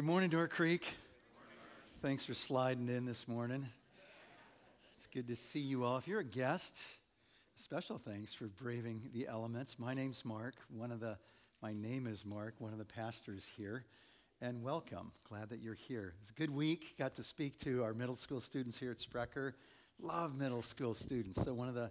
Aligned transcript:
Good 0.00 0.06
morning, 0.06 0.30
Door 0.30 0.48
Creek. 0.48 0.94
Thanks 2.00 2.24
for 2.24 2.32
sliding 2.32 2.88
in 2.88 3.04
this 3.04 3.28
morning. 3.28 3.68
It's 4.96 5.06
good 5.06 5.26
to 5.26 5.36
see 5.36 5.58
you 5.58 5.84
all. 5.84 5.98
If 5.98 6.08
you're 6.08 6.20
a 6.20 6.24
guest, 6.24 6.80
special 7.54 7.98
thanks 7.98 8.32
for 8.32 8.46
braving 8.46 9.10
the 9.12 9.28
elements. 9.28 9.78
My 9.78 9.92
name's 9.92 10.24
Mark. 10.24 10.54
One 10.70 10.90
of 10.90 11.00
the 11.00 11.18
my 11.60 11.74
name 11.74 12.06
is 12.06 12.24
Mark, 12.24 12.54
one 12.60 12.72
of 12.72 12.78
the 12.78 12.84
pastors 12.86 13.46
here. 13.58 13.84
And 14.40 14.62
welcome. 14.62 15.12
Glad 15.28 15.50
that 15.50 15.60
you're 15.60 15.74
here. 15.74 16.14
It's 16.22 16.30
a 16.30 16.32
good 16.32 16.48
week. 16.48 16.94
Got 16.98 17.14
to 17.16 17.22
speak 17.22 17.58
to 17.58 17.84
our 17.84 17.92
middle 17.92 18.16
school 18.16 18.40
students 18.40 18.78
here 18.78 18.92
at 18.92 19.00
Sprecher. 19.00 19.54
Love 20.00 20.34
middle 20.34 20.62
school 20.62 20.94
students. 20.94 21.42
So 21.42 21.52
one 21.52 21.68
of 21.68 21.74
the 21.74 21.90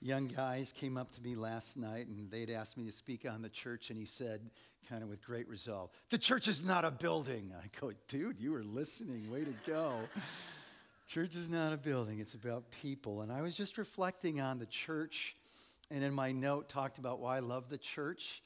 young 0.00 0.26
guys 0.26 0.72
came 0.72 0.96
up 0.96 1.10
to 1.12 1.22
me 1.22 1.34
last 1.34 1.76
night 1.76 2.06
and 2.06 2.30
they'd 2.30 2.50
asked 2.50 2.76
me 2.76 2.84
to 2.84 2.92
speak 2.92 3.28
on 3.28 3.42
the 3.42 3.48
church 3.48 3.90
and 3.90 3.98
he 3.98 4.06
said 4.06 4.40
kind 4.88 5.02
of 5.02 5.08
with 5.08 5.22
great 5.22 5.48
resolve. 5.48 5.90
The 6.10 6.18
church 6.18 6.48
is 6.48 6.64
not 6.64 6.84
a 6.84 6.90
building. 6.90 7.52
I 7.56 7.68
go, 7.80 7.92
dude, 8.08 8.40
you 8.40 8.52
were 8.52 8.62
listening. 8.62 9.30
Way 9.30 9.44
to 9.44 9.54
go. 9.66 9.94
church 11.08 11.36
is 11.36 11.48
not 11.48 11.72
a 11.72 11.78
building, 11.78 12.20
it's 12.20 12.34
about 12.34 12.64
people. 12.82 13.22
And 13.22 13.32
I 13.32 13.40
was 13.40 13.54
just 13.54 13.78
reflecting 13.78 14.40
on 14.40 14.58
the 14.58 14.66
church, 14.66 15.36
and 15.90 16.04
in 16.04 16.12
my 16.12 16.32
note, 16.32 16.68
talked 16.68 16.98
about 16.98 17.18
why 17.18 17.38
I 17.38 17.40
love 17.40 17.70
the 17.70 17.78
church. 17.78 18.42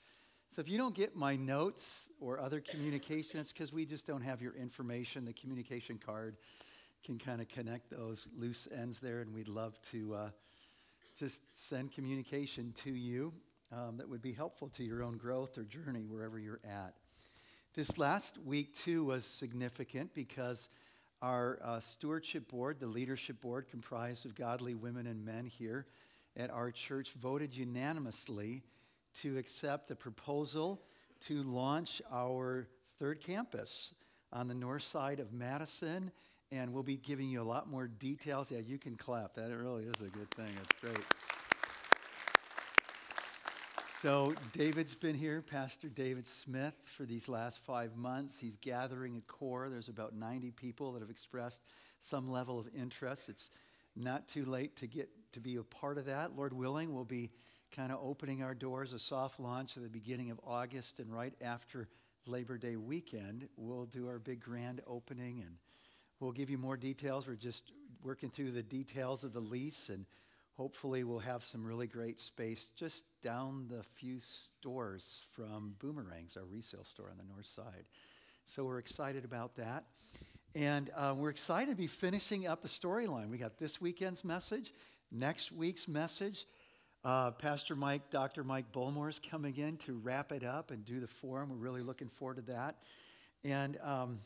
So 0.50 0.60
if 0.60 0.68
you 0.68 0.78
don't 0.78 0.94
get 0.94 1.16
my 1.16 1.34
notes 1.34 2.10
or 2.20 2.38
other 2.38 2.60
communication, 2.60 3.40
it's 3.40 3.52
because 3.52 3.72
we 3.72 3.84
just 3.84 4.06
don't 4.06 4.20
have 4.22 4.40
your 4.40 4.54
information. 4.54 5.24
The 5.24 5.32
communication 5.32 5.98
card 5.98 6.36
can 7.04 7.18
kind 7.18 7.40
of 7.40 7.48
connect 7.48 7.90
those 7.90 8.28
loose 8.38 8.68
ends 8.72 9.00
there, 9.00 9.20
and 9.20 9.34
we'd 9.34 9.48
love 9.48 9.80
to 9.90 10.14
uh, 10.14 10.28
just 11.22 11.44
send 11.54 11.92
communication 11.92 12.72
to 12.72 12.90
you 12.90 13.32
um, 13.70 13.96
that 13.96 14.08
would 14.08 14.20
be 14.20 14.32
helpful 14.32 14.68
to 14.68 14.82
your 14.82 15.04
own 15.04 15.16
growth 15.16 15.56
or 15.56 15.62
journey 15.62 16.02
wherever 16.02 16.36
you're 16.36 16.58
at. 16.64 16.94
This 17.76 17.96
last 17.96 18.38
week, 18.44 18.74
too, 18.74 19.04
was 19.04 19.24
significant 19.24 20.14
because 20.14 20.68
our 21.20 21.60
uh, 21.62 21.78
stewardship 21.78 22.48
board, 22.48 22.80
the 22.80 22.88
leadership 22.88 23.40
board 23.40 23.68
comprised 23.70 24.26
of 24.26 24.34
godly 24.34 24.74
women 24.74 25.06
and 25.06 25.24
men 25.24 25.46
here 25.46 25.86
at 26.36 26.50
our 26.50 26.72
church, 26.72 27.12
voted 27.12 27.54
unanimously 27.54 28.64
to 29.20 29.38
accept 29.38 29.92
a 29.92 29.94
proposal 29.94 30.82
to 31.20 31.44
launch 31.44 32.02
our 32.10 32.66
third 32.98 33.20
campus 33.20 33.94
on 34.32 34.48
the 34.48 34.56
north 34.56 34.82
side 34.82 35.20
of 35.20 35.32
Madison. 35.32 36.10
And 36.52 36.72
we'll 36.72 36.82
be 36.82 36.96
giving 36.96 37.28
you 37.28 37.40
a 37.40 37.44
lot 37.44 37.68
more 37.68 37.88
details. 37.88 38.52
Yeah, 38.52 38.60
you 38.60 38.78
can 38.78 38.94
clap. 38.94 39.34
That 39.34 39.50
really 39.50 39.84
is 39.84 40.00
a 40.02 40.10
good 40.10 40.30
thing. 40.30 40.52
It's 40.62 40.80
great. 40.80 41.04
So, 43.88 44.34
David's 44.52 44.94
been 44.94 45.14
here, 45.14 45.40
Pastor 45.40 45.88
David 45.88 46.26
Smith, 46.26 46.74
for 46.84 47.04
these 47.04 47.28
last 47.28 47.60
five 47.60 47.96
months. 47.96 48.38
He's 48.38 48.56
gathering 48.56 49.16
a 49.16 49.20
core. 49.32 49.68
There's 49.70 49.88
about 49.88 50.14
90 50.14 50.50
people 50.50 50.92
that 50.92 51.00
have 51.00 51.08
expressed 51.08 51.62
some 52.00 52.28
level 52.28 52.58
of 52.58 52.68
interest. 52.76 53.28
It's 53.28 53.50
not 53.96 54.28
too 54.28 54.44
late 54.44 54.76
to 54.76 54.86
get 54.86 55.08
to 55.32 55.40
be 55.40 55.56
a 55.56 55.62
part 55.62 55.98
of 55.98 56.06
that. 56.06 56.36
Lord 56.36 56.52
willing, 56.52 56.92
we'll 56.92 57.04
be 57.04 57.30
kind 57.70 57.92
of 57.92 58.00
opening 58.02 58.42
our 58.42 58.54
doors, 58.54 58.92
a 58.92 58.98
soft 58.98 59.40
launch 59.40 59.76
at 59.76 59.82
the 59.82 59.88
beginning 59.88 60.30
of 60.30 60.40
August, 60.44 61.00
and 61.00 61.14
right 61.14 61.34
after 61.40 61.88
Labor 62.26 62.58
Day 62.58 62.76
weekend, 62.76 63.48
we'll 63.56 63.86
do 63.86 64.08
our 64.08 64.18
big 64.18 64.40
grand 64.40 64.80
opening 64.86 65.40
and 65.40 65.56
we'll 66.22 66.32
give 66.32 66.50
you 66.50 66.58
more 66.58 66.76
details. 66.76 67.26
We're 67.26 67.34
just 67.34 67.72
working 68.04 68.30
through 68.30 68.52
the 68.52 68.62
details 68.62 69.24
of 69.24 69.32
the 69.32 69.40
lease 69.40 69.88
and 69.88 70.06
hopefully 70.56 71.02
we'll 71.02 71.18
have 71.18 71.42
some 71.42 71.64
really 71.64 71.88
great 71.88 72.20
space 72.20 72.68
just 72.76 73.06
down 73.22 73.66
the 73.68 73.82
few 73.82 74.20
stores 74.20 75.26
from 75.32 75.74
Boomerangs, 75.80 76.36
our 76.36 76.44
resale 76.44 76.84
store 76.84 77.10
on 77.10 77.16
the 77.16 77.24
north 77.24 77.46
side. 77.46 77.86
So 78.44 78.64
we're 78.64 78.78
excited 78.78 79.24
about 79.24 79.56
that. 79.56 79.84
And 80.54 80.90
uh, 80.96 81.14
we're 81.16 81.30
excited 81.30 81.70
to 81.70 81.76
be 81.76 81.88
finishing 81.88 82.46
up 82.46 82.62
the 82.62 82.68
storyline. 82.68 83.28
We 83.28 83.38
got 83.38 83.58
this 83.58 83.80
weekend's 83.80 84.24
message, 84.24 84.72
next 85.10 85.50
week's 85.50 85.88
message. 85.88 86.44
Uh, 87.04 87.32
Pastor 87.32 87.74
Mike, 87.74 88.10
Dr. 88.10 88.44
Mike 88.44 88.70
Bullmore 88.72 89.08
is 89.08 89.18
coming 89.18 89.56
in 89.56 89.76
to 89.78 89.94
wrap 89.94 90.30
it 90.30 90.44
up 90.44 90.70
and 90.70 90.84
do 90.84 91.00
the 91.00 91.08
forum. 91.08 91.48
We're 91.50 91.56
really 91.56 91.82
looking 91.82 92.08
forward 92.08 92.36
to 92.36 92.42
that. 92.42 92.76
And, 93.42 93.76
um, 93.82 94.20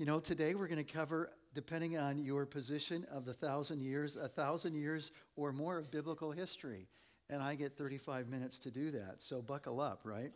you 0.00 0.06
know, 0.06 0.18
today 0.18 0.54
we're 0.54 0.66
going 0.66 0.82
to 0.82 0.92
cover 0.92 1.30
depending 1.52 1.98
on 1.98 2.18
your 2.18 2.46
position 2.46 3.04
of 3.12 3.26
the 3.26 3.34
thousand 3.34 3.82
years, 3.82 4.16
a 4.16 4.28
thousand 4.28 4.74
years 4.74 5.12
or 5.36 5.52
more 5.52 5.76
of 5.76 5.90
biblical 5.90 6.32
history. 6.32 6.88
And 7.28 7.42
I 7.42 7.54
get 7.54 7.76
35 7.76 8.26
minutes 8.26 8.58
to 8.60 8.70
do 8.70 8.92
that. 8.92 9.20
So 9.20 9.42
buckle 9.42 9.78
up, 9.78 10.00
right? 10.04 10.32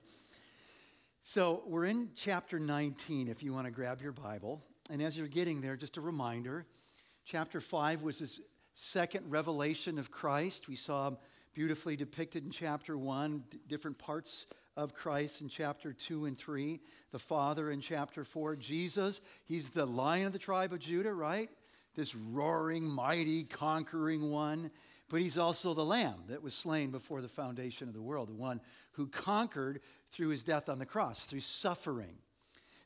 So 1.22 1.62
we're 1.66 1.86
in 1.86 2.10
chapter 2.14 2.60
19 2.60 3.26
if 3.28 3.42
you 3.42 3.54
want 3.54 3.64
to 3.64 3.70
grab 3.70 4.03
your 4.03 4.12
Bible. 4.12 4.62
And 4.91 5.00
as 5.00 5.16
you're 5.16 5.28
getting 5.28 5.62
there, 5.62 5.76
just 5.76 5.97
a 5.97 6.03
reminder 6.03 6.66
chapter 7.24 7.58
5 7.58 8.03
was 8.03 8.19
his 8.19 8.42
second 8.74 9.30
revelation 9.30 9.98
of 9.98 10.10
Christ. 10.10 10.69
We 10.69 10.76
saw 10.76 11.12
beautifully 11.54 11.97
depicted 11.97 12.44
in 12.44 12.50
chapter 12.50 12.98
1, 12.98 13.42
different 13.66 13.97
parts 13.97 14.44
of 14.76 14.94
Christ 14.94 15.40
in 15.40 15.48
chapter 15.48 15.92
2 15.92 16.24
and 16.24 16.36
3, 16.36 16.80
the 17.12 17.18
Father 17.18 17.70
in 17.70 17.80
chapter 17.80 18.24
4, 18.24 18.56
Jesus, 18.56 19.20
he's 19.44 19.70
the 19.70 19.86
lion 19.86 20.26
of 20.26 20.32
the 20.32 20.38
tribe 20.38 20.72
of 20.72 20.80
Judah, 20.80 21.12
right? 21.12 21.48
This 21.94 22.14
roaring, 22.14 22.84
mighty, 22.84 23.44
conquering 23.44 24.30
one. 24.30 24.70
But 25.08 25.20
he's 25.20 25.38
also 25.38 25.74
the 25.74 25.84
lamb 25.84 26.24
that 26.28 26.42
was 26.42 26.54
slain 26.54 26.90
before 26.90 27.20
the 27.20 27.28
foundation 27.28 27.88
of 27.88 27.94
the 27.94 28.02
world, 28.02 28.28
the 28.28 28.34
one 28.34 28.60
who 28.92 29.06
conquered 29.06 29.80
through 30.10 30.28
his 30.28 30.42
death 30.42 30.68
on 30.68 30.78
the 30.78 30.86
cross, 30.86 31.26
through 31.26 31.41
suffering. 31.41 32.16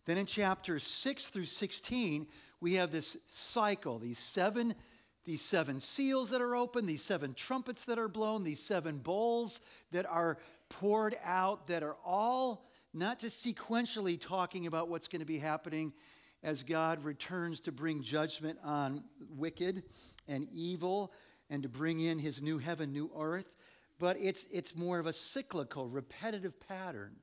Then 0.04 0.18
in 0.18 0.26
chapters 0.26 0.82
6 0.82 1.28
through 1.28 1.44
16, 1.44 2.26
we 2.60 2.74
have 2.74 2.90
this 2.90 3.16
cycle, 3.28 3.98
these 3.98 4.18
seven 4.18 4.74
these 5.24 5.42
seven 5.42 5.78
seals 5.78 6.30
that 6.30 6.40
are 6.40 6.56
open, 6.56 6.86
these 6.86 7.04
seven 7.04 7.34
trumpets 7.34 7.84
that 7.84 7.98
are 7.98 8.08
blown, 8.08 8.44
these 8.44 8.62
seven 8.62 8.96
bowls 8.96 9.60
that 9.92 10.06
are 10.06 10.38
poured 10.68 11.16
out 11.24 11.66
that 11.68 11.82
are 11.82 11.96
all 12.04 12.66
not 12.94 13.18
just 13.18 13.44
sequentially 13.44 14.20
talking 14.20 14.66
about 14.66 14.88
what's 14.88 15.08
going 15.08 15.20
to 15.20 15.26
be 15.26 15.38
happening 15.38 15.92
as 16.42 16.62
God 16.62 17.04
returns 17.04 17.60
to 17.62 17.72
bring 17.72 18.02
judgment 18.02 18.58
on 18.64 19.04
wicked 19.36 19.82
and 20.26 20.46
evil 20.52 21.12
and 21.50 21.62
to 21.62 21.68
bring 21.68 22.00
in 22.00 22.18
his 22.18 22.42
new 22.42 22.58
heaven, 22.58 22.92
new 22.92 23.10
earth, 23.16 23.52
but 23.98 24.16
it's, 24.20 24.46
it's 24.52 24.76
more 24.76 24.98
of 24.98 25.06
a 25.06 25.12
cyclical, 25.12 25.88
repetitive 25.88 26.58
pattern. 26.68 27.16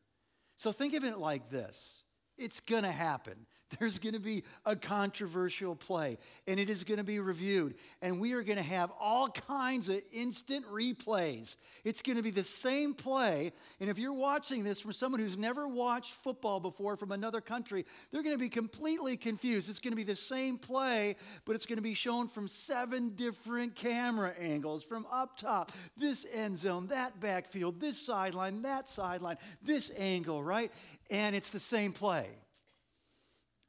So 0.56 0.72
think 0.72 0.94
of 0.94 1.04
it 1.04 1.18
like 1.18 1.50
this 1.50 2.04
it's 2.38 2.60
going 2.60 2.84
to 2.84 2.92
happen. 2.92 3.46
There's 3.80 3.98
going 3.98 4.14
to 4.14 4.20
be 4.20 4.44
a 4.66 4.76
controversial 4.76 5.76
play, 5.76 6.18
and 6.48 6.60
it 6.60 6.70
is 6.70 6.84
going 6.84 7.00
to 7.00 7.04
be 7.04 7.20
reviewed. 7.20 7.76
And 8.02 8.20
we 8.20 8.34
are 8.34 8.44
going 8.44 8.58
to 8.58 8.64
have 8.64 8.92
all 9.00 9.28
kinds 9.28 9.90
of 9.90 10.02
instant 10.14 10.66
replays. 10.72 11.58
It's 11.84 12.04
going 12.04 12.18
to 12.18 12.24
be 12.24 12.30
the 12.30 12.44
same 12.44 12.94
play. 12.94 13.52
And 13.80 13.90
if 13.90 13.98
you're 13.98 14.14
watching 14.14 14.64
this 14.64 14.80
from 14.80 14.94
someone 14.94 15.20
who's 15.20 15.38
never 15.38 15.68
watched 15.68 16.14
football 16.14 16.60
before 16.60 16.96
from 16.96 17.12
another 17.12 17.42
country, 17.42 17.86
they're 18.12 18.24
going 18.24 18.36
to 18.36 18.40
be 18.40 18.50
completely 18.50 19.18
confused. 19.18 19.68
It's 19.68 19.80
going 19.80 19.94
to 19.94 19.98
be 19.98 20.04
the 20.04 20.16
same 20.16 20.58
play, 20.60 21.16
but 21.46 21.56
it's 21.56 21.66
going 21.66 21.78
to 21.78 21.84
be 21.84 21.96
shown 21.96 22.28
from 22.28 22.48
seven 22.48 23.16
different 23.16 23.76
camera 23.76 24.34
angles 24.40 24.84
from 24.84 25.08
up 25.12 25.38
top, 25.38 25.72
this 25.98 26.26
end 26.34 26.60
zone, 26.60 26.88
that 26.88 27.20
backfield, 27.20 27.80
this 27.80 27.98
sideline, 27.98 28.62
that 28.62 28.88
sideline, 28.88 29.38
this 29.64 29.92
angle, 29.98 30.44
right? 30.44 30.72
And 31.10 31.36
it's 31.36 31.50
the 31.50 31.60
same 31.60 31.92
play. 31.92 32.28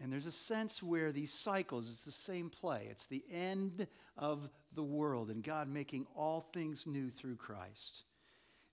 And 0.00 0.12
there's 0.12 0.26
a 0.26 0.32
sense 0.32 0.82
where 0.82 1.10
these 1.10 1.32
cycles, 1.32 1.90
it's 1.90 2.04
the 2.04 2.10
same 2.10 2.50
play. 2.50 2.88
It's 2.90 3.06
the 3.06 3.24
end 3.32 3.86
of 4.18 4.50
the 4.74 4.82
world 4.82 5.30
and 5.30 5.42
God 5.42 5.68
making 5.68 6.06
all 6.14 6.42
things 6.52 6.86
new 6.86 7.10
through 7.10 7.36
Christ. 7.36 8.04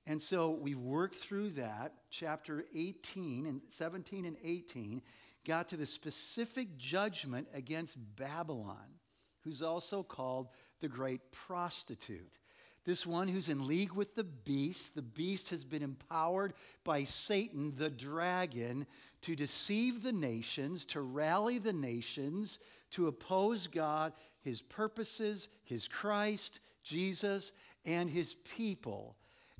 And 0.05 0.21
so 0.21 0.51
we've 0.51 0.79
worked 0.79 1.15
through 1.15 1.51
that. 1.51 1.93
Chapter 2.09 2.65
18 2.75 3.45
and 3.45 3.61
17 3.69 4.25
and 4.25 4.35
18 4.43 5.01
got 5.45 5.69
to 5.69 5.77
the 5.77 5.85
specific 5.85 6.77
judgment 6.77 7.47
against 7.53 7.97
Babylon, 8.15 8.99
who's 9.43 9.61
also 9.61 10.03
called 10.03 10.49
the 10.81 10.89
great 10.89 11.31
prostitute. 11.31 12.37
This 12.85 13.05
one 13.05 13.29
who's 13.29 13.47
in 13.47 13.65
league 13.65 13.93
with 13.93 14.15
the 14.15 14.25
beast. 14.25 14.93
The 14.93 15.01
beast 15.01 15.51
has 15.51 15.63
been 15.63 15.83
empowered 15.83 16.53
by 16.83 17.05
Satan, 17.05 17.73
the 17.77 17.89
dragon, 17.89 18.85
to 19.23 19.35
deceive 19.35 20.03
the 20.03 20.13
nations, 20.13 20.85
to 20.85 21.01
rally 21.01 21.57
the 21.57 21.73
nations, 21.73 22.59
to 22.91 23.07
oppose 23.07 23.67
God, 23.67 24.13
his 24.41 24.61
purposes, 24.61 25.49
his 25.63 25.87
Christ, 25.87 26.59
Jesus, 26.83 27.53
and 27.85 28.09
his 28.09 28.33
people. 28.33 29.15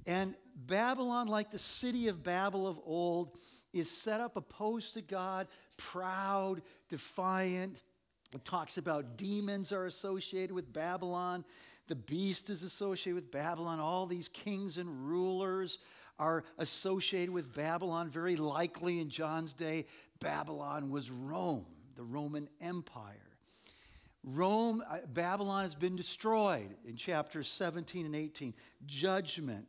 And 0.05 0.35
Babylon, 0.55 1.27
like 1.27 1.49
the 1.49 1.57
city 1.57 2.07
of 2.09 2.23
Babel 2.23 2.67
of 2.67 2.79
old, 2.85 3.37
is 3.71 3.89
set 3.89 4.19
up 4.19 4.35
opposed 4.35 4.93
to 4.95 5.01
God, 5.01 5.47
proud, 5.77 6.61
defiant. 6.89 7.77
It 8.33 8.45
talks 8.45 8.77
about 8.77 9.17
demons 9.17 9.71
are 9.71 9.85
associated 9.85 10.51
with 10.51 10.71
Babylon. 10.71 11.45
The 11.87 11.95
beast 11.95 12.49
is 12.49 12.63
associated 12.63 13.15
with 13.15 13.31
Babylon. 13.31 13.79
All 13.79 14.05
these 14.05 14.29
kings 14.29 14.77
and 14.77 15.09
rulers 15.09 15.79
are 16.23 16.45
associated 16.57 17.31
with 17.31 17.53
Babylon, 17.53 18.09
very 18.09 18.37
likely 18.37 18.99
in 18.99 19.09
John's 19.09 19.53
day. 19.53 19.85
Babylon 20.21 20.89
was 20.89 21.11
Rome, 21.11 21.65
the 21.95 22.03
Roman 22.03 22.47
Empire. 22.61 23.17
Rome, 24.23 24.81
uh, 24.89 24.99
Babylon 25.13 25.63
has 25.63 25.75
been 25.75 25.97
destroyed 25.97 26.69
in 26.87 26.95
chapters 26.95 27.49
17 27.49 28.05
and 28.05 28.15
18. 28.15 28.53
Judgment. 28.85 29.67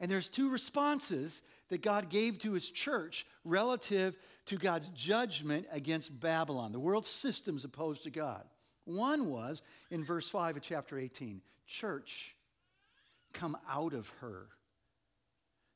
And 0.00 0.10
there's 0.10 0.30
two 0.30 0.50
responses 0.50 1.42
that 1.68 1.82
God 1.82 2.08
gave 2.08 2.38
to 2.38 2.52
his 2.52 2.70
church 2.70 3.26
relative 3.44 4.16
to 4.46 4.56
God's 4.56 4.88
judgment 4.90 5.66
against 5.70 6.18
Babylon. 6.18 6.72
The 6.72 6.80
world 6.80 7.04
system's 7.04 7.66
opposed 7.66 8.04
to 8.04 8.10
God. 8.10 8.44
One 8.86 9.28
was 9.28 9.60
in 9.90 10.02
verse 10.02 10.30
5 10.30 10.56
of 10.56 10.62
chapter 10.62 10.98
18 10.98 11.42
Church, 11.66 12.34
come 13.34 13.54
out 13.68 13.92
of 13.92 14.08
her. 14.20 14.48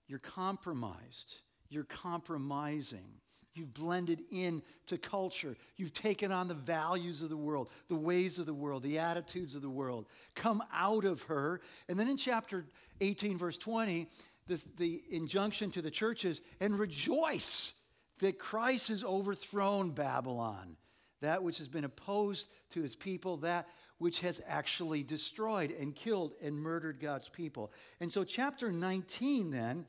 You're 0.07 0.19
compromised. 0.19 1.37
You're 1.69 1.85
compromising. 1.85 3.21
You've 3.55 3.73
blended 3.73 4.23
in 4.31 4.63
to 4.87 4.99
culture. 4.99 5.57
You've 5.77 5.93
taken 5.93 6.33
on 6.33 6.49
the 6.49 6.55
values 6.55 7.23
of 7.23 7.29
the 7.29 7.37
world, 7.37 7.71
the 7.89 7.95
ways 7.95 8.39
of 8.39 8.47
the 8.47 8.55
world, 8.55 8.83
the 8.83 8.99
attitudes 8.99 9.55
of 9.55 9.63
the 9.63 9.71
world. 9.71 10.07
Come 10.35 10.63
out 10.73 11.05
of 11.05 11.23
her. 11.25 11.61
And 11.89 11.99
then 11.99 12.09
in 12.09 12.17
chapter 12.17 12.67
18, 13.01 13.39
verse 13.39 13.57
20, 13.57 14.09
this, 14.49 14.67
the 14.77 15.01
injunction 15.11 15.71
to 15.71 15.83
the 15.83 15.91
churches 15.91 16.41
and 16.61 16.79
rejoice 16.79 17.73
that 18.19 18.39
Christ 18.39 18.89
has 18.89 19.05
overthrown 19.05 19.91
Babylon, 19.91 20.77
that 21.21 21.43
which 21.43 21.59
has 21.59 21.69
been 21.69 21.85
opposed 21.85 22.49
to 22.71 22.83
his 22.83 22.97
people, 22.97 23.39
that 23.39 23.69
which 23.99 24.21
has 24.21 24.41
actually 24.47 25.03
destroyed 25.03 25.71
and 25.71 25.95
killed 25.95 26.35
and 26.43 26.57
murdered 26.57 27.01
God's 27.01 27.29
people. 27.29 27.73
And 28.01 28.11
so, 28.11 28.25
chapter 28.25 28.73
19 28.73 29.51
then 29.51 29.87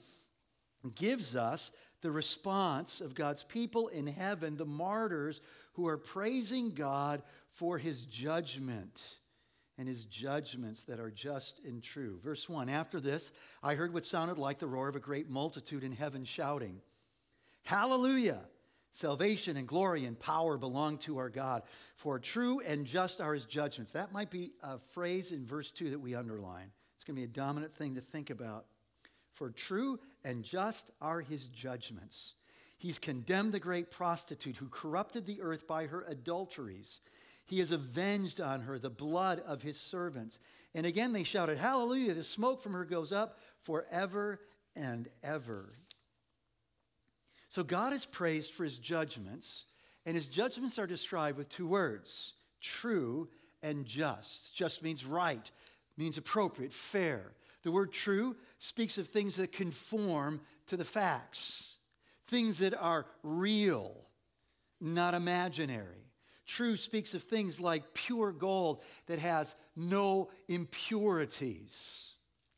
gives 0.96 1.36
us 1.36 1.72
the 2.02 2.12
response 2.12 3.02
of 3.02 3.16
God's 3.16 3.44
people 3.44 3.88
in 3.88 4.06
heaven, 4.06 4.57
the 4.57 4.66
martyrs 4.66 5.42
who 5.74 5.88
are 5.88 5.98
praising 5.98 6.74
God 6.74 7.24
for 7.50 7.78
his 7.78 8.06
judgment 8.06 9.19
and 9.78 9.88
his 9.88 10.06
judgments 10.06 10.84
that 10.84 11.00
are 11.00 11.12
just 11.12 11.63
and 11.66 11.81
true. 11.84 12.19
Verse 12.24 12.48
1 12.48 12.69
After 12.69 13.00
this, 13.00 13.31
I 13.63 13.75
heard 13.75 13.94
what 13.94 14.06
sounded 14.06 14.38
like 14.38 14.60
the 14.60 14.68
roar 14.68 14.88
of 14.88 14.96
a 14.96 15.00
great 15.00 15.30
multitude 15.30 15.84
in 15.84 15.92
heaven 15.92 16.25
shouting, 16.25 16.81
Hallelujah! 17.63 18.42
Salvation 18.95 19.57
and 19.57 19.68
glory 19.68 20.06
and 20.06 20.18
power 20.18 20.57
belong 20.57 20.97
to 21.00 21.18
our 21.18 21.27
God, 21.27 21.63
for 21.97 22.18
true 22.18 22.62
and 22.65 22.86
just 22.86 23.19
are 23.19 23.33
his 23.33 23.44
judgments. 23.44 23.92
That 23.92 24.13
might 24.13 24.30
be 24.30 24.53
a 24.63 24.77
phrase 24.80 25.33
in 25.33 25.45
verse 25.45 25.69
2 25.71 25.89
that 25.89 26.00
we 26.00 26.15
underline. 26.15 26.71
It's 26.95 27.03
going 27.03 27.18
to 27.18 27.19
be 27.19 27.25
a 27.25 27.27
dominant 27.27 27.74
thing 27.74 27.95
to 27.95 28.01
think 28.01 28.30
about. 28.30 28.68
For 29.33 29.50
true 29.50 30.00
and 30.24 30.45
just 30.45 30.92
are 31.01 31.19
his 31.19 31.47
judgments. 31.47 32.36
He's 32.77 32.97
condemned 32.97 33.51
the 33.51 33.59
great 33.59 33.92
prostitute 33.92 34.56
who 34.56 34.69
corrupted 34.69 35.25
the 35.25 35.42
earth 35.42 35.68
by 35.68 35.88
her 35.88 36.06
adulteries. 36.07 37.01
He 37.45 37.59
has 37.59 37.74
avenged 37.74 38.39
on 38.39 38.62
her 38.62 38.80
the 38.80 38.89
blood 38.89 39.42
of 39.45 39.62
his 39.62 39.77
servants. 39.77 40.39
And 40.74 40.86
again 40.86 41.12
they 41.12 41.25
shouted, 41.25 41.57
Hallelujah! 41.57 42.13
The 42.13 42.24
smoke 42.24 42.62
from 42.62 42.71
her 42.71 42.86
goes 42.86 43.12
up 43.12 43.39
forever 43.59 44.39
and 44.74 45.09
ever. 45.21 45.74
So 47.56 47.63
God 47.63 47.94
is 47.94 48.06
praised 48.06 48.52
for 48.52 48.66
his 48.66 48.80
judgments, 48.80 49.63
and 50.06 50.13
his 50.13 50.28
judgments 50.28 50.78
are 50.78 50.86
described 50.86 51.38
with 51.38 51.48
two 51.48 51.69
words 51.69 52.34
true 52.60 53.30
and 53.63 53.86
just. 53.86 54.54
Just 54.54 54.84
means 54.84 55.06
right, 55.06 55.50
means 55.96 56.18
appropriate, 56.18 56.74
fair. 56.74 57.31
The 57.63 57.72
word 57.72 57.94
true 57.94 58.36
speaks 58.57 58.98
of 58.98 59.07
things 59.07 59.38
that 59.38 59.54
conform 59.54 60.42
to 60.68 60.75
the 60.75 60.84
facts, 60.84 61.75
things 62.28 62.57
that 62.57 62.74
are 62.74 63.06
real, 63.24 63.96
not 64.81 65.13
imaginary. 65.13 66.12
True 66.46 66.75
speaks 66.75 67.13
of 67.13 67.24
things 67.24 67.62
like 67.62 67.94
pure 67.94 68.34
gold 68.34 68.84
that 69.06 69.19
has 69.19 69.56
no 69.78 70.30
impurities. 70.50 72.16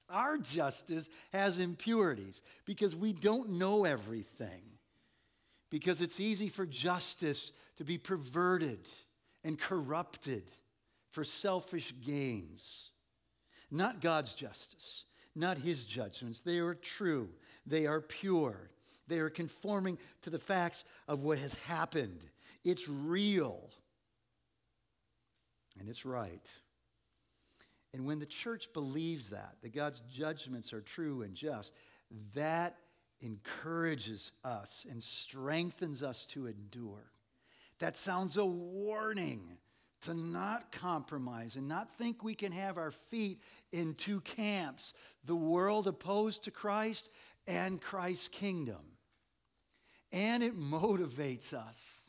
Our 0.09 0.39
justice 0.39 1.07
has 1.33 1.59
impurities 1.59 2.41
because 2.65 2.95
we 2.95 3.13
don't 3.13 3.59
know 3.59 3.85
everything. 3.85 4.63
Because 5.69 6.01
it's 6.01 6.19
easy 6.19 6.49
for 6.49 6.65
justice 6.65 7.51
to 7.77 7.83
be 7.83 7.97
perverted 7.97 8.87
and 9.43 9.59
corrupted 9.59 10.43
for 11.11 11.23
selfish 11.23 11.93
gains. 12.05 12.91
Not 13.69 14.01
God's 14.01 14.33
justice, 14.33 15.05
not 15.35 15.57
his 15.57 15.85
judgments. 15.85 16.39
They 16.39 16.59
are 16.59 16.75
true, 16.75 17.29
they 17.65 17.85
are 17.85 18.01
pure, 18.01 18.69
they 19.07 19.19
are 19.19 19.29
conforming 19.29 19.97
to 20.21 20.29
the 20.29 20.39
facts 20.39 20.85
of 21.07 21.23
what 21.23 21.37
has 21.39 21.55
happened. 21.55 22.21
It's 22.63 22.87
real 22.87 23.69
and 25.79 25.89
it's 25.89 26.05
right. 26.05 26.45
And 27.93 28.05
when 28.05 28.19
the 28.19 28.25
church 28.25 28.73
believes 28.73 29.29
that, 29.31 29.55
that 29.61 29.73
God's 29.73 30.01
judgments 30.01 30.73
are 30.73 30.81
true 30.81 31.21
and 31.21 31.33
just, 31.33 31.73
that 32.35 32.77
encourages 33.21 34.31
us 34.43 34.85
and 34.89 35.01
strengthens 35.01 36.03
us 36.03 36.25
to 36.27 36.47
endure. 36.47 37.11
That 37.79 37.97
sounds 37.97 38.37
a 38.37 38.45
warning 38.45 39.57
to 40.01 40.13
not 40.13 40.71
compromise 40.71 41.55
and 41.55 41.67
not 41.67 41.97
think 41.97 42.23
we 42.23 42.35
can 42.35 42.51
have 42.51 42.77
our 42.77 42.91
feet 42.91 43.41
in 43.71 43.95
two 43.95 44.21
camps 44.21 44.93
the 45.25 45.35
world 45.35 45.87
opposed 45.87 46.43
to 46.43 46.51
Christ 46.51 47.09
and 47.47 47.81
Christ's 47.81 48.27
kingdom. 48.27 48.97
And 50.11 50.43
it 50.43 50.57
motivates 50.57 51.53
us 51.53 52.06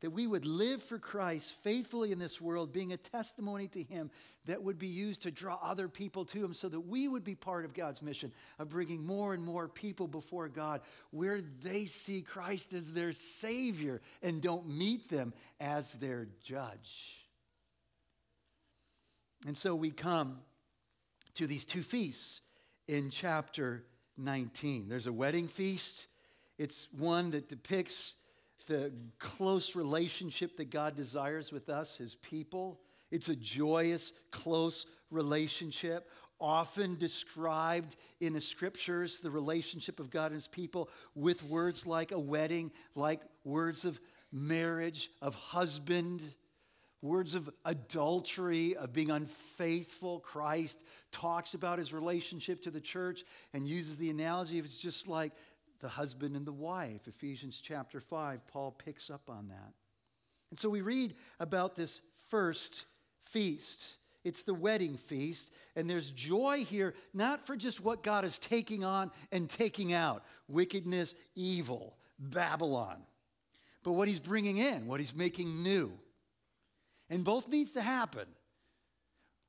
that 0.00 0.10
we 0.10 0.26
would 0.26 0.46
live 0.46 0.82
for 0.82 0.98
Christ 0.98 1.54
faithfully 1.62 2.10
in 2.12 2.18
this 2.18 2.40
world, 2.40 2.72
being 2.72 2.92
a 2.92 2.96
testimony 2.96 3.68
to 3.68 3.82
Him 3.82 4.10
that 4.46 4.62
would 4.62 4.78
be 4.78 4.86
used 4.86 5.22
to 5.22 5.30
draw 5.30 5.58
other 5.62 5.88
people 5.88 6.24
to 6.26 6.44
Him 6.44 6.54
so 6.54 6.68
that 6.68 6.80
we 6.80 7.06
would 7.06 7.24
be 7.24 7.34
part 7.34 7.64
of 7.64 7.74
God's 7.74 8.02
mission 8.02 8.32
of 8.58 8.70
bringing 8.70 9.04
more 9.04 9.34
and 9.34 9.44
more 9.44 9.68
people 9.68 10.08
before 10.08 10.48
God 10.48 10.80
where 11.10 11.40
they 11.62 11.84
see 11.84 12.22
Christ 12.22 12.72
as 12.72 12.92
their 12.92 13.12
Savior 13.12 14.00
and 14.22 14.40
don't 14.40 14.68
meet 14.68 15.08
them 15.10 15.34
as 15.60 15.92
their 15.94 16.28
judge. 16.42 17.26
And 19.46 19.56
so 19.56 19.74
we 19.74 19.90
come 19.90 20.38
to 21.34 21.46
these 21.46 21.64
two 21.64 21.82
feasts 21.82 22.40
in 22.88 23.10
chapter 23.10 23.84
19. 24.16 24.88
There's 24.88 25.06
a 25.06 25.12
wedding 25.12 25.48
feast, 25.48 26.06
it's 26.58 26.88
one 26.96 27.30
that 27.30 27.48
depicts 27.48 28.16
the 28.70 28.92
close 29.18 29.74
relationship 29.74 30.56
that 30.58 30.70
God 30.70 30.94
desires 30.94 31.50
with 31.50 31.68
us, 31.68 31.98
his 31.98 32.14
people. 32.14 32.80
It's 33.10 33.28
a 33.28 33.34
joyous, 33.34 34.12
close 34.30 34.86
relationship, 35.10 36.08
often 36.40 36.96
described 36.96 37.96
in 38.20 38.32
the 38.32 38.40
scriptures, 38.40 39.20
the 39.20 39.30
relationship 39.30 39.98
of 39.98 40.08
God 40.08 40.26
and 40.26 40.34
his 40.34 40.46
people, 40.46 40.88
with 41.16 41.42
words 41.42 41.84
like 41.84 42.12
a 42.12 42.18
wedding, 42.18 42.70
like 42.94 43.22
words 43.42 43.84
of 43.84 43.98
marriage, 44.30 45.10
of 45.20 45.34
husband, 45.34 46.22
words 47.02 47.34
of 47.34 47.50
adultery, 47.64 48.76
of 48.76 48.92
being 48.92 49.10
unfaithful. 49.10 50.20
Christ 50.20 50.84
talks 51.10 51.54
about 51.54 51.80
his 51.80 51.92
relationship 51.92 52.62
to 52.62 52.70
the 52.70 52.80
church 52.80 53.24
and 53.52 53.66
uses 53.66 53.96
the 53.96 54.10
analogy 54.10 54.60
of 54.60 54.64
it's 54.64 54.76
just 54.76 55.08
like 55.08 55.32
the 55.80 55.88
husband 55.88 56.36
and 56.36 56.46
the 56.46 56.52
wife. 56.52 57.06
Ephesians 57.06 57.60
chapter 57.60 58.00
5, 58.00 58.46
Paul 58.46 58.70
picks 58.72 59.10
up 59.10 59.28
on 59.28 59.48
that. 59.48 59.72
And 60.50 60.58
so 60.58 60.68
we 60.68 60.80
read 60.80 61.14
about 61.38 61.76
this 61.76 62.00
first 62.28 62.86
feast. 63.20 63.96
It's 64.22 64.42
the 64.42 64.54
wedding 64.54 64.98
feast, 64.98 65.50
and 65.74 65.88
there's 65.88 66.10
joy 66.10 66.64
here, 66.68 66.94
not 67.14 67.46
for 67.46 67.56
just 67.56 67.82
what 67.82 68.02
God 68.02 68.26
is 68.26 68.38
taking 68.38 68.84
on 68.84 69.10
and 69.32 69.48
taking 69.48 69.94
out 69.94 70.22
wickedness, 70.46 71.14
evil, 71.34 71.96
Babylon, 72.18 72.98
but 73.82 73.92
what 73.92 74.08
he's 74.08 74.20
bringing 74.20 74.58
in, 74.58 74.86
what 74.86 75.00
he's 75.00 75.14
making 75.14 75.62
new. 75.62 75.90
And 77.08 77.24
both 77.24 77.48
needs 77.48 77.70
to 77.72 77.80
happen. 77.80 78.26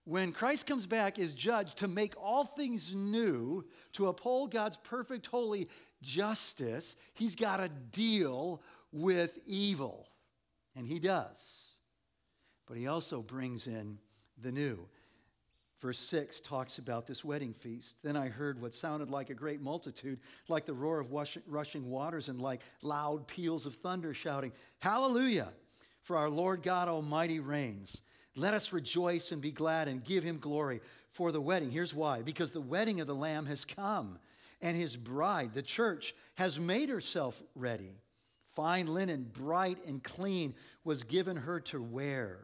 When 0.04 0.32
Christ 0.32 0.66
comes 0.66 0.88
back 0.88 1.20
as 1.20 1.36
judge 1.36 1.76
to 1.76 1.88
make 1.88 2.14
all 2.20 2.44
things 2.44 2.96
new, 2.96 3.66
to 3.94 4.08
uphold 4.08 4.52
God's 4.52 4.78
perfect, 4.78 5.28
holy 5.28 5.68
justice, 6.02 6.96
he's 7.14 7.36
got 7.36 7.58
to 7.58 7.70
deal 7.70 8.62
with 8.92 9.38
evil. 9.46 10.08
And 10.76 10.88
he 10.88 11.00
does. 11.00 11.68
But 12.68 12.78
he 12.78 12.88
also 12.88 13.22
brings 13.22 13.68
in 13.68 14.00
the 14.42 14.52
new. 14.52 14.88
Verse 15.82 16.00
6 16.00 16.42
talks 16.42 16.78
about 16.78 17.08
this 17.08 17.26
wedding 17.26 17.54
feast. 17.54 18.04
Then 18.04 18.16
I 18.16 18.30
heard 18.30 18.62
what 18.62 18.74
sounded 18.74 19.10
like 19.10 19.30
a 19.30 19.34
great 19.36 19.62
multitude, 19.62 20.20
like 20.48 20.66
the 20.66 20.74
roar 20.74 21.00
of 21.00 21.12
rushing 21.48 21.90
waters 21.90 22.30
and 22.30 22.40
like 22.40 22.62
loud 22.84 23.28
peals 23.28 23.66
of 23.66 23.76
thunder, 23.76 24.14
shouting, 24.14 24.52
Hallelujah! 24.80 25.52
For 26.04 26.18
our 26.18 26.30
Lord 26.30 26.64
God 26.64 26.88
Almighty 26.88 27.40
reigns. 27.40 28.02
Let 28.36 28.54
us 28.54 28.74
rejoice 28.74 29.32
and 29.32 29.42
be 29.42 29.52
glad 29.52 29.88
and 29.88 30.04
give 30.04 30.24
him 30.24 30.38
glory 30.38 30.82
for 31.12 31.32
the 31.32 31.42
wedding. 31.42 31.70
Here's 31.70 31.94
why 31.94 32.22
because 32.22 32.52
the 32.52 32.62
wedding 32.62 33.02
of 33.02 33.08
the 33.08 33.16
Lamb 33.16 33.46
has 33.46 33.66
come 33.66 34.20
and 34.62 34.78
his 34.78 34.96
bride, 34.96 35.54
the 35.54 35.62
church, 35.62 36.14
has 36.36 36.60
made 36.60 36.90
herself 36.90 37.42
ready. 37.56 38.02
Fine 38.54 38.88
linen, 38.88 39.30
bright 39.34 39.78
and 39.88 40.04
clean, 40.04 40.54
was 40.84 41.04
given 41.04 41.38
her 41.38 41.60
to 41.62 41.82
wear. 41.82 42.38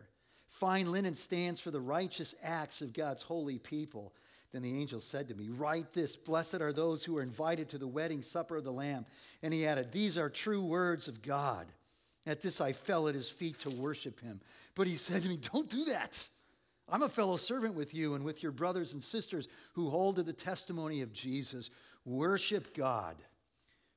Fine 0.48 0.92
linen 0.92 1.16
stands 1.16 1.60
for 1.60 1.70
the 1.70 1.82
righteous 1.82 2.34
acts 2.42 2.82
of 2.82 2.94
God's 2.94 3.24
holy 3.24 3.60
people. 3.60 4.14
Then 4.52 4.62
the 4.62 4.80
angel 4.80 5.00
said 5.00 5.28
to 5.28 5.36
me, 5.36 5.50
Write 5.50 5.94
this 5.94 6.16
Blessed 6.16 6.62
are 6.62 6.74
those 6.74 7.04
who 7.04 7.18
are 7.18 7.22
invited 7.22 7.70
to 7.70 7.78
the 7.78 7.88
wedding 7.88 8.22
supper 8.22 8.56
of 8.58 8.64
the 8.64 8.72
Lamb. 8.72 9.06
And 9.44 9.54
he 9.54 9.68
added, 9.68 9.92
These 9.92 10.18
are 10.18 10.30
true 10.30 10.64
words 10.64 11.08
of 11.08 11.22
God. 11.22 11.68
At 12.26 12.42
this 12.42 12.60
I 12.60 12.72
fell 12.72 13.08
at 13.08 13.16
his 13.16 13.30
feet 13.30 13.60
to 13.60 13.70
worship 13.70 14.20
him. 14.20 14.42
But 14.78 14.86
he 14.86 14.96
said 14.96 15.24
to 15.24 15.30
me, 15.30 15.38
Don't 15.38 15.70
do 15.70 15.86
that. 15.86 16.30
I'm 16.88 17.02
a 17.02 17.10
fellow 17.10 17.36
servant 17.36 17.74
with 17.74 17.96
you 17.96 18.14
and 18.14 18.24
with 18.24 18.44
your 18.44 18.52
brothers 18.52 18.94
and 18.94 19.02
sisters 19.02 19.48
who 19.74 19.90
hold 19.90 20.18
to 20.18 20.24
the 20.24 20.32
testimony 20.32 21.02
of 21.02 21.12
Jesus. 21.12 21.72
Worship 22.06 22.76
God, 22.76 23.18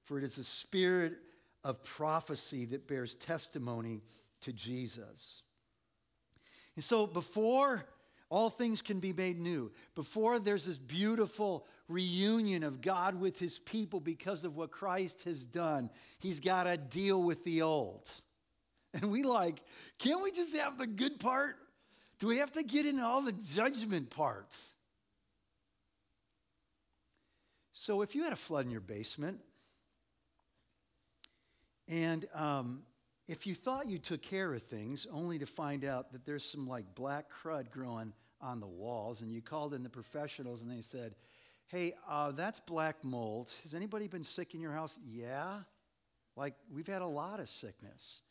for 0.02 0.16
it 0.18 0.24
is 0.24 0.36
the 0.36 0.42
spirit 0.42 1.18
of 1.62 1.84
prophecy 1.84 2.64
that 2.64 2.88
bears 2.88 3.14
testimony 3.14 4.00
to 4.40 4.54
Jesus. 4.54 5.42
And 6.74 6.82
so 6.82 7.06
before 7.06 7.84
all 8.30 8.48
things 8.48 8.80
can 8.80 9.00
be 9.00 9.12
made 9.12 9.38
new. 9.38 9.70
Before 9.94 10.38
there's 10.38 10.64
this 10.64 10.78
beautiful 10.78 11.66
reunion 11.88 12.62
of 12.62 12.80
God 12.80 13.20
with 13.20 13.38
his 13.38 13.58
people 13.58 14.00
because 14.00 14.44
of 14.44 14.56
what 14.56 14.70
Christ 14.70 15.24
has 15.24 15.44
done, 15.44 15.90
he's 16.18 16.40
got 16.40 16.64
to 16.64 16.76
deal 16.78 17.22
with 17.22 17.44
the 17.44 17.62
old. 17.62 18.08
And 18.94 19.12
we 19.12 19.22
like, 19.22 19.62
can't 19.98 20.20
we 20.20 20.32
just 20.32 20.56
have 20.56 20.76
the 20.76 20.86
good 20.86 21.20
part? 21.20 21.56
Do 22.18 22.26
we 22.26 22.38
have 22.38 22.50
to 22.52 22.62
get 22.64 22.86
into 22.86 23.04
all 23.04 23.22
the 23.22 23.32
judgment 23.32 24.10
part? 24.10 24.52
So 27.72 28.02
if 28.02 28.14
you 28.14 28.24
had 28.24 28.32
a 28.32 28.36
flood 28.36 28.64
in 28.64 28.70
your 28.70 28.80
basement, 28.80 29.38
and 31.88 32.26
um, 32.34 32.82
if 33.26 33.46
you 33.46 33.54
thought 33.54 33.86
you 33.86 33.98
took 33.98 34.22
care 34.22 34.52
of 34.52 34.62
things 34.62 35.06
only 35.12 35.38
to 35.38 35.46
find 35.46 35.84
out 35.84 36.12
that 36.12 36.26
there's 36.26 36.44
some 36.44 36.66
like 36.66 36.94
black 36.94 37.26
crud 37.30 37.70
growing 37.70 38.12
on 38.40 38.60
the 38.60 38.66
walls, 38.66 39.22
and 39.22 39.32
you 39.32 39.40
called 39.40 39.72
in 39.72 39.82
the 39.82 39.88
professionals 39.88 40.62
and 40.62 40.70
they 40.70 40.82
said, 40.82 41.14
Hey, 41.68 41.94
uh, 42.08 42.32
that's 42.32 42.58
black 42.58 43.04
mold. 43.04 43.52
Has 43.62 43.74
anybody 43.74 44.08
been 44.08 44.24
sick 44.24 44.54
in 44.54 44.60
your 44.60 44.72
house? 44.72 44.98
Yeah. 45.06 45.60
Like, 46.34 46.54
we've 46.72 46.86
had 46.86 47.00
a 47.00 47.06
lot 47.06 47.38
of 47.38 47.48
sickness. 47.48 48.22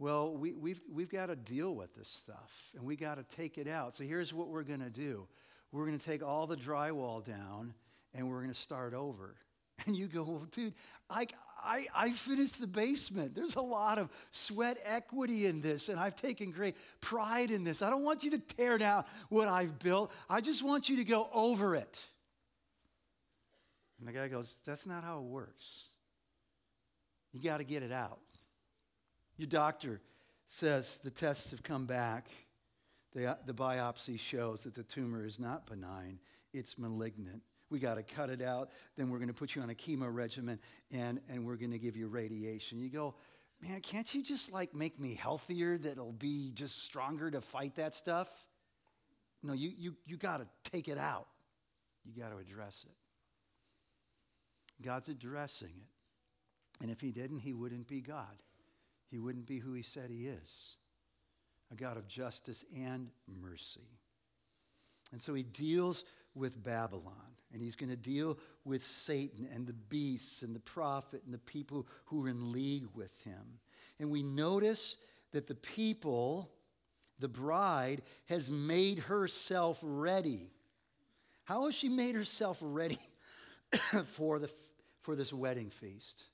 Well, 0.00 0.34
we, 0.34 0.54
we've, 0.54 0.80
we've 0.90 1.10
got 1.10 1.26
to 1.26 1.36
deal 1.36 1.74
with 1.74 1.94
this 1.94 2.08
stuff 2.08 2.72
and 2.74 2.84
we 2.84 2.96
got 2.96 3.16
to 3.16 3.36
take 3.36 3.58
it 3.58 3.68
out. 3.68 3.94
So 3.94 4.02
here's 4.02 4.32
what 4.32 4.48
we're 4.48 4.64
going 4.64 4.80
to 4.80 4.90
do 4.90 5.28
we're 5.72 5.86
going 5.86 5.98
to 5.98 6.04
take 6.04 6.22
all 6.22 6.48
the 6.48 6.56
drywall 6.56 7.24
down 7.24 7.74
and 8.14 8.28
we're 8.28 8.38
going 8.38 8.52
to 8.52 8.58
start 8.58 8.94
over. 8.94 9.36
And 9.86 9.96
you 9.96 10.08
go, 10.08 10.24
well, 10.24 10.46
dude, 10.50 10.74
I, 11.08 11.26
I, 11.64 11.86
I 11.94 12.10
finished 12.10 12.60
the 12.60 12.66
basement. 12.66 13.34
There's 13.34 13.56
a 13.56 13.62
lot 13.62 13.96
of 13.96 14.10
sweat 14.30 14.76
equity 14.84 15.46
in 15.46 15.62
this, 15.62 15.88
and 15.88 15.98
I've 15.98 16.14
taken 16.14 16.50
great 16.50 16.76
pride 17.00 17.50
in 17.50 17.64
this. 17.64 17.80
I 17.80 17.88
don't 17.88 18.04
want 18.04 18.22
you 18.22 18.32
to 18.32 18.38
tear 18.38 18.76
down 18.76 19.04
what 19.30 19.48
I've 19.48 19.78
built. 19.78 20.12
I 20.28 20.42
just 20.42 20.62
want 20.62 20.90
you 20.90 20.98
to 20.98 21.04
go 21.04 21.30
over 21.32 21.74
it. 21.76 22.06
And 23.98 24.06
the 24.06 24.12
guy 24.12 24.28
goes, 24.28 24.58
That's 24.66 24.86
not 24.86 25.02
how 25.02 25.16
it 25.20 25.24
works. 25.24 25.84
You 27.32 27.40
got 27.40 27.56
to 27.56 27.64
get 27.64 27.82
it 27.82 27.90
out. 27.90 28.18
Your 29.40 29.46
doctor 29.46 30.02
says 30.44 30.98
the 30.98 31.10
tests 31.10 31.50
have 31.52 31.62
come 31.62 31.86
back. 31.86 32.26
The, 33.14 33.38
the 33.46 33.54
biopsy 33.54 34.20
shows 34.20 34.64
that 34.64 34.74
the 34.74 34.82
tumor 34.82 35.24
is 35.24 35.40
not 35.40 35.64
benign, 35.64 36.18
it's 36.52 36.78
malignant. 36.78 37.40
We 37.70 37.78
got 37.78 37.94
to 37.94 38.02
cut 38.02 38.28
it 38.28 38.42
out. 38.42 38.68
Then 38.98 39.08
we're 39.08 39.16
going 39.16 39.28
to 39.28 39.34
put 39.34 39.54
you 39.54 39.62
on 39.62 39.70
a 39.70 39.74
chemo 39.74 40.12
regimen 40.12 40.58
and, 40.92 41.22
and 41.30 41.46
we're 41.46 41.56
going 41.56 41.70
to 41.70 41.78
give 41.78 41.96
you 41.96 42.08
radiation. 42.08 42.80
You 42.80 42.90
go, 42.90 43.14
man, 43.62 43.80
can't 43.80 44.14
you 44.14 44.22
just 44.22 44.52
like 44.52 44.74
make 44.74 45.00
me 45.00 45.14
healthier 45.14 45.78
that'll 45.78 46.12
be 46.12 46.52
just 46.52 46.82
stronger 46.84 47.30
to 47.30 47.40
fight 47.40 47.76
that 47.76 47.94
stuff? 47.94 48.28
No, 49.42 49.54
you, 49.54 49.72
you, 49.74 49.96
you 50.04 50.18
got 50.18 50.40
to 50.40 50.70
take 50.70 50.86
it 50.86 50.98
out. 50.98 51.28
You 52.04 52.20
got 52.20 52.30
to 52.30 52.36
address 52.36 52.84
it. 52.86 54.84
God's 54.84 55.08
addressing 55.08 55.68
it. 55.68 56.82
And 56.82 56.90
if 56.90 57.00
he 57.00 57.10
didn't, 57.10 57.38
he 57.38 57.54
wouldn't 57.54 57.88
be 57.88 58.02
God. 58.02 58.42
He 59.10 59.18
wouldn't 59.18 59.46
be 59.46 59.58
who 59.58 59.72
he 59.72 59.82
said 59.82 60.10
he 60.10 60.26
is 60.26 60.76
a 61.72 61.74
God 61.74 61.96
of 61.96 62.08
justice 62.08 62.64
and 62.76 63.10
mercy. 63.40 63.88
And 65.12 65.20
so 65.20 65.34
he 65.34 65.42
deals 65.42 66.04
with 66.34 66.62
Babylon. 66.62 67.14
And 67.52 67.60
he's 67.60 67.76
going 67.76 67.90
to 67.90 67.96
deal 67.96 68.38
with 68.64 68.82
Satan 68.82 69.48
and 69.52 69.66
the 69.66 69.72
beasts 69.72 70.42
and 70.42 70.54
the 70.54 70.60
prophet 70.60 71.22
and 71.24 71.34
the 71.34 71.38
people 71.38 71.86
who 72.06 72.24
are 72.24 72.28
in 72.28 72.52
league 72.52 72.86
with 72.94 73.18
him. 73.24 73.58
And 73.98 74.10
we 74.10 74.22
notice 74.22 74.96
that 75.32 75.48
the 75.48 75.56
people, 75.56 76.50
the 77.18 77.28
bride, 77.28 78.02
has 78.26 78.50
made 78.50 79.00
herself 79.00 79.80
ready. 79.82 80.52
How 81.44 81.66
has 81.66 81.74
she 81.74 81.88
made 81.88 82.14
herself 82.14 82.58
ready 82.60 82.98
for, 84.04 84.38
the, 84.38 84.50
for 85.00 85.16
this 85.16 85.32
wedding 85.32 85.70
feast? 85.70 86.24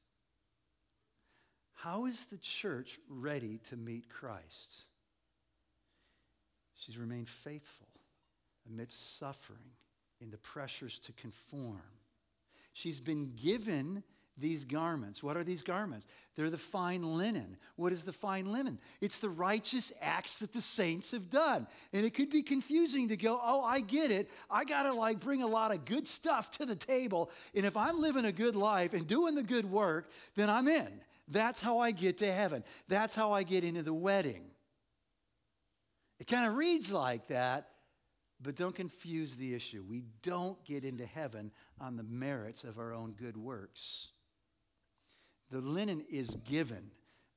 How 1.87 2.07
is 2.07 2.25
the 2.25 2.39
church 2.39 2.99
ready 3.09 3.61
to 3.69 3.77
meet 3.77 4.09
Christ? 4.09 4.81
She's 6.75 6.99
remained 6.99 7.29
faithful 7.29 7.87
amidst 8.69 9.19
suffering 9.19 9.71
in 10.21 10.33
the 10.33 10.37
pressures 10.37 10.99
to 10.99 11.13
conform. 11.13 11.83
She's 12.73 12.99
been 12.99 13.35
given 13.37 14.03
these 14.37 14.65
garments. 14.65 15.23
What 15.23 15.37
are 15.37 15.45
these 15.45 15.63
garments? 15.63 16.09
They're 16.35 16.51
the 16.51 16.59
fine 16.59 17.05
linen. 17.05 17.57
What 17.77 17.93
is 17.93 18.03
the 18.03 18.13
fine 18.13 18.51
linen? 18.51 18.81
It's 19.01 19.21
the 19.21 19.31
righteous 19.31 19.93
acts 20.01 20.41
that 20.41 20.53
the 20.53 20.61
saints 20.61 21.13
have 21.13 21.31
done. 21.31 21.69
And 21.93 22.05
it 22.05 22.15
could 22.15 22.31
be 22.31 22.43
confusing 22.43 23.11
to 23.11 23.17
go, 23.17 23.41
oh, 23.41 23.63
I 23.63 23.81
get 23.81 24.11
it. 24.11 24.29
I 24.51 24.65
got 24.65 24.83
to 24.83 24.93
like 24.93 25.21
bring 25.21 25.41
a 25.41 25.47
lot 25.47 25.73
of 25.73 25.85
good 25.85 26.09
stuff 26.09 26.51
to 26.59 26.67
the 26.67 26.75
table. 26.75 27.31
And 27.55 27.65
if 27.65 27.77
I'm 27.77 28.01
living 28.01 28.25
a 28.25 28.33
good 28.33 28.57
life 28.57 28.93
and 28.93 29.07
doing 29.07 29.37
the 29.37 29.45
good 29.45 29.71
work, 29.71 30.11
then 30.35 30.51
I'm 30.51 30.67
in. 30.67 31.01
That's 31.29 31.61
how 31.61 31.79
I 31.79 31.91
get 31.91 32.19
to 32.19 32.33
heaven. 32.33 32.65
That's 32.89 33.15
how 33.15 33.33
I 33.33 33.43
get 33.43 33.65
into 33.65 33.83
the 33.83 33.95
wedding. 33.95 34.45
It 36.19 36.27
kind 36.27 36.49
of 36.49 36.55
reads 36.57 36.93
like 36.93 37.29
that, 37.29 37.69
but 38.41 38.55
don't 38.55 38.75
confuse 38.75 39.37
the 39.37 39.55
issue. 39.55 39.85
We 39.87 40.05
don't 40.23 40.63
get 40.65 40.85
into 40.85 41.05
heaven 41.05 41.51
on 41.81 41.97
the 41.97 42.03
merits 42.03 42.65
of 42.65 42.79
our 42.79 42.93
own 42.93 43.13
good 43.13 43.37
works. 43.37 44.09
The 45.51 45.61
linen 45.61 46.05
is 46.09 46.37
given, 46.37 46.91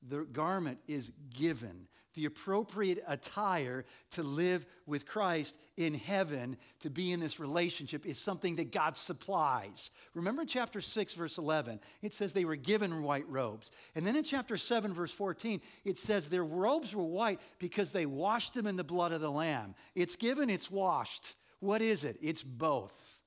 the 0.08 0.24
garment 0.24 0.80
is 0.88 1.12
given 1.34 1.88
the 2.16 2.26
appropriate 2.26 3.04
attire 3.08 3.86
to 4.12 4.24
live 4.24 4.66
with 4.86 5.06
Christ 5.06 5.58
in 5.78 5.94
heaven, 5.94 6.58
to 6.80 6.90
be 6.90 7.12
in 7.12 7.20
this 7.20 7.40
relationship, 7.40 8.06
is 8.06 8.20
something 8.20 8.56
that 8.56 8.72
God 8.72 8.98
supplies. 8.98 9.92
Remember 10.14 10.42
in 10.42 10.48
chapter 10.48 10.82
6, 10.82 11.14
verse 11.14 11.38
11, 11.38 11.80
it 12.02 12.14
says 12.14 12.34
they 12.34 12.46
were 12.46 12.56
given 12.56 13.04
white 13.04 13.30
robes. 13.30 13.72
And 13.96 14.06
then 14.06 14.16
in 14.16 14.24
chapter 14.24 14.58
7, 14.58 14.94
verse 14.94 15.12
14, 15.12 15.62
it 15.86 15.98
says 15.98 16.30
their 16.30 16.44
robes 16.44 16.96
were 16.96 17.04
white 17.04 17.40
because 17.60 17.92
they 17.92 18.06
washed 18.06 18.54
them 18.54 18.68
in 18.68 18.76
the 18.76 18.84
blood 18.84 19.12
of 19.12 19.22
the 19.22 19.32
Lamb. 19.32 19.76
It's 19.96 20.16
given, 20.16 20.50
it's 20.50 20.72
washed. 20.72 21.36
What 21.60 21.82
is 21.82 22.04
it? 22.04 22.18
It's 22.22 22.44
both. 22.44 23.18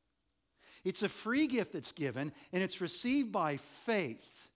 It's 0.84 1.02
a 1.02 1.08
free 1.08 1.46
gift 1.46 1.74
that's 1.74 1.92
given, 1.92 2.32
and 2.52 2.62
it's 2.62 2.80
received 2.80 3.30
by 3.30 3.56
faith. 3.56 4.48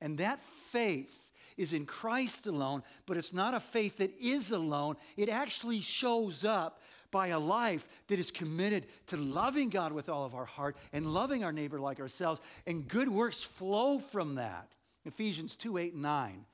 And 0.00 0.18
that 0.18 0.40
faith 0.40 1.17
is 1.58 1.72
in 1.72 1.84
Christ 1.84 2.46
alone, 2.46 2.82
but 3.06 3.16
it's 3.16 3.32
not 3.32 3.54
a 3.54 3.60
faith 3.60 3.98
that 3.98 4.16
is 4.18 4.50
alone. 4.50 4.96
It 5.16 5.28
actually 5.28 5.80
shows 5.80 6.44
up 6.44 6.80
by 7.10 7.28
a 7.28 7.38
life 7.38 7.86
that 8.08 8.18
is 8.18 8.30
committed 8.30 8.86
to 9.08 9.16
loving 9.16 9.70
God 9.70 9.92
with 9.92 10.08
all 10.08 10.24
of 10.24 10.34
our 10.34 10.44
heart 10.44 10.76
and 10.92 11.12
loving 11.12 11.44
our 11.44 11.52
neighbor 11.52 11.80
like 11.80 12.00
ourselves, 12.00 12.40
and 12.66 12.86
good 12.86 13.08
works 13.08 13.42
flow 13.42 13.98
from 13.98 14.36
that. 14.36 14.68
Ephesians 15.04 15.56
2 15.56 15.78
8 15.78 15.92
and 15.94 16.02
9. 16.02 16.44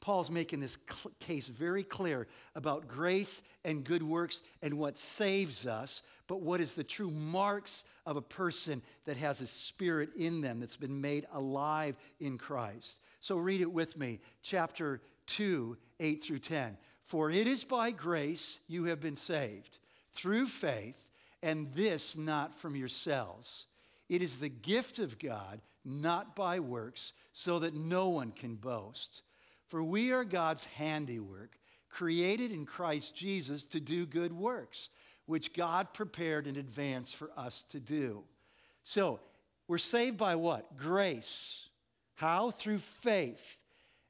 Paul's 0.00 0.32
making 0.32 0.58
this 0.58 0.78
cl- 0.90 1.12
case 1.20 1.46
very 1.46 1.84
clear 1.84 2.26
about 2.56 2.88
grace 2.88 3.42
and 3.64 3.84
good 3.84 4.02
works 4.02 4.42
and 4.60 4.76
what 4.76 4.98
saves 4.98 5.64
us, 5.64 6.02
but 6.26 6.40
what 6.40 6.60
is 6.60 6.74
the 6.74 6.82
true 6.82 7.10
marks 7.10 7.84
of 8.04 8.16
a 8.16 8.22
person 8.22 8.82
that 9.04 9.16
has 9.16 9.40
a 9.40 9.46
spirit 9.46 10.10
in 10.16 10.40
them 10.40 10.58
that's 10.58 10.76
been 10.76 11.00
made 11.00 11.24
alive 11.32 11.96
in 12.18 12.36
Christ. 12.36 13.00
So 13.22 13.36
read 13.36 13.60
it 13.60 13.72
with 13.72 13.96
me, 13.96 14.18
chapter 14.42 15.00
2, 15.28 15.76
8 16.00 16.24
through 16.24 16.40
10. 16.40 16.76
For 17.04 17.30
it 17.30 17.46
is 17.46 17.62
by 17.62 17.92
grace 17.92 18.58
you 18.66 18.86
have 18.86 19.00
been 19.00 19.14
saved, 19.14 19.78
through 20.12 20.48
faith, 20.48 21.06
and 21.40 21.72
this 21.72 22.16
not 22.16 22.52
from 22.52 22.74
yourselves. 22.74 23.66
It 24.08 24.22
is 24.22 24.38
the 24.38 24.48
gift 24.48 24.98
of 24.98 25.20
God, 25.20 25.60
not 25.84 26.34
by 26.34 26.58
works, 26.58 27.12
so 27.32 27.60
that 27.60 27.76
no 27.76 28.08
one 28.08 28.32
can 28.32 28.56
boast. 28.56 29.22
For 29.68 29.84
we 29.84 30.12
are 30.12 30.24
God's 30.24 30.64
handiwork, 30.64 31.60
created 31.90 32.50
in 32.50 32.66
Christ 32.66 33.14
Jesus 33.14 33.64
to 33.66 33.78
do 33.78 34.04
good 34.04 34.32
works, 34.32 34.88
which 35.26 35.54
God 35.54 35.94
prepared 35.94 36.48
in 36.48 36.56
advance 36.56 37.12
for 37.12 37.30
us 37.36 37.62
to 37.70 37.78
do. 37.78 38.24
So, 38.82 39.20
we're 39.68 39.78
saved 39.78 40.18
by 40.18 40.34
what? 40.34 40.76
Grace 40.76 41.68
how? 42.22 42.52
Through 42.52 42.78
faith. 42.78 43.58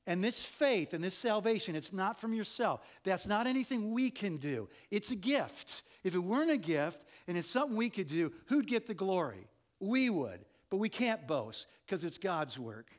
And 0.07 0.23
this 0.23 0.45
faith 0.45 0.95
and 0.95 1.03
this 1.03 1.15
salvation, 1.15 1.75
it's 1.75 1.93
not 1.93 2.21
from 2.21 2.35
yourself. 2.35 2.81
That's 3.05 3.27
not 3.27 3.47
anything 3.47 3.93
we 3.93 4.11
can 4.11 4.37
do. 4.37 4.69
It's 4.91 5.13
a 5.13 5.17
gift. 5.17 5.83
If 6.05 6.15
it 6.15 6.19
weren't 6.19 6.51
a 6.51 6.59
gift 6.59 7.07
and 7.27 7.39
it's 7.39 7.49
something 7.49 7.77
we 7.77 7.89
could 7.89 8.09
do, 8.09 8.33
who'd 8.47 8.67
get 8.67 8.87
the 8.87 8.95
glory? 8.95 9.49
We 9.81 10.11
would. 10.11 10.41
But 10.71 10.77
we 10.77 10.89
can't 10.89 11.27
boast 11.27 11.69
because 11.87 12.05
it's 12.05 12.19
God's 12.19 12.59
work. 12.59 12.91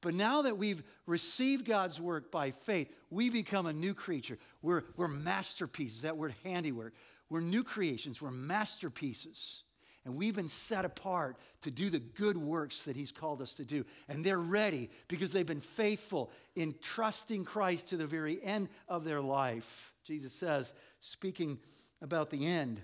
But 0.00 0.14
now 0.14 0.42
that 0.42 0.58
we've 0.58 0.82
received 1.06 1.64
God's 1.64 2.00
work 2.00 2.30
by 2.30 2.50
faith, 2.50 2.92
we 3.10 3.30
become 3.30 3.66
a 3.66 3.72
new 3.72 3.94
creature. 3.94 4.38
We're, 4.62 4.82
we're 4.96 5.08
masterpieces, 5.08 6.02
that 6.02 6.16
word 6.16 6.34
handiwork. 6.44 6.94
We're 7.30 7.40
new 7.40 7.64
creations, 7.64 8.20
we're 8.20 8.30
masterpieces. 8.30 9.62
And 10.04 10.16
we've 10.16 10.36
been 10.36 10.48
set 10.48 10.84
apart 10.84 11.36
to 11.62 11.70
do 11.70 11.90
the 11.90 11.98
good 11.98 12.38
works 12.38 12.82
that 12.84 12.96
He's 12.96 13.12
called 13.12 13.42
us 13.42 13.54
to 13.54 13.64
do. 13.64 13.84
And 14.08 14.24
they're 14.24 14.38
ready 14.38 14.90
because 15.08 15.32
they've 15.32 15.44
been 15.46 15.60
faithful 15.60 16.30
in 16.56 16.74
trusting 16.80 17.44
Christ 17.44 17.88
to 17.88 17.96
the 17.96 18.06
very 18.06 18.42
end 18.42 18.68
of 18.88 19.04
their 19.04 19.20
life. 19.20 19.92
Jesus 20.04 20.32
says, 20.32 20.72
speaking 21.00 21.58
about 22.00 22.30
the 22.30 22.46
end, 22.46 22.82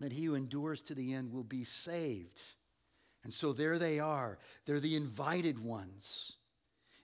that 0.00 0.12
he 0.12 0.24
who 0.24 0.34
endures 0.34 0.82
to 0.82 0.94
the 0.94 1.14
end 1.14 1.32
will 1.32 1.44
be 1.44 1.64
saved. 1.64 2.42
And 3.24 3.32
so 3.32 3.52
there 3.52 3.78
they 3.78 4.00
are. 4.00 4.38
They're 4.66 4.80
the 4.80 4.96
invited 4.96 5.64
ones. 5.64 6.32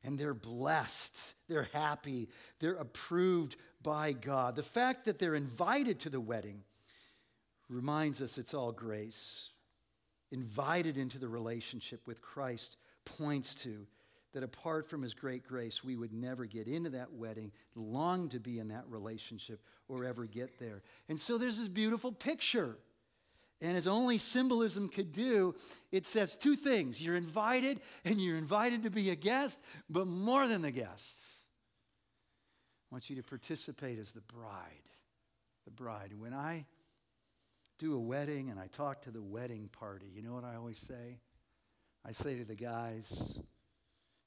And 0.05 0.19
they're 0.19 0.35
blessed. 0.35 1.35
They're 1.49 1.69
happy. 1.73 2.29
They're 2.61 2.75
approved 2.75 3.57
by 3.83 4.13
God. 4.13 4.57
The 4.57 4.63
fact 4.63 5.05
that 5.05 5.19
they're 5.19 5.35
invited 5.35 6.01
to 6.01 6.11
the 6.11 6.21
wedding 6.21 6.65
reminds 7.69 8.21
us 8.21 8.39
it's 8.39 8.55
all 8.55 8.73
grace. 8.73 9.51
Invited 10.31 10.99
into 10.99 11.19
the 11.19 11.29
relationship 11.29 12.07
with 12.07 12.21
Christ 12.21 12.77
points 13.05 13.55
to 13.63 13.87
that 14.35 14.43
apart 14.43 14.89
from 14.89 15.03
his 15.03 15.15
great 15.15 15.47
grace, 15.47 15.83
we 15.83 15.97
would 15.97 16.13
never 16.13 16.45
get 16.45 16.69
into 16.69 16.91
that 16.91 17.13
wedding, 17.13 17.51
long 17.75 18.29
to 18.29 18.39
be 18.39 18.59
in 18.59 18.69
that 18.69 18.85
relationship, 18.89 19.61
or 19.89 20.05
ever 20.05 20.27
get 20.27 20.59
there. 20.59 20.83
And 21.09 21.19
so 21.19 21.39
there's 21.39 21.59
this 21.59 21.69
beautiful 21.69 22.13
picture. 22.13 22.77
And 23.61 23.77
as 23.77 23.87
only 23.87 24.19
symbolism 24.19 24.89
could 24.89 25.13
do, 25.13 25.55
it 25.91 26.07
says 26.07 26.37
two 26.37 26.57
things 26.57 27.03
you're 27.03 27.17
invited, 27.17 27.81
and 28.05 28.21
you're 28.21 28.37
invited 28.37 28.83
to 28.83 28.91
be 28.91 29.11
a 29.11 29.17
guest, 29.17 29.65
but 29.89 30.07
more 30.07 30.47
than 30.47 30.63
the 30.63 30.71
guest. 30.71 31.25
I 32.91 32.95
want 32.95 33.11
you 33.11 33.17
to 33.17 33.23
participate 33.23 33.99
as 33.99 34.13
the 34.13 34.21
bride. 34.21 34.91
The 35.65 35.71
bride. 35.71 36.13
When 36.19 36.35
I 36.35 36.67
do 37.79 37.95
a 37.95 38.01
wedding 38.01 38.51
and 38.51 38.59
I 38.59 38.67
talk 38.67 39.03
to 39.03 39.11
the 39.11 39.23
wedding 39.23 39.69
party, 39.73 40.07
you 40.13 40.23
know 40.23 40.35
what 40.35 40.45
I 40.45 40.57
always 40.57 40.79
say? 40.79 41.21
I 42.05 42.13
say 42.13 42.37
to 42.39 42.45
the 42.45 42.55
guys, 42.55 43.39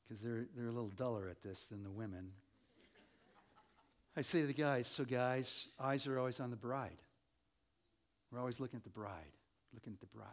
because 0.03 0.21
they're, 0.21 0.45
they're 0.55 0.67
a 0.67 0.71
little 0.71 0.89
duller 0.89 1.27
at 1.29 1.41
this 1.41 1.65
than 1.65 1.83
the 1.83 1.91
women. 1.91 2.31
I 4.15 4.21
say 4.21 4.41
to 4.41 4.47
the 4.47 4.53
guys, 4.53 4.87
so 4.87 5.03
guys, 5.03 5.67
eyes 5.79 6.07
are 6.07 6.17
always 6.17 6.39
on 6.39 6.49
the 6.49 6.57
bride. 6.57 7.01
We're 8.31 8.39
always 8.39 8.59
looking 8.59 8.77
at 8.77 8.83
the 8.83 8.89
bride, 8.89 9.33
looking 9.73 9.93
at 9.93 9.99
the 9.99 10.05
bride. 10.05 10.27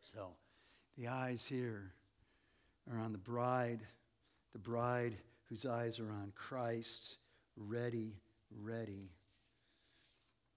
So 0.00 0.30
the 0.96 1.08
eyes 1.08 1.46
here 1.46 1.92
are 2.90 2.98
on 2.98 3.12
the 3.12 3.18
bride, 3.18 3.80
the 4.52 4.58
bride 4.58 5.16
whose 5.48 5.64
eyes 5.64 5.98
are 5.98 6.10
on 6.10 6.32
Christ, 6.34 7.16
ready, 7.56 8.14
ready 8.50 9.10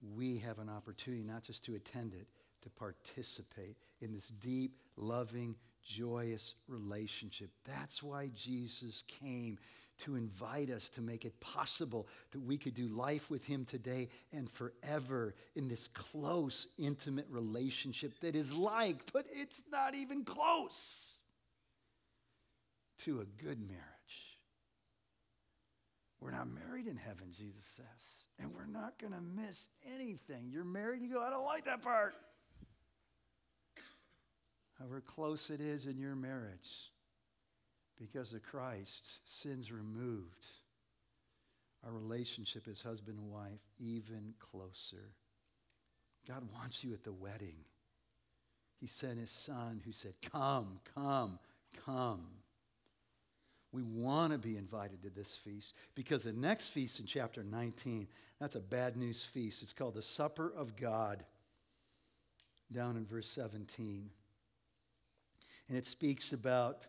we 0.02 0.38
have 0.38 0.58
an 0.58 0.68
opportunity 0.68 1.22
not 1.22 1.42
just 1.42 1.64
to 1.66 1.74
attend 1.74 2.14
it, 2.14 2.26
to 2.62 2.70
participate 2.70 3.76
in 4.00 4.12
this 4.12 4.28
deep, 4.28 4.76
loving, 4.96 5.56
joyous 5.82 6.54
relationship. 6.68 7.50
That's 7.64 8.02
why 8.02 8.30
Jesus 8.34 9.02
came 9.02 9.58
to 9.98 10.16
invite 10.16 10.70
us 10.70 10.88
to 10.88 11.02
make 11.02 11.24
it 11.24 11.38
possible 11.40 12.08
that 12.32 12.40
we 12.40 12.56
could 12.56 12.74
do 12.74 12.86
life 12.86 13.30
with 13.30 13.44
Him 13.44 13.64
today 13.64 14.08
and 14.32 14.50
forever 14.50 15.34
in 15.54 15.68
this 15.68 15.88
close, 15.88 16.66
intimate 16.78 17.26
relationship 17.28 18.18
that 18.20 18.34
is 18.34 18.54
like, 18.54 19.12
but 19.12 19.26
it's 19.30 19.62
not 19.70 19.94
even 19.94 20.24
close 20.24 21.16
to 22.98 23.20
a 23.20 23.44
good 23.44 23.60
marriage. 23.60 23.99
We're 26.20 26.32
not 26.32 26.48
married 26.48 26.86
in 26.86 26.96
heaven, 26.96 27.28
Jesus 27.30 27.64
says. 27.64 28.28
And 28.38 28.52
we're 28.54 28.66
not 28.66 28.98
going 28.98 29.14
to 29.14 29.20
miss 29.20 29.68
anything. 29.94 30.50
You're 30.50 30.64
married, 30.64 31.00
you 31.02 31.12
go, 31.12 31.22
I 31.22 31.30
don't 31.30 31.46
like 31.46 31.64
that 31.64 31.82
part. 31.82 32.14
However 34.78 35.00
close 35.00 35.50
it 35.50 35.60
is 35.60 35.86
in 35.86 35.98
your 35.98 36.14
marriage, 36.14 36.90
because 37.98 38.32
of 38.32 38.42
Christ, 38.42 39.20
sins 39.24 39.70
removed. 39.70 40.46
Our 41.84 41.92
relationship 41.92 42.68
as 42.70 42.80
husband 42.80 43.18
and 43.18 43.30
wife 43.30 43.60
even 43.78 44.34
closer. 44.38 45.14
God 46.28 46.42
wants 46.54 46.84
you 46.84 46.92
at 46.92 47.04
the 47.04 47.12
wedding. 47.12 47.64
He 48.78 48.86
sent 48.86 49.18
his 49.18 49.30
son 49.30 49.80
who 49.84 49.92
said, 49.92 50.14
Come, 50.32 50.80
come, 50.94 51.38
come. 51.84 52.26
We 53.72 53.82
want 53.82 54.32
to 54.32 54.38
be 54.38 54.56
invited 54.56 55.02
to 55.02 55.10
this 55.10 55.36
feast 55.36 55.76
because 55.94 56.24
the 56.24 56.32
next 56.32 56.70
feast 56.70 56.98
in 56.98 57.06
chapter 57.06 57.44
19, 57.44 58.08
that's 58.40 58.56
a 58.56 58.60
bad 58.60 58.96
news 58.96 59.22
feast. 59.22 59.62
It's 59.62 59.72
called 59.72 59.94
the 59.94 60.02
Supper 60.02 60.52
of 60.56 60.76
God, 60.76 61.24
down 62.72 62.96
in 62.96 63.06
verse 63.06 63.28
17. 63.28 64.10
And 65.68 65.78
it 65.78 65.86
speaks 65.86 66.32
about 66.32 66.86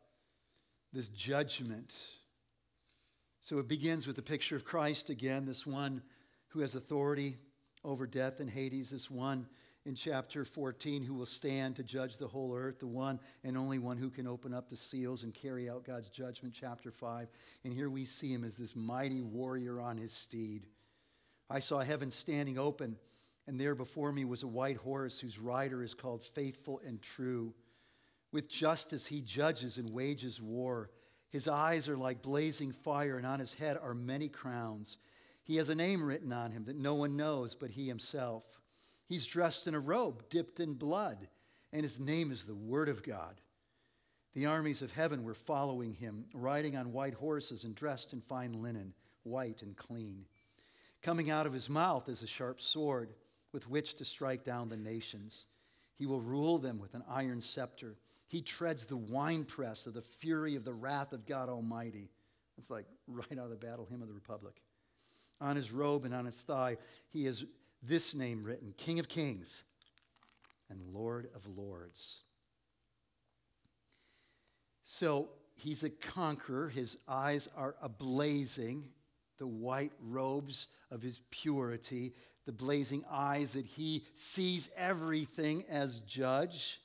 this 0.92 1.10
judgment. 1.10 1.94
So 3.42 3.60
it 3.60 3.68
begins 3.68 4.08
with 4.08 4.16
the 4.16 4.22
picture 4.22 4.56
of 4.56 4.66
Christ 4.66 5.10
again, 5.10 5.46
this 5.46 5.68
one 5.68 6.02
who 6.50 6.62
has 6.62 6.76
authority 6.76 7.38
over 7.84 8.06
death 8.06 8.40
and 8.40 8.50
Hades, 8.50 8.90
this 8.90 9.10
one 9.10 9.48
in 9.86 9.96
chapter 9.96 10.46
14 10.46 11.04
who 11.04 11.14
will 11.14 11.26
stand 11.26 11.76
to 11.76 11.84
judge 11.84 12.18
the 12.18 12.28
whole 12.28 12.56
earth, 12.56 12.80
the 12.80 12.88
one 12.88 13.20
and 13.44 13.58
only 13.58 13.80
one 13.80 13.98
who 13.98 14.10
can 14.10 14.28
open 14.28 14.54
up 14.54 14.70
the 14.70 14.76
seals 14.76 15.24
and 15.24 15.34
carry 15.34 15.70
out 15.70 15.84
God's 15.84 16.10
judgment, 16.10 16.54
chapter 16.54 16.92
5. 16.92 17.30
And 17.64 17.74
here 17.74 17.90
we 17.90 18.06
see 18.06 18.32
him 18.32 18.44
as 18.44 18.56
this 18.56 18.76
mighty 18.76 19.22
warrior 19.22 19.82
on 19.82 19.98
his 19.98 20.12
steed. 20.12 20.68
I 21.50 21.60
saw 21.60 21.80
heaven 21.80 22.12
standing 22.12 22.60
open, 22.60 22.96
and 23.48 23.60
there 23.60 23.76
before 23.76 24.12
me 24.12 24.24
was 24.24 24.44
a 24.44 24.48
white 24.48 24.78
horse 24.78 25.20
whose 25.20 25.40
rider 25.40 25.84
is 25.84 25.96
called 25.96 26.24
Faithful 26.24 26.80
and 26.86 27.02
True. 27.02 27.54
With 28.32 28.50
justice 28.50 29.08
he 29.08 29.22
judges 29.22 29.78
and 29.78 29.90
wages 29.90 30.42
war. 30.42 30.92
His 31.30 31.48
eyes 31.48 31.90
are 31.90 31.98
like 31.98 32.22
blazing 32.22 32.72
fire, 32.72 33.18
and 33.18 33.26
on 33.26 33.40
his 33.40 33.56
head 33.56 33.78
are 33.82 33.96
many 33.96 34.30
crowns. 34.30 34.98
He 35.44 35.56
has 35.58 35.70
a 35.70 35.76
name 35.76 36.04
written 36.04 36.32
on 36.32 36.52
him 36.52 36.66
that 36.66 36.78
no 36.78 36.94
one 36.94 37.18
knows 37.18 37.56
but 37.56 37.72
he 37.72 37.88
himself. 37.88 38.61
He's 39.12 39.26
dressed 39.26 39.68
in 39.68 39.76
a 39.76 39.80
robe 39.82 40.24
dipped 40.30 40.62
in 40.62 40.76
blood, 40.76 41.28
and 41.74 41.84
his 41.84 42.00
name 42.00 42.32
is 42.32 42.46
the 42.46 42.56
Word 42.56 42.88
of 42.88 43.04
God. 43.04 43.42
The 44.34 44.46
armies 44.46 44.82
of 44.82 44.94
heaven 44.94 45.26
were 45.26 45.34
following 45.34 45.96
him, 45.96 46.28
riding 46.34 46.78
on 46.78 46.94
white 46.94 47.16
horses 47.16 47.66
and 47.66 47.76
dressed 47.76 48.14
in 48.14 48.22
fine 48.22 48.54
linen, 48.54 48.94
white 49.24 49.64
and 49.64 49.76
clean. 49.76 50.28
Coming 51.02 51.30
out 51.30 51.46
of 51.46 51.52
his 51.52 51.70
mouth 51.70 52.08
is 52.08 52.24
a 52.24 52.28
sharp 52.28 52.62
sword 52.62 53.14
with 53.52 53.70
which 53.70 53.96
to 53.96 54.06
strike 54.06 54.46
down 54.46 54.70
the 54.70 54.78
nations. 54.78 55.46
He 55.98 56.06
will 56.06 56.22
rule 56.22 56.58
them 56.58 56.80
with 56.80 56.94
an 56.94 57.04
iron 57.10 57.42
scepter. 57.42 57.98
He 58.30 58.42
treads 58.42 58.86
the 58.86 58.96
winepress 58.96 59.88
of 59.88 59.94
the 59.94 60.02
fury 60.02 60.56
of 60.56 60.64
the 60.64 60.74
wrath 60.74 61.12
of 61.12 61.26
God 61.26 61.50
Almighty. 61.50 62.12
It's 62.58 62.70
like 62.70 62.86
right 63.08 63.38
out 63.38 63.44
of 63.44 63.50
the 63.50 63.58
battle 63.58 63.86
hymn 63.92 64.02
of 64.02 64.08
the 64.08 64.14
Republic. 64.14 64.62
On 65.42 65.58
his 65.58 65.74
robe 65.74 66.06
and 66.06 66.14
on 66.14 66.24
his 66.24 66.40
thigh, 66.40 66.78
he 67.10 67.26
is 67.26 67.44
this 67.82 68.14
name 68.14 68.44
written 68.44 68.74
King 68.78 69.00
of 69.00 69.08
Kings 69.08 69.64
and 70.70 70.82
Lord 70.94 71.30
of 71.36 71.48
Lords. 71.58 72.22
So 74.84 75.30
he's 75.60 75.84
a 75.84 75.90
conqueror. 75.90 76.70
His 76.70 76.98
eyes 77.08 77.50
are 77.56 77.76
ablazing, 77.84 78.84
the 79.38 79.48
white 79.48 79.94
robes 80.00 80.68
of 80.92 81.02
his 81.02 81.22
purity, 81.32 82.14
the 82.46 82.52
blazing 82.52 83.04
eyes 83.10 83.54
that 83.54 83.66
he 83.66 84.04
sees 84.16 84.70
everything 84.76 85.64
as 85.70 86.00
judge. 86.00 86.82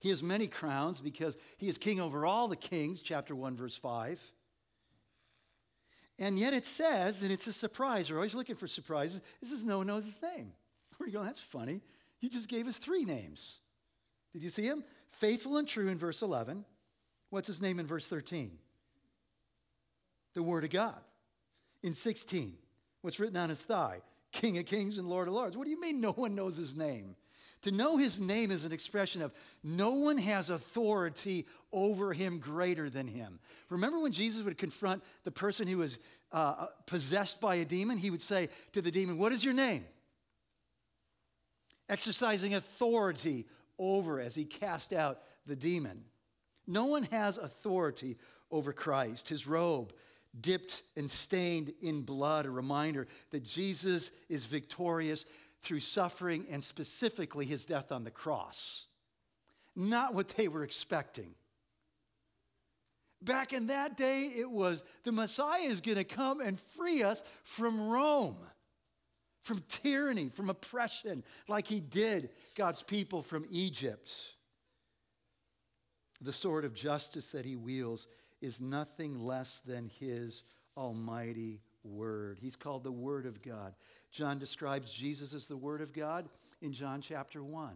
He 0.00 0.08
has 0.08 0.22
many 0.22 0.46
crowns 0.46 1.00
because 1.00 1.36
he 1.58 1.68
is 1.68 1.78
king 1.78 2.00
over 2.00 2.24
all 2.24 2.48
the 2.48 2.56
kings, 2.56 3.02
chapter 3.02 3.34
1, 3.34 3.56
verse 3.56 3.76
5. 3.76 4.20
And 6.20 6.38
yet 6.38 6.52
it 6.52 6.66
says, 6.66 7.22
and 7.22 7.32
it's 7.32 7.46
a 7.46 7.52
surprise, 7.52 8.10
we're 8.10 8.18
always 8.18 8.34
looking 8.34 8.54
for 8.54 8.68
surprises, 8.68 9.22
it 9.40 9.48
says 9.48 9.64
no 9.64 9.78
one 9.78 9.86
knows 9.86 10.04
his 10.04 10.18
name. 10.22 10.52
Where 10.98 11.08
you 11.08 11.14
going? 11.14 11.26
That's 11.26 11.40
funny. 11.40 11.80
You 12.20 12.28
just 12.28 12.48
gave 12.48 12.68
us 12.68 12.76
three 12.76 13.04
names. 13.04 13.56
Did 14.34 14.42
you 14.42 14.50
see 14.50 14.64
him? 14.64 14.84
Faithful 15.10 15.56
and 15.56 15.66
true 15.66 15.88
in 15.88 15.96
verse 15.96 16.20
11. 16.20 16.66
What's 17.30 17.46
his 17.46 17.62
name 17.62 17.80
in 17.80 17.86
verse 17.86 18.06
13? 18.06 18.58
The 20.34 20.42
Word 20.42 20.64
of 20.64 20.70
God. 20.70 21.00
In 21.82 21.94
16, 21.94 22.58
what's 23.00 23.18
written 23.18 23.38
on 23.38 23.48
his 23.48 23.62
thigh? 23.62 24.02
King 24.32 24.58
of 24.58 24.66
kings 24.66 24.98
and 24.98 25.08
Lord 25.08 25.26
of 25.26 25.34
lords. 25.34 25.56
What 25.56 25.64
do 25.64 25.70
you 25.70 25.80
mean 25.80 26.00
no 26.00 26.12
one 26.12 26.34
knows 26.34 26.56
his 26.56 26.76
name? 26.76 27.16
To 27.62 27.70
know 27.70 27.98
his 27.98 28.18
name 28.18 28.50
is 28.50 28.64
an 28.64 28.72
expression 28.72 29.20
of 29.20 29.32
no 29.62 29.94
one 29.94 30.16
has 30.18 30.48
authority 30.48 31.46
over 31.72 32.12
him 32.12 32.38
greater 32.38 32.88
than 32.88 33.06
him. 33.06 33.38
Remember 33.68 33.98
when 33.98 34.12
Jesus 34.12 34.42
would 34.42 34.56
confront 34.56 35.02
the 35.24 35.30
person 35.30 35.68
who 35.68 35.78
was 35.78 35.98
uh, 36.32 36.66
possessed 36.86 37.40
by 37.40 37.56
a 37.56 37.64
demon? 37.64 37.98
He 37.98 38.10
would 38.10 38.22
say 38.22 38.48
to 38.72 38.80
the 38.80 38.90
demon, 38.90 39.18
What 39.18 39.32
is 39.32 39.44
your 39.44 39.54
name? 39.54 39.84
Exercising 41.88 42.54
authority 42.54 43.46
over 43.78 44.20
as 44.20 44.34
he 44.34 44.44
cast 44.44 44.92
out 44.92 45.20
the 45.46 45.56
demon. 45.56 46.04
No 46.66 46.86
one 46.86 47.02
has 47.04 47.36
authority 47.36 48.16
over 48.50 48.72
Christ. 48.72 49.28
His 49.28 49.46
robe 49.46 49.92
dipped 50.40 50.82
and 50.96 51.10
stained 51.10 51.72
in 51.80 52.02
blood, 52.02 52.46
a 52.46 52.50
reminder 52.50 53.06
that 53.30 53.42
Jesus 53.42 54.12
is 54.28 54.44
victorious 54.44 55.26
through 55.62 55.80
suffering 55.80 56.46
and 56.50 56.62
specifically 56.62 57.46
his 57.46 57.64
death 57.64 57.92
on 57.92 58.04
the 58.04 58.10
cross. 58.10 58.86
Not 59.76 60.14
what 60.14 60.28
they 60.28 60.48
were 60.48 60.64
expecting. 60.64 61.34
Back 63.22 63.52
in 63.52 63.66
that 63.66 63.96
day, 63.96 64.32
it 64.36 64.50
was 64.50 64.82
the 65.04 65.12
Messiah 65.12 65.62
is 65.62 65.80
going 65.80 65.98
to 65.98 66.04
come 66.04 66.40
and 66.40 66.58
free 66.58 67.02
us 67.02 67.22
from 67.42 67.80
Rome, 67.88 68.38
from 69.42 69.62
tyranny, 69.68 70.30
from 70.30 70.48
oppression, 70.48 71.22
like 71.46 71.66
he 71.66 71.80
did 71.80 72.30
God's 72.54 72.82
people 72.82 73.20
from 73.22 73.44
Egypt. 73.50 74.10
The 76.22 76.32
sword 76.32 76.64
of 76.64 76.74
justice 76.74 77.32
that 77.32 77.44
he 77.44 77.56
wields 77.56 78.06
is 78.40 78.60
nothing 78.60 79.18
less 79.18 79.60
than 79.60 79.90
his 80.00 80.44
almighty 80.76 81.60
word. 81.84 82.38
He's 82.40 82.56
called 82.56 82.84
the 82.84 82.92
Word 82.92 83.26
of 83.26 83.42
God. 83.42 83.74
John 84.10 84.38
describes 84.38 84.90
Jesus 84.90 85.34
as 85.34 85.46
the 85.46 85.56
Word 85.56 85.80
of 85.80 85.92
God 85.92 86.28
in 86.60 86.72
John 86.72 87.00
chapter 87.00 87.42
1. 87.42 87.70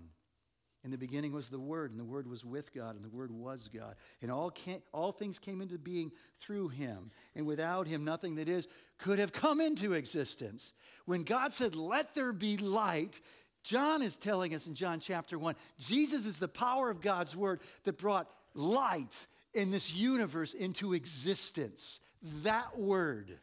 In 0.85 0.91
the 0.91 0.99
beginning 0.99 1.33
was 1.33 1.49
the 1.49 1.59
Word, 1.59 1.93
and 1.93 1.99
the 1.99 2.05
Word 2.05 2.29
was 2.29 2.45
with 2.45 2.75
God, 2.75 2.95
and 2.95 3.03
the 3.03 3.09
Word 3.09 3.31
was 3.31 3.71
God. 3.73 3.95
And 4.21 4.31
all, 4.31 4.51
came, 4.51 4.83
all 4.93 5.13
things 5.13 5.39
came 5.39 5.63
into 5.63 5.79
being 5.79 6.13
through 6.39 6.69
him. 6.69 7.11
And 7.35 7.47
without 7.47 7.87
him, 7.87 8.05
nothing 8.05 8.35
that 8.35 8.51
is 8.51 8.69
could 8.99 9.19
have 9.19 9.33
come 9.33 9.63
into 9.63 9.95
existence. 9.95 10.75
When 11.07 11.23
God 11.23 11.55
said, 11.55 11.75
Let 11.75 12.15
there 12.15 12.35
be 12.35 12.59
light, 12.59 13.23
John 13.63 14.03
is 14.03 14.19
telling 14.19 14.55
us 14.55 14.67
in 14.67 14.75
John 14.75 15.01
chapter 15.01 15.39
1 15.39 15.55
Jesus 15.79 16.27
is 16.27 16.39
the 16.39 16.49
power 16.49 16.91
of 16.91 17.01
God's 17.01 17.35
Word 17.35 17.61
that 17.85 17.97
brought 17.97 18.31
light 18.53 19.27
in 19.55 19.71
this 19.71 19.95
universe 19.95 20.53
into 20.53 20.93
existence. 20.93 22.01
That 22.43 22.79
Word 22.79 23.39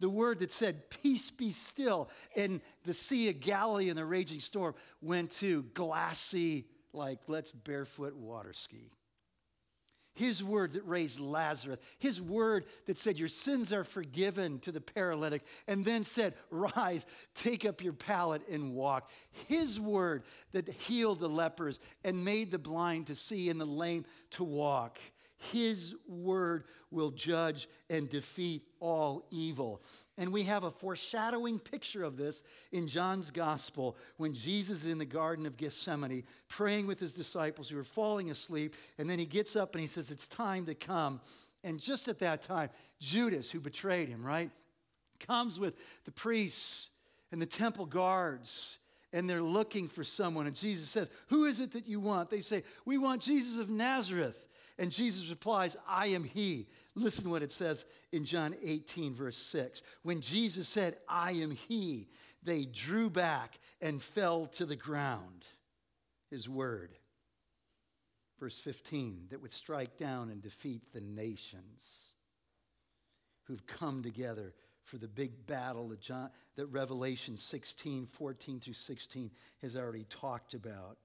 the 0.00 0.10
word 0.10 0.40
that 0.40 0.52
said, 0.52 0.90
Peace 0.90 1.30
be 1.30 1.52
still, 1.52 2.10
in 2.34 2.60
the 2.84 2.94
Sea 2.94 3.30
of 3.30 3.40
Galilee 3.40 3.88
and 3.88 3.98
the 3.98 4.04
raging 4.04 4.40
storm 4.40 4.74
went 5.00 5.30
to 5.32 5.62
glassy, 5.74 6.66
like, 6.92 7.20
let's 7.26 7.52
barefoot 7.52 8.14
water 8.14 8.52
ski. 8.52 8.90
His 10.16 10.42
word 10.42 10.72
that 10.72 10.88
raised 10.88 11.20
Lazarus, 11.20 11.78
his 11.98 12.22
word 12.22 12.64
that 12.86 12.96
said, 12.96 13.18
Your 13.18 13.28
sins 13.28 13.70
are 13.70 13.84
forgiven 13.84 14.58
to 14.60 14.72
the 14.72 14.80
paralytic, 14.80 15.42
and 15.68 15.84
then 15.84 16.04
said, 16.04 16.32
Rise, 16.50 17.04
take 17.34 17.66
up 17.66 17.84
your 17.84 17.92
pallet 17.92 18.40
and 18.48 18.72
walk. 18.72 19.10
His 19.46 19.78
word 19.78 20.22
that 20.52 20.70
healed 20.70 21.20
the 21.20 21.28
lepers 21.28 21.80
and 22.02 22.24
made 22.24 22.50
the 22.50 22.58
blind 22.58 23.08
to 23.08 23.14
see 23.14 23.50
and 23.50 23.60
the 23.60 23.66
lame 23.66 24.06
to 24.30 24.44
walk. 24.44 24.98
His 25.38 25.94
word 26.08 26.64
will 26.90 27.10
judge 27.10 27.68
and 27.90 28.08
defeat 28.08 28.62
all 28.80 29.26
evil. 29.30 29.82
And 30.16 30.32
we 30.32 30.44
have 30.44 30.64
a 30.64 30.70
foreshadowing 30.70 31.58
picture 31.58 32.02
of 32.02 32.16
this 32.16 32.42
in 32.72 32.86
John's 32.86 33.30
gospel 33.30 33.96
when 34.16 34.32
Jesus 34.32 34.84
is 34.84 34.92
in 34.92 34.98
the 34.98 35.04
Garden 35.04 35.44
of 35.44 35.58
Gethsemane 35.58 36.24
praying 36.48 36.86
with 36.86 36.98
his 36.98 37.12
disciples 37.12 37.68
who 37.68 37.78
are 37.78 37.84
falling 37.84 38.30
asleep. 38.30 38.74
And 38.98 39.10
then 39.10 39.18
he 39.18 39.26
gets 39.26 39.56
up 39.56 39.74
and 39.74 39.80
he 39.80 39.86
says, 39.86 40.10
It's 40.10 40.28
time 40.28 40.66
to 40.66 40.74
come. 40.74 41.20
And 41.62 41.80
just 41.80 42.08
at 42.08 42.20
that 42.20 42.42
time, 42.42 42.70
Judas, 42.98 43.50
who 43.50 43.60
betrayed 43.60 44.08
him, 44.08 44.24
right, 44.24 44.50
comes 45.20 45.58
with 45.58 45.74
the 46.04 46.12
priests 46.12 46.90
and 47.30 47.42
the 47.42 47.46
temple 47.46 47.86
guards 47.86 48.78
and 49.12 49.28
they're 49.28 49.42
looking 49.42 49.88
for 49.88 50.04
someone. 50.04 50.46
And 50.46 50.54
Jesus 50.54 50.88
says, 50.88 51.10
Who 51.28 51.44
is 51.44 51.60
it 51.60 51.72
that 51.72 51.86
you 51.88 52.00
want? 52.00 52.30
They 52.30 52.40
say, 52.40 52.62
We 52.84 52.98
want 52.98 53.22
Jesus 53.22 53.58
of 53.58 53.70
Nazareth. 53.70 54.45
And 54.78 54.90
Jesus 54.90 55.30
replies, 55.30 55.76
I 55.88 56.08
am 56.08 56.24
he. 56.24 56.68
Listen 56.94 57.30
what 57.30 57.42
it 57.42 57.52
says 57.52 57.86
in 58.12 58.24
John 58.24 58.54
18, 58.62 59.14
verse 59.14 59.38
6. 59.38 59.82
When 60.02 60.20
Jesus 60.20 60.68
said, 60.68 60.96
I 61.08 61.32
am 61.32 61.50
he, 61.50 62.08
they 62.42 62.64
drew 62.64 63.10
back 63.10 63.58
and 63.80 64.02
fell 64.02 64.46
to 64.46 64.66
the 64.66 64.76
ground. 64.76 65.44
His 66.30 66.48
word. 66.48 66.90
Verse 68.38 68.58
15, 68.58 69.28
that 69.30 69.40
would 69.40 69.52
strike 69.52 69.96
down 69.96 70.28
and 70.28 70.42
defeat 70.42 70.92
the 70.92 71.00
nations 71.00 72.14
who've 73.44 73.66
come 73.66 74.02
together 74.02 74.52
for 74.82 74.98
the 74.98 75.08
big 75.08 75.46
battle 75.46 75.88
that, 75.88 76.00
John, 76.00 76.30
that 76.56 76.66
Revelation 76.66 77.36
16, 77.36 78.06
14 78.06 78.60
through 78.60 78.74
16 78.74 79.30
has 79.62 79.76
already 79.76 80.04
talked 80.10 80.54
about, 80.54 80.98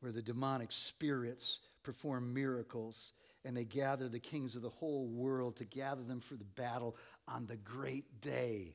where 0.00 0.12
the 0.12 0.22
demonic 0.22 0.70
spirits 0.70 1.60
perform 1.86 2.34
miracles, 2.34 3.12
and 3.44 3.56
they 3.56 3.64
gather 3.64 4.08
the 4.08 4.18
kings 4.18 4.56
of 4.56 4.62
the 4.62 4.68
whole 4.68 5.06
world 5.06 5.54
to 5.56 5.64
gather 5.64 6.02
them 6.02 6.18
for 6.18 6.34
the 6.34 6.44
battle 6.44 6.96
on 7.28 7.46
the 7.46 7.56
great 7.56 8.20
day 8.20 8.74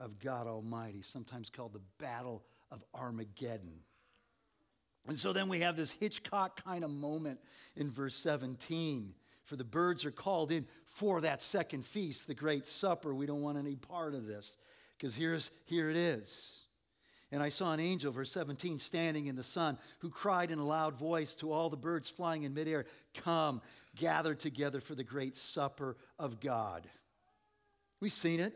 of 0.00 0.18
God 0.18 0.46
Almighty, 0.46 1.02
sometimes 1.02 1.50
called 1.50 1.74
the 1.74 1.82
Battle 1.98 2.42
of 2.70 2.82
Armageddon. 2.94 3.80
And 5.06 5.18
so 5.18 5.34
then 5.34 5.48
we 5.48 5.60
have 5.60 5.76
this 5.76 5.92
Hitchcock 5.92 6.64
kind 6.64 6.82
of 6.82 6.90
moment 6.90 7.40
in 7.76 7.90
verse 7.90 8.14
17. 8.16 9.12
For 9.44 9.56
the 9.56 9.62
birds 9.62 10.06
are 10.06 10.10
called 10.10 10.50
in 10.50 10.66
for 10.86 11.20
that 11.20 11.42
second 11.42 11.84
feast, 11.84 12.26
the 12.26 12.34
great 12.34 12.66
supper. 12.66 13.14
We 13.14 13.26
don't 13.26 13.42
want 13.42 13.58
any 13.58 13.76
part 13.76 14.14
of 14.14 14.26
this 14.26 14.56
because 14.96 15.14
here's 15.14 15.50
here 15.66 15.90
it 15.90 15.96
is. 15.96 16.65
And 17.36 17.42
I 17.42 17.50
saw 17.50 17.74
an 17.74 17.80
angel, 17.80 18.12
verse 18.12 18.32
17, 18.32 18.78
standing 18.78 19.26
in 19.26 19.36
the 19.36 19.42
sun, 19.42 19.76
who 19.98 20.08
cried 20.08 20.50
in 20.50 20.58
a 20.58 20.64
loud 20.64 20.94
voice 20.98 21.34
to 21.34 21.52
all 21.52 21.68
the 21.68 21.76
birds 21.76 22.08
flying 22.08 22.44
in 22.44 22.54
midair, 22.54 22.86
Come, 23.12 23.60
gather 23.94 24.34
together 24.34 24.80
for 24.80 24.94
the 24.94 25.04
great 25.04 25.36
supper 25.36 25.98
of 26.18 26.40
God. 26.40 26.86
We've 28.00 28.10
seen 28.10 28.40
it. 28.40 28.54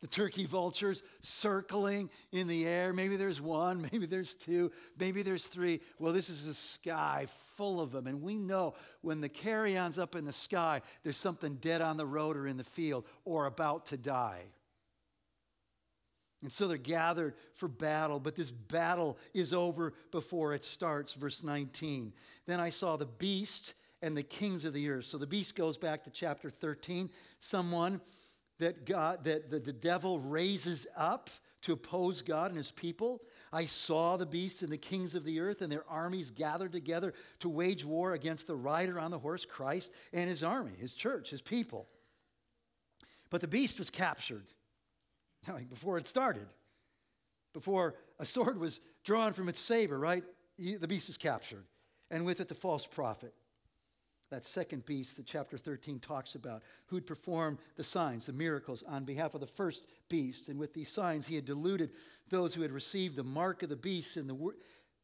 The 0.00 0.08
turkey 0.08 0.46
vultures 0.46 1.04
circling 1.20 2.10
in 2.32 2.48
the 2.48 2.66
air. 2.66 2.92
Maybe 2.92 3.14
there's 3.14 3.40
one, 3.40 3.82
maybe 3.92 4.06
there's 4.06 4.34
two, 4.34 4.72
maybe 4.98 5.22
there's 5.22 5.46
three. 5.46 5.80
Well, 6.00 6.12
this 6.12 6.28
is 6.28 6.48
a 6.48 6.54
sky 6.54 7.28
full 7.54 7.80
of 7.80 7.92
them. 7.92 8.08
And 8.08 8.20
we 8.20 8.36
know 8.36 8.74
when 9.00 9.20
the 9.20 9.28
carrion's 9.28 9.96
up 9.96 10.16
in 10.16 10.24
the 10.24 10.32
sky, 10.32 10.82
there's 11.04 11.16
something 11.16 11.54
dead 11.60 11.82
on 11.82 11.96
the 11.96 12.06
road 12.06 12.36
or 12.36 12.48
in 12.48 12.56
the 12.56 12.64
field 12.64 13.04
or 13.24 13.46
about 13.46 13.86
to 13.86 13.96
die. 13.96 14.42
And 16.42 16.52
so 16.52 16.68
they're 16.68 16.78
gathered 16.78 17.34
for 17.52 17.68
battle, 17.68 18.20
but 18.20 18.36
this 18.36 18.50
battle 18.50 19.18
is 19.34 19.52
over 19.52 19.92
before 20.12 20.54
it 20.54 20.62
starts. 20.62 21.14
Verse 21.14 21.42
19. 21.42 22.12
Then 22.46 22.60
I 22.60 22.70
saw 22.70 22.96
the 22.96 23.06
beast 23.06 23.74
and 24.02 24.16
the 24.16 24.22
kings 24.22 24.64
of 24.64 24.72
the 24.72 24.88
earth. 24.88 25.06
So 25.06 25.18
the 25.18 25.26
beast 25.26 25.56
goes 25.56 25.76
back 25.76 26.04
to 26.04 26.10
chapter 26.10 26.48
13. 26.48 27.10
Someone 27.40 28.00
that 28.58 28.86
God, 28.86 29.24
that 29.24 29.50
the, 29.50 29.58
the 29.58 29.72
devil 29.72 30.20
raises 30.20 30.86
up 30.96 31.28
to 31.62 31.72
oppose 31.72 32.22
God 32.22 32.50
and 32.50 32.56
his 32.56 32.70
people. 32.70 33.20
I 33.52 33.64
saw 33.64 34.16
the 34.16 34.26
beast 34.26 34.62
and 34.62 34.70
the 34.70 34.78
kings 34.78 35.16
of 35.16 35.24
the 35.24 35.40
earth 35.40 35.60
and 35.60 35.72
their 35.72 35.84
armies 35.88 36.30
gathered 36.30 36.72
together 36.72 37.14
to 37.40 37.48
wage 37.48 37.84
war 37.84 38.12
against 38.12 38.46
the 38.46 38.54
rider 38.54 39.00
on 39.00 39.10
the 39.10 39.18
horse, 39.18 39.44
Christ, 39.44 39.92
and 40.12 40.28
his 40.28 40.44
army, 40.44 40.72
his 40.78 40.94
church, 40.94 41.30
his 41.30 41.42
people. 41.42 41.88
But 43.28 43.40
the 43.40 43.48
beast 43.48 43.78
was 43.80 43.90
captured 43.90 44.46
like 45.52 45.68
before 45.70 45.98
it 45.98 46.06
started, 46.06 46.46
before 47.52 47.94
a 48.18 48.26
sword 48.26 48.58
was 48.58 48.80
drawn 49.04 49.32
from 49.32 49.48
its 49.48 49.60
saber, 49.60 49.98
right? 49.98 50.24
The 50.58 50.88
beast 50.88 51.08
is 51.08 51.16
captured, 51.16 51.64
and 52.10 52.24
with 52.24 52.40
it 52.40 52.48
the 52.48 52.54
false 52.54 52.86
prophet. 52.86 53.32
That 54.30 54.44
second 54.44 54.84
beast 54.84 55.16
that 55.16 55.24
chapter 55.24 55.56
13 55.56 56.00
talks 56.00 56.34
about, 56.34 56.62
who'd 56.86 57.06
performed 57.06 57.58
the 57.76 57.84
signs, 57.84 58.26
the 58.26 58.32
miracles 58.34 58.82
on 58.86 59.04
behalf 59.04 59.34
of 59.34 59.40
the 59.40 59.46
first 59.46 59.86
beast. 60.10 60.50
And 60.50 60.58
with 60.58 60.74
these 60.74 60.90
signs, 60.90 61.26
he 61.26 61.34
had 61.34 61.46
deluded 61.46 61.90
those 62.28 62.52
who 62.52 62.60
had 62.60 62.72
received 62.72 63.16
the 63.16 63.24
mark 63.24 63.62
of 63.62 63.70
the 63.70 63.76
beast 63.76 64.18
and, 64.18 64.28
the, 64.28 64.50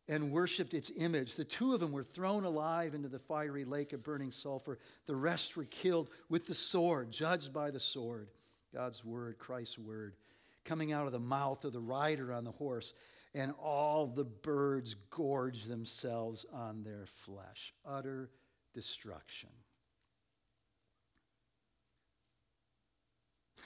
and 0.09 0.31
worshiped 0.31 0.75
its 0.75 0.93
image. 0.99 1.37
The 1.37 1.45
two 1.45 1.73
of 1.73 1.81
them 1.81 1.91
were 1.91 2.03
thrown 2.03 2.45
alive 2.45 2.95
into 2.95 3.09
the 3.09 3.19
fiery 3.19 3.65
lake 3.65 3.95
of 3.95 4.03
burning 4.03 4.31
sulfur. 4.31 4.79
The 5.07 5.17
rest 5.17 5.57
were 5.57 5.65
killed 5.65 6.11
with 6.29 6.47
the 6.47 6.55
sword, 6.55 7.11
judged 7.11 7.51
by 7.51 7.71
the 7.71 7.81
sword. 7.81 8.29
God's 8.75 9.07
word, 9.07 9.39
Christ's 9.39 9.79
word 9.79 10.17
coming 10.65 10.93
out 10.93 11.07
of 11.07 11.13
the 11.13 11.19
mouth 11.19 11.65
of 11.65 11.73
the 11.73 11.81
rider 11.81 12.33
on 12.33 12.45
the 12.45 12.53
horse, 12.53 12.95
and 13.35 13.53
all 13.61 14.07
the 14.07 14.25
birds 14.25 14.95
gorge 15.11 15.65
themselves 15.65 16.47
on 16.53 16.83
their 16.83 17.07
flesh. 17.07 17.75
Utter 17.85 18.31
destruction. 18.73 19.51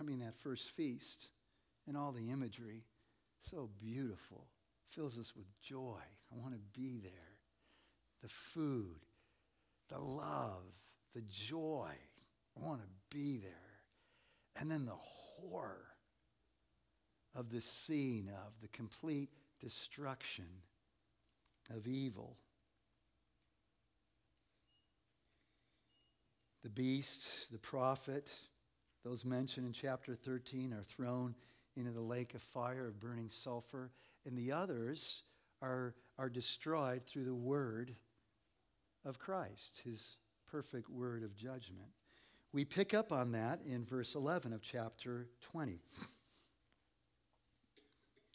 I 0.00 0.02
mean, 0.04 0.20
that 0.20 0.36
first 0.36 0.70
feast 0.70 1.28
and 1.86 1.96
all 1.96 2.12
the 2.12 2.30
imagery, 2.30 2.84
so 3.40 3.68
beautiful 3.80 4.46
fills 4.90 5.18
us 5.18 5.34
with 5.34 5.46
joy. 5.60 6.00
I 6.32 6.36
want 6.36 6.54
to 6.54 6.80
be 6.80 7.00
there. 7.02 7.12
The 8.22 8.28
food, 8.28 9.00
the 9.88 9.98
love, 9.98 10.64
the 11.14 11.22
joy. 11.22 11.90
I 12.56 12.66
want 12.66 12.80
to 12.80 13.16
be 13.16 13.38
there. 13.38 13.52
And 14.60 14.70
then 14.70 14.86
the 14.86 14.92
horror 14.92 15.87
of 17.34 17.50
the 17.50 17.60
scene 17.60 18.30
of 18.30 18.52
the 18.60 18.68
complete 18.68 19.30
destruction 19.60 20.46
of 21.74 21.86
evil. 21.86 22.36
The 26.62 26.70
beast, 26.70 27.50
the 27.52 27.58
prophet, 27.58 28.34
those 29.04 29.24
mentioned 29.24 29.66
in 29.66 29.72
chapter 29.72 30.14
13 30.14 30.72
are 30.72 30.82
thrown 30.82 31.34
into 31.76 31.92
the 31.92 32.00
lake 32.00 32.34
of 32.34 32.42
fire 32.42 32.88
of 32.88 32.98
burning 32.98 33.28
sulfur, 33.28 33.92
and 34.26 34.36
the 34.36 34.52
others 34.52 35.22
are, 35.62 35.94
are 36.18 36.28
destroyed 36.28 37.06
through 37.06 37.24
the 37.24 37.34
word 37.34 37.94
of 39.04 39.18
Christ, 39.18 39.82
his 39.84 40.16
perfect 40.50 40.90
word 40.90 41.22
of 41.22 41.36
judgment. 41.36 41.90
We 42.52 42.64
pick 42.64 42.94
up 42.94 43.12
on 43.12 43.32
that 43.32 43.60
in 43.64 43.84
verse 43.84 44.14
11 44.14 44.52
of 44.52 44.62
chapter 44.62 45.28
20. 45.52 45.80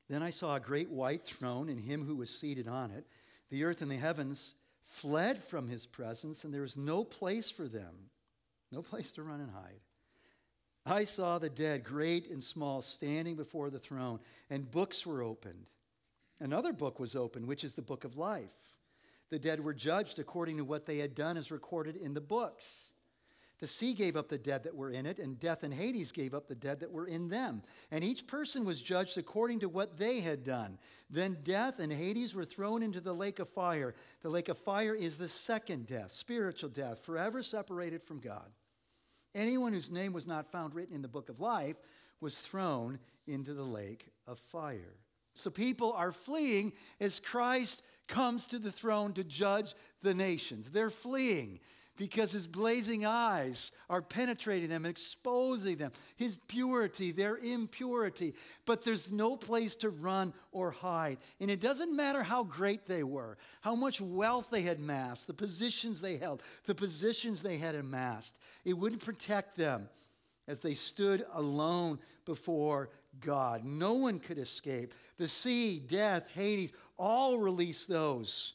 Then 0.09 0.21
I 0.21 0.29
saw 0.29 0.55
a 0.55 0.59
great 0.59 0.89
white 0.89 1.25
throne 1.25 1.69
and 1.69 1.79
him 1.79 2.05
who 2.05 2.15
was 2.15 2.29
seated 2.29 2.67
on 2.67 2.91
it. 2.91 3.05
The 3.49 3.63
earth 3.63 3.81
and 3.81 3.89
the 3.89 3.95
heavens 3.95 4.55
fled 4.81 5.39
from 5.39 5.67
his 5.67 5.85
presence, 5.85 6.43
and 6.43 6.53
there 6.53 6.61
was 6.61 6.77
no 6.77 7.03
place 7.03 7.49
for 7.49 7.67
them, 7.67 8.09
no 8.71 8.81
place 8.81 9.11
to 9.13 9.23
run 9.23 9.39
and 9.39 9.51
hide. 9.51 9.79
I 10.85 11.05
saw 11.05 11.39
the 11.39 11.49
dead, 11.49 11.83
great 11.83 12.29
and 12.29 12.43
small, 12.43 12.81
standing 12.81 13.35
before 13.35 13.69
the 13.69 13.79
throne, 13.79 14.19
and 14.49 14.69
books 14.69 15.05
were 15.05 15.21
opened. 15.21 15.65
Another 16.39 16.73
book 16.73 16.99
was 16.99 17.15
opened, 17.15 17.47
which 17.47 17.63
is 17.63 17.73
the 17.73 17.81
book 17.81 18.03
of 18.03 18.17
life. 18.17 18.75
The 19.29 19.39
dead 19.39 19.63
were 19.63 19.73
judged 19.73 20.19
according 20.19 20.57
to 20.57 20.65
what 20.65 20.85
they 20.85 20.97
had 20.97 21.15
done, 21.15 21.37
as 21.37 21.51
recorded 21.51 21.95
in 21.95 22.13
the 22.13 22.21
books. 22.21 22.92
The 23.63 23.67
sea 23.67 23.93
gave 23.93 24.17
up 24.17 24.27
the 24.27 24.37
dead 24.37 24.63
that 24.63 24.75
were 24.75 24.89
in 24.89 25.05
it, 25.05 25.19
and 25.19 25.39
death 25.39 25.63
and 25.63 25.73
Hades 25.73 26.11
gave 26.11 26.33
up 26.33 26.49
the 26.49 26.53
dead 26.53 26.81
that 26.81 26.91
were 26.91 27.07
in 27.07 27.29
them. 27.29 27.63
And 27.91 28.03
each 28.03 28.27
person 28.27 28.65
was 28.65 28.81
judged 28.81 29.17
according 29.17 29.61
to 29.61 29.69
what 29.69 29.97
they 29.97 30.19
had 30.19 30.43
done. 30.43 30.77
Then 31.09 31.37
death 31.45 31.79
and 31.79 31.89
Hades 31.89 32.35
were 32.35 32.43
thrown 32.43 32.83
into 32.83 32.99
the 32.99 33.15
lake 33.15 33.39
of 33.39 33.47
fire. 33.47 33.95
The 34.21 34.27
lake 34.27 34.49
of 34.49 34.57
fire 34.57 34.93
is 34.93 35.15
the 35.15 35.29
second 35.29 35.87
death, 35.87 36.11
spiritual 36.11 36.71
death, 36.71 37.05
forever 37.05 37.41
separated 37.41 38.03
from 38.03 38.19
God. 38.19 38.51
Anyone 39.33 39.71
whose 39.71 39.89
name 39.89 40.11
was 40.11 40.27
not 40.27 40.51
found 40.51 40.75
written 40.75 40.93
in 40.93 41.01
the 41.01 41.07
book 41.07 41.29
of 41.29 41.39
life 41.39 41.77
was 42.19 42.37
thrown 42.39 42.99
into 43.27 43.53
the 43.53 43.63
lake 43.63 44.09
of 44.27 44.39
fire. 44.39 44.97
So 45.35 45.49
people 45.49 45.93
are 45.93 46.11
fleeing 46.11 46.73
as 46.99 47.21
Christ 47.21 47.81
comes 48.09 48.45
to 48.47 48.59
the 48.59 48.73
throne 48.73 49.13
to 49.13 49.23
judge 49.23 49.73
the 50.01 50.13
nations. 50.13 50.71
They're 50.71 50.89
fleeing 50.89 51.61
because 51.95 52.31
his 52.31 52.47
blazing 52.47 53.05
eyes 53.05 53.71
are 53.89 54.01
penetrating 54.01 54.69
them, 54.69 54.85
exposing 54.85 55.75
them, 55.75 55.91
his 56.15 56.37
purity, 56.47 57.11
their 57.11 57.37
impurity. 57.37 58.33
But 58.65 58.83
there's 58.83 59.11
no 59.11 59.37
place 59.37 59.75
to 59.77 59.89
run 59.89 60.33
or 60.51 60.71
hide. 60.71 61.17
And 61.39 61.51
it 61.51 61.61
doesn't 61.61 61.95
matter 61.95 62.23
how 62.23 62.43
great 62.43 62.87
they 62.87 63.03
were, 63.03 63.37
how 63.61 63.75
much 63.75 64.01
wealth 64.01 64.49
they 64.51 64.61
had 64.61 64.77
amassed, 64.77 65.27
the 65.27 65.33
positions 65.33 66.01
they 66.01 66.17
held, 66.17 66.41
the 66.65 66.75
positions 66.75 67.41
they 67.41 67.57
had 67.57 67.75
amassed. 67.75 68.39
It 68.65 68.77
wouldn't 68.77 69.05
protect 69.05 69.55
them 69.55 69.89
as 70.47 70.59
they 70.59 70.73
stood 70.73 71.25
alone 71.33 71.99
before 72.25 72.89
God. 73.19 73.63
No 73.63 73.93
one 73.93 74.19
could 74.19 74.39
escape. 74.39 74.93
The 75.17 75.27
sea, 75.27 75.79
death, 75.79 76.27
Hades, 76.33 76.73
all 76.97 77.37
released 77.37 77.87
those 77.87 78.53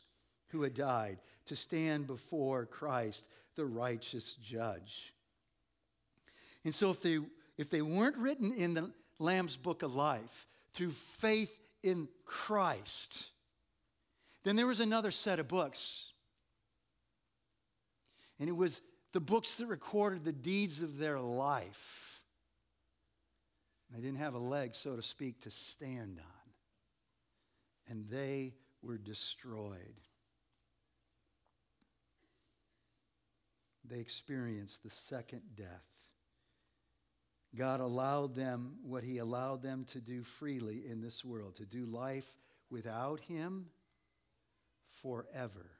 who 0.49 0.63
had 0.63 0.75
died 0.75 1.19
to 1.49 1.57
stand 1.57 2.07
before 2.07 2.67
Christ, 2.67 3.29
the 3.57 3.67
righteous 3.67 4.35
judge. 4.35 5.13
And 6.65 6.75
so 6.75 6.91
if 6.91 7.03
they, 7.03 7.19
if 7.57 7.71
they 7.71 7.83
weren't 7.83 8.17
written 8.17 8.53
in 8.53 8.75
the 8.75 8.91
Lamb's 9.19 9.57
book 9.57 9.83
of 9.83 9.95
life 9.95 10.47
through 10.75 10.91
faith 10.91 11.55
in 11.83 12.09
Christ, 12.25 13.31
then 14.45 14.57
there 14.57 14.67
was 14.67 14.81
another 14.81 15.11
set 15.11 15.39
of 15.39 15.49
books. 15.49 16.13
And 18.39 18.49
it 18.49 18.57
was 18.57 18.81
the 19.13 19.21
books 19.21 19.57
that 19.57 19.67
recorded 19.67 20.25
the 20.25 20.33
deeds 20.33 20.81
of 20.81 20.99
their 20.99 21.19
life. 21.19 22.21
They 23.95 24.01
didn't 24.01 24.19
have 24.19 24.35
a 24.35 24.39
leg, 24.39 24.75
so 24.75 24.97
to 24.97 25.03
speak, 25.03 25.41
to 25.43 25.51
stand 25.51 26.21
on. 26.21 26.53
And 27.91 28.09
they 28.11 28.55
were 28.83 28.99
destroyed. 28.99 30.01
They 33.89 34.01
experienced 34.01 34.83
the 34.83 34.91
second 34.91 35.43
death. 35.57 35.87
God 37.57 37.81
allowed 37.81 38.35
them 38.35 38.77
what 38.83 39.05
He 39.05 39.19
allowed 39.19 39.63
them 39.63 39.85
to 39.89 40.01
do 40.01 40.23
freely 40.23 40.83
in 40.87 41.01
this 41.01 41.25
world, 41.25 41.57
to 41.57 41.65
do 41.65 41.85
life 41.85 42.37
without 42.71 43.21
Him 43.21 43.67
forever. 45.03 45.71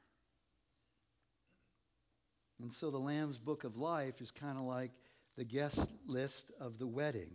And 2.61 2.73
so 2.73 2.89
the 2.89 2.97
Lamb's 2.97 3.37
Book 3.37 3.63
of 3.63 3.77
Life 3.77 4.21
is 4.21 4.31
kind 4.31 4.57
of 4.57 4.65
like 4.65 4.91
the 5.37 5.45
guest 5.45 5.91
list 6.05 6.51
of 6.59 6.77
the 6.77 6.87
wedding. 6.87 7.31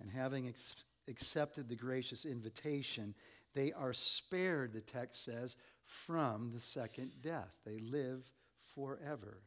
And 0.00 0.10
having 0.10 0.48
ex- 0.48 0.84
accepted 1.08 1.68
the 1.68 1.76
gracious 1.76 2.24
invitation, 2.24 3.14
they 3.54 3.72
are 3.72 3.92
spared, 3.92 4.72
the 4.72 4.80
text 4.80 5.24
says, 5.24 5.56
from 5.84 6.50
the 6.52 6.60
second 6.60 7.12
death. 7.20 7.52
They 7.64 7.78
live 7.78 8.30
forever. 8.74 9.38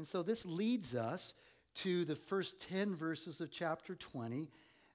And 0.00 0.08
so 0.08 0.22
this 0.22 0.46
leads 0.46 0.94
us 0.94 1.34
to 1.74 2.06
the 2.06 2.16
first 2.16 2.66
10 2.70 2.96
verses 2.96 3.42
of 3.42 3.50
chapter 3.50 3.94
20 3.94 4.48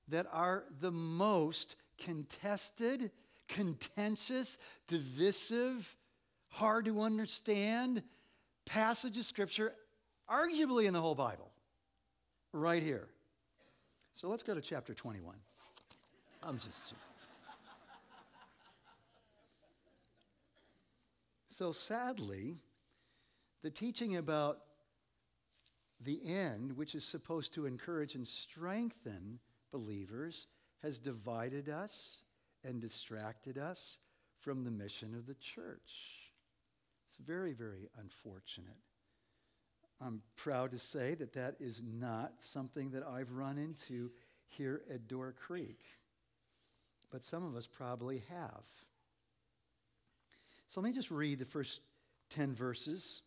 that 0.07 0.25
are 0.31 0.63
the 0.81 0.89
most 0.89 1.75
contested, 2.03 3.11
contentious, 3.47 4.57
divisive, 4.87 5.95
hard 6.49 6.85
to 6.85 7.01
understand 7.01 8.01
passage 8.65 9.15
of 9.19 9.25
Scripture, 9.25 9.75
arguably 10.27 10.85
in 10.85 10.93
the 10.93 11.01
whole 11.01 11.13
Bible, 11.13 11.51
right 12.51 12.81
here. 12.81 13.07
So 14.15 14.27
let's 14.27 14.41
go 14.41 14.55
to 14.55 14.61
chapter 14.61 14.95
21. 14.95 15.35
I'm 16.41 16.57
just. 16.57 16.95
So 21.47 21.71
sadly, 21.71 22.55
the 23.61 23.69
teaching 23.69 24.15
about 24.15 24.61
the 26.01 26.19
end, 26.25 26.75
which 26.75 26.95
is 26.95 27.05
supposed 27.05 27.53
to 27.53 27.65
encourage 27.65 28.15
and 28.15 28.27
strengthen 28.27 29.39
believers, 29.71 30.47
has 30.81 30.99
divided 30.99 31.69
us 31.69 32.21
and 32.63 32.81
distracted 32.81 33.57
us 33.57 33.99
from 34.39 34.63
the 34.63 34.71
mission 34.71 35.15
of 35.15 35.25
the 35.25 35.35
church. 35.35 36.31
It's 37.07 37.17
very, 37.25 37.53
very 37.53 37.89
unfortunate. 37.99 38.77
I'm 40.01 40.21
proud 40.35 40.71
to 40.71 40.77
say 40.77 41.15
that 41.15 41.33
that 41.33 41.55
is 41.59 41.81
not 41.83 42.33
something 42.39 42.91
that 42.91 43.03
I've 43.03 43.31
run 43.31 43.57
into 43.57 44.11
here 44.47 44.81
at 44.93 45.07
Door 45.07 45.35
Creek, 45.39 45.79
but 47.11 47.23
some 47.23 47.45
of 47.45 47.55
us 47.55 47.67
probably 47.67 48.23
have. 48.29 48.65
So 50.67 50.81
let 50.81 50.87
me 50.87 50.93
just 50.93 51.11
read 51.11 51.39
the 51.39 51.45
first 51.45 51.81
10 52.29 52.53
verses 52.53 53.21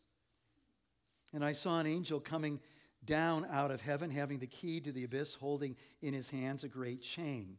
and 1.34 1.44
I 1.44 1.52
saw 1.52 1.78
an 1.78 1.86
angel 1.86 2.20
coming 2.20 2.60
down 3.04 3.46
out 3.50 3.70
of 3.70 3.80
heaven, 3.80 4.10
having 4.10 4.38
the 4.38 4.46
key 4.46 4.80
to 4.80 4.92
the 4.92 5.04
abyss, 5.04 5.34
holding 5.34 5.76
in 6.02 6.14
his 6.14 6.30
hands 6.30 6.64
a 6.64 6.68
great 6.68 7.02
chain. 7.02 7.58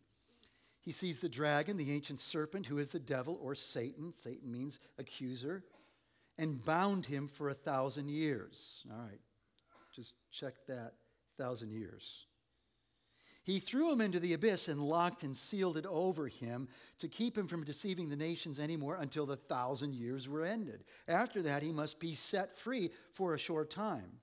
He 0.82 0.92
sees 0.92 1.20
the 1.20 1.30
dragon, 1.30 1.78
the 1.78 1.92
ancient 1.92 2.20
serpent, 2.20 2.66
who 2.66 2.78
is 2.78 2.90
the 2.90 3.00
devil 3.00 3.38
or 3.42 3.56
Satan. 3.56 4.14
Satan 4.14 4.52
means 4.52 4.80
accuser, 4.98 5.64
and 6.38 6.64
bound 6.64 7.06
him 7.06 7.28
for 7.28 7.50
a 7.50 7.54
thousand 7.54 8.10
years. 8.10 8.86
All 8.92 8.98
right, 8.98 9.20
just 9.94 10.16
check 10.32 10.54
that 10.68 10.94
thousand 11.38 11.72
years. 11.72 12.26
He 13.50 13.58
threw 13.58 13.92
him 13.92 14.00
into 14.00 14.20
the 14.20 14.34
abyss 14.34 14.68
and 14.68 14.80
locked 14.80 15.24
and 15.24 15.36
sealed 15.36 15.76
it 15.76 15.88
over 15.88 16.28
him 16.28 16.68
to 17.00 17.08
keep 17.08 17.36
him 17.36 17.48
from 17.48 17.64
deceiving 17.64 18.08
the 18.08 18.16
nations 18.16 18.60
anymore 18.60 18.98
until 19.02 19.26
the 19.26 19.38
thousand 19.38 19.96
years 19.96 20.30
were 20.30 20.44
ended. 20.44 20.84
After 21.08 21.42
that, 21.42 21.64
he 21.64 21.72
must 21.72 22.00
be 22.00 22.14
set 22.14 22.56
free 22.56 22.92
for 23.12 23.34
a 23.34 23.40
short 23.40 23.72
time. 23.72 24.20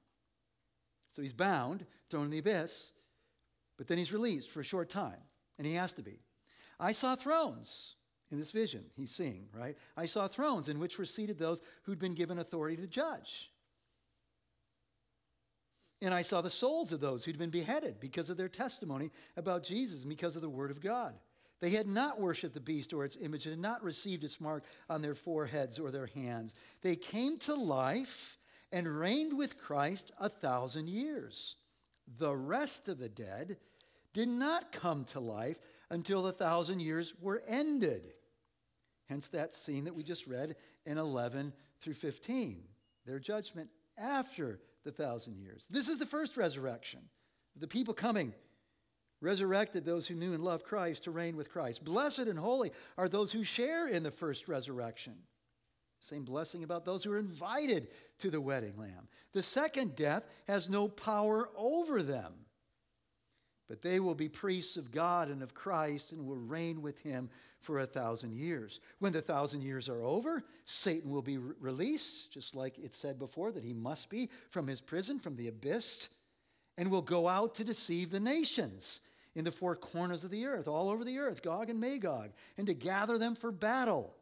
So 1.10 1.22
he's 1.22 1.32
bound, 1.32 1.86
thrown 2.08 2.26
in 2.26 2.30
the 2.30 2.38
abyss, 2.38 2.92
but 3.76 3.88
then 3.88 3.98
he's 3.98 4.12
released 4.12 4.48
for 4.48 4.60
a 4.60 4.64
short 4.64 4.90
time, 4.90 5.18
and 5.58 5.66
he 5.66 5.74
has 5.74 5.92
to 5.94 6.02
be. 6.02 6.20
I 6.78 6.92
saw 6.92 7.16
thrones 7.16 7.96
in 8.30 8.38
this 8.38 8.52
vision 8.52 8.84
he's 8.94 9.10
seeing, 9.10 9.48
right? 9.52 9.76
I 9.96 10.06
saw 10.06 10.28
thrones 10.28 10.68
in 10.68 10.78
which 10.78 11.00
were 11.00 11.04
seated 11.04 11.36
those 11.36 11.62
who'd 11.82 11.98
been 11.98 12.14
given 12.14 12.38
authority 12.38 12.76
to 12.76 12.86
judge. 12.86 13.50
And 16.02 16.12
I 16.12 16.22
saw 16.22 16.40
the 16.40 16.50
souls 16.50 16.92
of 16.92 17.00
those 17.00 17.24
who'd 17.24 17.38
been 17.38 17.50
beheaded 17.50 18.00
because 18.00 18.28
of 18.28 18.36
their 18.36 18.48
testimony 18.48 19.10
about 19.36 19.64
Jesus 19.64 20.02
and 20.02 20.10
because 20.10 20.36
of 20.36 20.42
the 20.42 20.48
Word 20.48 20.70
of 20.70 20.80
God. 20.80 21.14
They 21.60 21.70
had 21.70 21.86
not 21.86 22.20
worshiped 22.20 22.54
the 22.54 22.60
beast 22.60 22.92
or 22.92 23.04
its 23.04 23.16
image, 23.16 23.46
and 23.46 23.52
had 23.52 23.62
not 23.62 23.82
received 23.82 24.24
its 24.24 24.40
mark 24.40 24.64
on 24.90 25.00
their 25.00 25.14
foreheads 25.14 25.78
or 25.78 25.90
their 25.90 26.06
hands. 26.06 26.54
They 26.82 26.96
came 26.96 27.38
to 27.40 27.54
life 27.54 28.36
and 28.72 28.86
reigned 28.86 29.36
with 29.36 29.58
Christ 29.58 30.12
a 30.20 30.28
thousand 30.28 30.90
years. 30.90 31.56
The 32.18 32.36
rest 32.36 32.88
of 32.88 32.98
the 32.98 33.08
dead 33.08 33.56
did 34.12 34.28
not 34.28 34.72
come 34.72 35.04
to 35.06 35.20
life 35.20 35.58
until 35.90 36.22
the 36.22 36.32
thousand 36.32 36.80
years 36.80 37.14
were 37.20 37.42
ended. 37.48 38.12
Hence 39.08 39.28
that 39.28 39.54
scene 39.54 39.84
that 39.84 39.94
we 39.94 40.02
just 40.02 40.26
read 40.26 40.56
in 40.84 40.98
11 40.98 41.52
through 41.80 41.94
15. 41.94 42.64
Their 43.06 43.18
judgment 43.18 43.70
after 43.96 44.60
the 44.86 44.92
thousand 44.92 45.36
years. 45.36 45.66
This 45.68 45.88
is 45.88 45.98
the 45.98 46.06
first 46.06 46.38
resurrection. 46.38 47.00
The 47.56 47.68
people 47.68 47.92
coming 47.92 48.32
resurrected 49.20 49.84
those 49.84 50.06
who 50.06 50.14
knew 50.14 50.32
and 50.32 50.42
loved 50.42 50.64
Christ 50.64 51.04
to 51.04 51.10
reign 51.10 51.36
with 51.36 51.50
Christ. 51.50 51.84
Blessed 51.84 52.20
and 52.20 52.38
holy 52.38 52.70
are 52.96 53.08
those 53.08 53.32
who 53.32 53.44
share 53.44 53.88
in 53.88 54.02
the 54.02 54.10
first 54.10 54.48
resurrection. 54.48 55.14
Same 56.00 56.24
blessing 56.24 56.62
about 56.62 56.84
those 56.84 57.02
who 57.02 57.12
are 57.12 57.18
invited 57.18 57.88
to 58.18 58.30
the 58.30 58.40
wedding 58.40 58.78
lamb. 58.78 59.08
The 59.32 59.42
second 59.42 59.96
death 59.96 60.22
has 60.46 60.68
no 60.68 60.86
power 60.86 61.48
over 61.56 62.00
them, 62.00 62.32
but 63.68 63.82
they 63.82 63.98
will 63.98 64.14
be 64.14 64.28
priests 64.28 64.76
of 64.76 64.92
God 64.92 65.28
and 65.28 65.42
of 65.42 65.52
Christ 65.52 66.12
and 66.12 66.26
will 66.26 66.36
reign 66.36 66.80
with 66.80 67.00
him 67.00 67.28
for 67.66 67.80
a 67.80 67.86
thousand 67.86 68.34
years. 68.34 68.78
When 69.00 69.12
the 69.12 69.20
thousand 69.20 69.62
years 69.62 69.88
are 69.88 70.02
over, 70.02 70.44
Satan 70.64 71.10
will 71.10 71.20
be 71.20 71.36
re- 71.36 71.54
released, 71.60 72.32
just 72.32 72.54
like 72.54 72.78
it 72.78 72.94
said 72.94 73.18
before 73.18 73.50
that 73.50 73.64
he 73.64 73.74
must 73.74 74.08
be 74.08 74.30
from 74.50 74.68
his 74.68 74.80
prison, 74.80 75.18
from 75.18 75.34
the 75.34 75.48
abyss, 75.48 76.08
and 76.78 76.90
will 76.90 77.02
go 77.02 77.26
out 77.26 77.56
to 77.56 77.64
deceive 77.64 78.10
the 78.10 78.20
nations 78.20 79.00
in 79.34 79.44
the 79.44 79.50
four 79.50 79.74
corners 79.74 80.22
of 80.22 80.30
the 80.30 80.46
earth, 80.46 80.68
all 80.68 80.88
over 80.88 81.04
the 81.04 81.18
earth, 81.18 81.42
Gog 81.42 81.68
and 81.68 81.80
Magog, 81.80 82.30
and 82.56 82.68
to 82.68 82.74
gather 82.74 83.18
them 83.18 83.34
for 83.34 83.50
battle. 83.50 84.14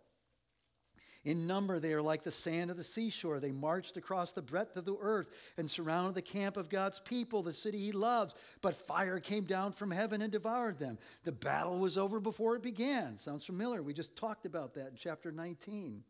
In 1.24 1.46
number, 1.46 1.80
they 1.80 1.94
are 1.94 2.02
like 2.02 2.22
the 2.22 2.30
sand 2.30 2.70
of 2.70 2.76
the 2.76 2.84
seashore. 2.84 3.40
They 3.40 3.50
marched 3.50 3.96
across 3.96 4.32
the 4.32 4.42
breadth 4.42 4.76
of 4.76 4.84
the 4.84 4.96
earth 5.00 5.30
and 5.56 5.68
surrounded 5.68 6.14
the 6.14 6.22
camp 6.22 6.58
of 6.58 6.68
God's 6.68 7.00
people, 7.00 7.42
the 7.42 7.52
city 7.52 7.78
he 7.78 7.92
loves. 7.92 8.34
But 8.60 8.74
fire 8.74 9.20
came 9.20 9.44
down 9.44 9.72
from 9.72 9.90
heaven 9.90 10.20
and 10.20 10.30
devoured 10.30 10.78
them. 10.78 10.98
The 11.24 11.32
battle 11.32 11.78
was 11.78 11.96
over 11.96 12.20
before 12.20 12.56
it 12.56 12.62
began. 12.62 13.16
Sounds 13.16 13.46
familiar. 13.46 13.82
We 13.82 13.94
just 13.94 14.16
talked 14.16 14.44
about 14.44 14.74
that 14.74 14.88
in 14.88 14.96
chapter 14.98 15.32
19. 15.32 16.04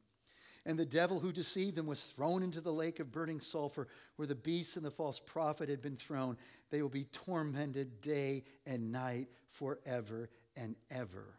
And 0.67 0.79
the 0.79 0.87
devil 0.87 1.21
who 1.21 1.31
deceived 1.31 1.77
them 1.77 1.87
was 1.87 2.03
thrown 2.03 2.43
into 2.43 2.61
the 2.61 2.73
lake 2.73 2.99
of 2.99 3.13
burning 3.13 3.41
sulfur, 3.41 3.87
where 4.17 4.27
the 4.27 4.35
beast 4.35 4.77
and 4.77 4.85
the 4.85 4.91
false 4.91 5.21
prophet 5.21 5.69
had 5.69 5.83
been 5.83 5.97
thrown. 5.97 6.39
They 6.71 6.83
will 6.83 6.89
be 6.89 7.05
tormented 7.05 8.01
day 8.01 8.45
and 8.67 8.91
night 8.91 9.29
forever 9.51 10.31
and 10.57 10.75
ever. 10.91 11.39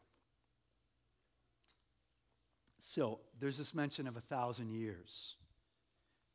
So 2.87 3.19
there's 3.39 3.57
this 3.57 3.73
mention 3.73 4.05
of 4.05 4.15
a 4.15 4.21
thousand 4.21 4.69
years. 4.69 5.37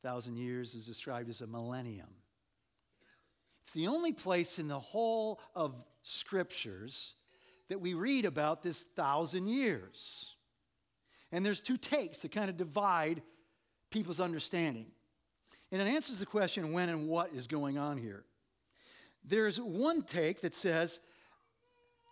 A 0.03 0.09
thousand 0.09 0.37
years 0.37 0.75
is 0.75 0.85
described 0.85 1.31
as 1.31 1.43
a 1.43 1.47
millennium. 1.47 2.09
It's 3.63 3.71
the 3.71 3.87
only 3.87 4.13
place 4.13 4.59
in 4.59 4.67
the 4.67 4.81
whole 4.81 5.39
of 5.55 5.77
scriptures 6.03 7.15
that 7.69 7.81
we 7.81 7.95
read 7.95 8.25
about 8.25 8.65
this 8.65 8.83
thousand 8.83 9.47
years. 9.47 10.35
And 11.31 11.47
there's 11.47 11.61
two 11.61 11.77
takes 11.77 12.19
that 12.19 12.33
kind 12.33 12.51
of 12.51 12.57
divide 12.57 13.23
people's 13.93 14.19
understanding. 14.19 14.87
And 15.71 15.81
it 15.81 15.87
answers 15.87 16.19
the 16.19 16.27
question 16.27 16.73
when 16.73 16.89
and 16.89 17.07
what 17.07 17.33
is 17.33 17.47
going 17.47 17.79
on 17.79 17.97
here. 17.97 18.25
There's 19.25 19.61
one 19.61 20.03
take 20.03 20.41
that 20.41 20.57
says 20.57 20.99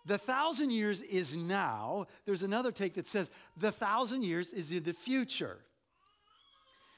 the 0.09 0.17
thousand 0.17 0.71
years 0.71 1.03
is 1.03 1.35
now. 1.35 2.07
There's 2.25 2.43
another 2.43 2.71
take 2.71 2.95
that 2.95 3.07
says 3.07 3.29
the 3.55 3.71
thousand 3.71 4.23
years 4.23 4.51
is 4.51 4.71
in 4.71 4.83
the 4.83 4.93
future. 4.93 5.59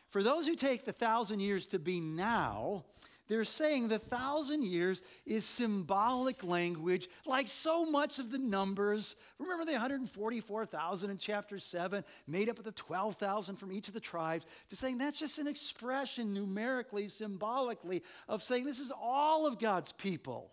For 0.10 0.24
those 0.24 0.48
who 0.48 0.56
take 0.56 0.86
the 0.86 0.94
thousand 0.94 1.42
years 1.42 1.68
to 1.68 1.80
be 1.80 2.00
now, 2.00 2.86
they're 3.28 3.44
saying 3.44 3.88
the 3.88 4.00
thousand 4.00 4.64
years 4.64 5.04
is 5.26 5.46
symbolic 5.46 6.44
language, 6.44 7.10
like 7.26 7.48
so 7.50 7.86
much 7.86 8.18
of 8.20 8.32
the 8.32 8.38
numbers. 8.38 9.18
Remember 9.40 9.66
the 9.66 9.74
144,000 9.74 11.10
in 11.10 11.18
chapter 11.18 11.60
7, 11.60 12.04
made 12.28 12.50
up 12.50 12.60
of 12.60 12.66
the 12.66 12.72
12,000 12.72 13.58
from 13.58 13.72
each 13.74 13.90
of 13.90 13.94
the 13.94 14.00
tribes, 14.00 14.46
to 14.70 14.76
saying 14.76 14.98
that's 14.98 15.20
just 15.20 15.38
an 15.38 15.48
expression 15.48 16.34
numerically, 16.34 17.10
symbolically, 17.10 18.04
of 18.30 18.42
saying 18.42 18.66
this 18.66 18.80
is 18.80 18.92
all 19.02 19.48
of 19.48 19.60
God's 19.60 19.92
people. 19.92 20.52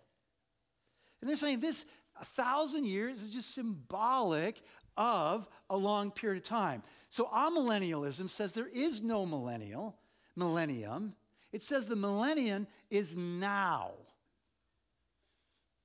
And 1.20 1.28
they're 1.28 1.36
saying 1.36 1.60
this, 1.60 1.84
a 2.20 2.24
thousand 2.24 2.86
years 2.86 3.22
is 3.22 3.30
just 3.30 3.54
symbolic 3.54 4.62
of 4.96 5.48
a 5.70 5.76
long 5.76 6.10
period 6.10 6.38
of 6.38 6.44
time. 6.44 6.82
So 7.08 7.26
amillennialism 7.26 8.28
says 8.28 8.52
there 8.52 8.68
is 8.72 9.02
no 9.02 9.24
millennial, 9.24 9.96
millennium. 10.36 11.14
It 11.52 11.62
says 11.62 11.86
the 11.86 11.96
millennium 11.96 12.66
is 12.90 13.16
now. 13.16 13.92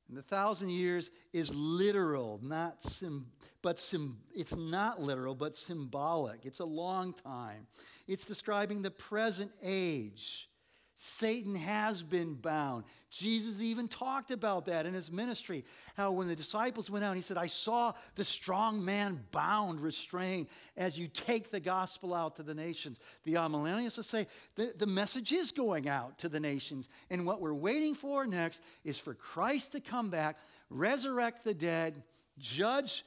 And 0.10 0.18
the 0.18 0.24
thousand 0.24 0.70
years 0.70 1.12
is 1.32 1.54
literal, 1.56 2.40
not 2.44 2.84
sim, 2.84 3.28
but 3.62 3.80
sim, 3.80 4.18
it's 4.36 4.56
not 4.56 5.02
literal, 5.02 5.34
but 5.34 5.56
symbolic. 5.56 6.46
It's 6.46 6.60
a 6.60 6.66
long 6.66 7.14
time. 7.14 7.68
It's 8.08 8.26
describing 8.26 8.82
the 8.82 8.92
present 8.92 9.52
age. 9.64 10.50
Satan 10.96 11.56
has 11.56 12.04
been 12.04 12.36
bound. 12.36 12.84
Jesus 13.10 13.62
even 13.62 13.88
talked 13.88 14.30
about 14.30 14.66
that 14.66 14.86
in 14.86 14.94
his 14.94 15.12
ministry. 15.12 15.66
How 15.96 16.12
when 16.12 16.28
the 16.28 16.36
disciples 16.36 16.90
went 16.90 17.04
out, 17.04 17.16
he 17.16 17.22
said, 17.22 17.38
I 17.38 17.48
saw 17.48 17.94
the 18.16 18.24
strong 18.24 18.84
man 18.86 19.24
bound, 19.32 19.82
restrained, 19.82 20.48
as 20.78 20.98
you 20.98 21.08
take 21.08 21.50
the 21.50 21.60
gospel 21.60 22.14
out 22.14 22.36
to 22.36 22.44
the 22.44 22.54
nations. 22.54 23.00
The 23.24 23.36
amillennialists 23.36 23.98
will 23.98 24.04
say, 24.04 24.28
the, 24.56 24.74
the 24.78 24.86
message 24.86 25.32
is 25.32 25.52
going 25.52 25.90
out 25.90 26.20
to 26.20 26.30
the 26.30 26.40
nations. 26.40 26.90
And 27.10 27.26
what 27.26 27.42
we're 27.42 27.54
waiting 27.54 27.96
for 27.96 28.28
next 28.28 28.62
is 28.84 28.98
for 28.98 29.16
Christ 29.16 29.72
to 29.72 29.80
come 29.80 30.12
back, 30.12 30.38
resurrect 30.70 31.44
the 31.44 31.56
dead, 31.56 32.04
judge 32.38 33.04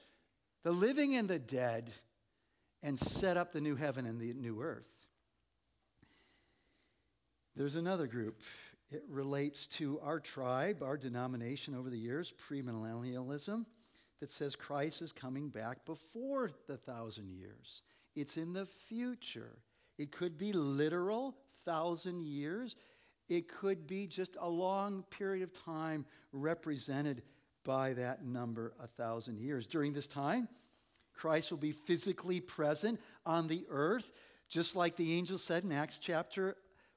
the 0.64 0.72
living 0.72 1.14
and 1.14 1.28
the 1.28 1.38
dead, 1.38 1.92
and 2.82 2.98
set 2.98 3.36
up 3.36 3.52
the 3.52 3.60
new 3.60 3.76
heaven 3.76 4.06
and 4.06 4.20
the 4.20 4.32
new 4.32 4.60
earth. 4.60 4.95
There's 7.56 7.76
another 7.76 8.06
group. 8.06 8.42
It 8.90 9.02
relates 9.08 9.66
to 9.68 9.98
our 10.00 10.20
tribe, 10.20 10.82
our 10.82 10.98
denomination 10.98 11.74
over 11.74 11.88
the 11.88 11.98
years, 11.98 12.32
premillennialism, 12.48 13.64
that 14.20 14.30
says 14.30 14.54
Christ 14.54 15.00
is 15.00 15.10
coming 15.12 15.48
back 15.48 15.84
before 15.86 16.50
the 16.68 16.76
thousand 16.76 17.30
years. 17.30 17.82
It's 18.14 18.36
in 18.36 18.52
the 18.52 18.66
future. 18.66 19.58
It 19.98 20.12
could 20.12 20.36
be 20.36 20.52
literal, 20.52 21.34
thousand 21.64 22.22
years. 22.22 22.76
It 23.28 23.48
could 23.48 23.86
be 23.86 24.06
just 24.06 24.36
a 24.38 24.48
long 24.48 25.04
period 25.10 25.42
of 25.42 25.52
time 25.52 26.04
represented 26.32 27.22
by 27.64 27.94
that 27.94 28.24
number, 28.24 28.74
a 28.80 28.86
thousand 28.86 29.38
years. 29.38 29.66
During 29.66 29.94
this 29.94 30.06
time, 30.06 30.48
Christ 31.14 31.50
will 31.50 31.58
be 31.58 31.72
physically 31.72 32.40
present 32.40 33.00
on 33.24 33.48
the 33.48 33.64
earth, 33.70 34.12
just 34.48 34.76
like 34.76 34.96
the 34.96 35.14
angel 35.14 35.38
said 35.38 35.64
in 35.64 35.72
Acts 35.72 35.98
chapter 35.98 36.56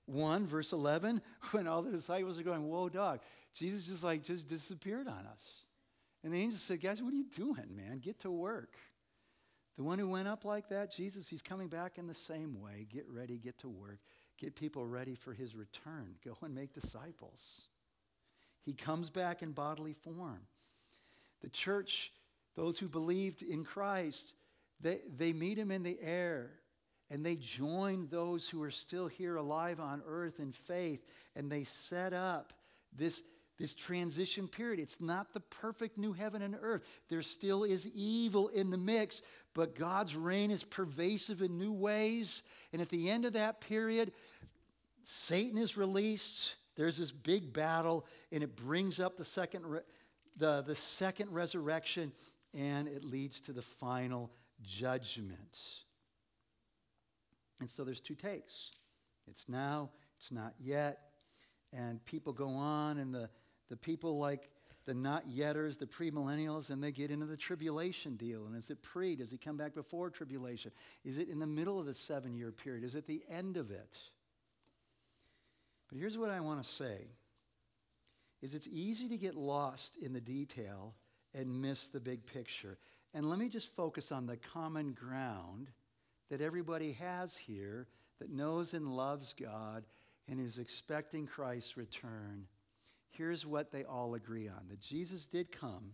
1, 0.10 0.48
verse 0.48 0.72
11, 0.72 1.22
when 1.52 1.68
all 1.68 1.82
the 1.82 1.92
disciples 1.92 2.40
are 2.40 2.44
going, 2.44 2.68
Whoa, 2.68 2.90
dog. 2.90 3.20
Jesus 3.54 3.88
just 3.88 4.04
like 4.04 4.24
just 4.24 4.48
disappeared 4.48 5.08
on 5.08 5.26
us. 5.32 5.66
And 6.24 6.34
the 6.34 6.38
angel 6.40 6.60
said, 6.60 6.82
Guys, 6.82 7.02
what 7.02 7.14
are 7.14 7.18
you 7.18 7.26
doing, 7.26 7.76
man? 7.76 8.00
Get 8.00 8.20
to 8.20 8.32
work. 8.32 8.76
The 9.78 9.84
one 9.84 9.98
who 9.98 10.10
went 10.10 10.28
up 10.28 10.44
like 10.44 10.70
that, 10.70 10.92
Jesus, 10.92 11.30
he's 11.30 11.42
coming 11.42 11.70
back 11.70 11.98
in 11.98 12.06
the 12.06 12.14
same 12.14 12.60
way. 12.60 12.86
Get 12.92 13.08
ready, 13.10 13.38
get 13.38 13.58
to 13.60 13.70
work. 13.70 14.00
Get 14.38 14.56
people 14.56 14.86
ready 14.86 15.16
for 15.16 15.34
his 15.34 15.56
return. 15.56 16.16
Go 16.24 16.36
and 16.42 16.54
make 16.54 16.74
disciples. 16.74 17.70
He 18.62 18.74
comes 18.74 19.10
back 19.10 19.42
in 19.42 19.52
bodily 19.52 19.94
form. 19.94 20.42
The 21.42 21.50
church, 21.50 22.12
those 22.56 22.78
who 22.78 22.90
believed 22.90 23.42
in 23.42 23.64
Christ, 23.64 24.34
they, 24.82 25.00
they 25.16 25.32
meet 25.32 25.58
him 25.58 25.72
in 25.72 25.84
the 25.84 25.98
air 26.02 26.52
and 27.10 27.26
they 27.26 27.36
joined 27.36 28.10
those 28.10 28.48
who 28.48 28.62
are 28.62 28.72
still 28.72 29.08
here 29.08 29.36
alive 29.36 29.80
on 29.80 30.02
earth 30.08 30.40
in 30.40 30.52
faith, 30.52 31.04
and 31.36 31.52
they 31.52 31.64
set 31.64 32.14
up 32.14 32.54
this, 32.96 33.24
this 33.58 33.74
transition 33.74 34.48
period. 34.48 34.80
It's 34.80 35.02
not 35.02 35.34
the 35.34 35.40
perfect 35.40 35.98
new 35.98 36.14
heaven 36.14 36.42
and 36.42 36.56
earth. 36.62 36.88
There 37.10 37.22
still 37.22 37.64
is 37.64 37.88
evil 37.96 38.50
in 38.50 38.70
the 38.70 38.78
mix, 38.78 39.22
but 39.56 39.76
God's 39.76 40.16
reign 40.16 40.52
is 40.52 40.64
pervasive 40.64 41.42
in 41.42 41.58
new 41.58 41.74
ways. 41.74 42.44
And 42.74 42.82
at 42.82 42.90
the 42.90 43.10
end 43.10 43.26
of 43.26 43.34
that 43.34 43.62
period, 43.62 44.12
Satan 45.04 45.60
is 45.60 45.78
released. 45.78 46.56
There's 46.76 46.98
this 46.98 47.12
big 47.12 47.52
battle, 47.52 48.06
and 48.32 48.44
it 48.44 48.56
brings 48.56 49.00
up 49.00 49.18
the 49.18 49.26
second, 49.26 49.66
re- 49.66 49.82
the, 50.38 50.62
the 50.62 50.76
second 50.76 51.32
resurrection, 51.32 52.12
and 52.54 52.88
it 52.88 53.04
leads 53.04 53.42
to 53.42 53.52
the 53.52 53.62
final 53.62 54.32
judgment. 54.62 55.58
And 57.60 57.70
so 57.70 57.84
there's 57.84 58.02
two 58.02 58.16
takes 58.16 58.72
it's 59.28 59.48
now, 59.48 59.90
it's 60.18 60.32
not 60.32 60.54
yet. 60.60 61.00
And 61.72 62.04
people 62.06 62.34
go 62.34 62.50
on, 62.50 62.98
and 62.98 63.14
the, 63.14 63.30
the 63.70 63.78
people 63.78 64.18
like 64.18 64.50
the 64.86 64.94
not 64.96 65.28
yetters, 65.28 65.78
the 65.78 65.86
premillennials, 65.86 66.72
and 66.72 66.84
they 66.84 66.92
get 66.92 67.12
into 67.12 67.28
the 67.28 67.38
tribulation 67.38 68.16
deal. 68.16 68.48
And 68.48 68.56
is 68.56 68.72
it 68.72 68.82
pre? 68.82 69.16
Does 69.16 69.30
he 69.30 69.38
come 69.38 69.56
back 69.56 69.76
before 69.76 70.10
tribulation? 70.10 70.72
Is 71.06 71.20
it 71.20 71.30
in 71.30 71.38
the 71.38 71.46
middle 71.46 71.80
of 71.80 71.86
the 71.86 71.94
seven 71.94 72.34
year 72.34 72.52
period? 72.52 72.84
Is 72.84 72.96
it 72.96 73.06
the 73.06 73.22
end 73.30 73.56
of 73.56 73.70
it? 73.70 73.98
But 75.90 76.00
here's 76.00 76.18
what 76.18 76.32
I 76.32 76.40
want 76.40 76.64
to 76.64 76.68
say 76.68 77.08
is 78.42 78.56
it's 78.56 78.68
easy 78.68 79.10
to 79.10 79.18
get 79.18 79.36
lost 79.36 79.98
in 79.98 80.14
the 80.14 80.22
detail 80.22 80.96
and 81.36 81.62
miss 81.62 81.88
the 81.88 82.00
big 82.00 82.26
picture. 82.26 82.78
And 83.14 83.30
let 83.30 83.38
me 83.38 83.50
just 83.50 83.76
focus 83.76 84.12
on 84.12 84.26
the 84.26 84.38
common 84.38 84.94
ground 84.94 85.70
that 86.30 86.42
everybody 86.42 86.94
has 86.94 87.38
here 87.38 87.88
that 88.20 88.30
knows 88.30 88.74
and 88.74 88.96
loves 88.96 89.34
God 89.34 89.86
and 90.28 90.40
is 90.40 90.60
expecting 90.60 91.26
Christ's 91.26 91.78
return. 91.78 92.46
Here's 93.10 93.46
what 93.46 93.72
they 93.72 93.84
all 93.84 94.14
agree 94.14 94.48
on 94.48 94.68
that 94.70 94.80
Jesus 94.80 95.26
did 95.26 95.52
come, 95.52 95.94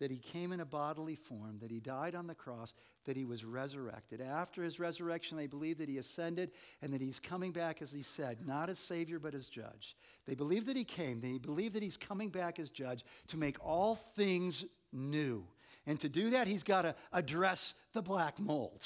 that 0.00 0.10
he 0.10 0.18
came 0.18 0.52
in 0.52 0.60
a 0.60 0.64
bodily 0.64 1.14
form, 1.14 1.58
that 1.60 1.70
he 1.70 1.80
died 1.80 2.14
on 2.14 2.26
the 2.26 2.34
cross, 2.34 2.74
that 3.04 3.16
he 3.16 3.24
was 3.24 3.44
resurrected. 3.44 4.20
After 4.20 4.62
his 4.62 4.80
resurrection, 4.80 5.36
they 5.36 5.46
believe 5.46 5.78
that 5.78 5.88
he 5.88 5.98
ascended 5.98 6.50
and 6.82 6.92
that 6.92 7.00
he's 7.00 7.20
coming 7.20 7.52
back, 7.52 7.80
as 7.80 7.92
he 7.92 8.02
said, 8.02 8.46
not 8.46 8.68
as 8.68 8.78
Savior, 8.78 9.18
but 9.18 9.34
as 9.34 9.48
judge. 9.48 9.96
They 10.26 10.34
believe 10.34 10.66
that 10.66 10.76
he 10.76 10.84
came, 10.84 11.20
they 11.20 11.38
believe 11.38 11.72
that 11.74 11.82
he's 11.82 11.96
coming 11.96 12.30
back 12.30 12.58
as 12.58 12.70
judge 12.70 13.04
to 13.28 13.36
make 13.36 13.56
all 13.64 13.94
things 13.94 14.64
new. 14.92 15.46
And 15.86 15.98
to 16.00 16.08
do 16.08 16.30
that, 16.30 16.46
he's 16.46 16.64
got 16.64 16.82
to 16.82 16.94
address 17.12 17.74
the 17.94 18.02
black 18.02 18.38
mold. 18.38 18.84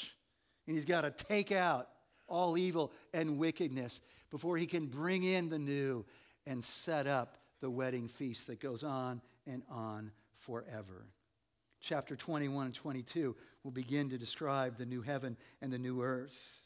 And 0.67 0.77
he's 0.77 0.85
got 0.85 1.03
to 1.03 1.11
take 1.11 1.53
out 1.53 1.89
all 2.29 2.57
evil 2.57 2.93
and 3.13 3.39
wickedness 3.39 4.01
before 4.31 4.57
he 4.57 4.67
can 4.67 4.87
bring 4.87 5.25
in 5.25 5.49
the 5.49 5.59
new 5.59 6.05
and 6.47 6.63
set 6.63 7.07
up 7.07 7.37
the 7.61 7.71
wedding 7.71 8.09
feast 8.09 8.47
that 8.49 8.61
goes 8.61 8.83
on 8.83 9.21
and 9.47 9.63
on 9.71 10.11
forever. 10.39 11.07
Chapter 11.81 12.17
21 12.17 12.67
and 12.67 12.75
22 12.75 13.37
will 13.65 13.71
begin 13.71 14.11
to 14.11 14.19
describe 14.19 14.77
the 14.77 14.87
new 14.87 15.03
heaven 15.03 15.37
and 15.61 15.73
the 15.73 15.79
new 15.79 16.03
earth. 16.03 16.63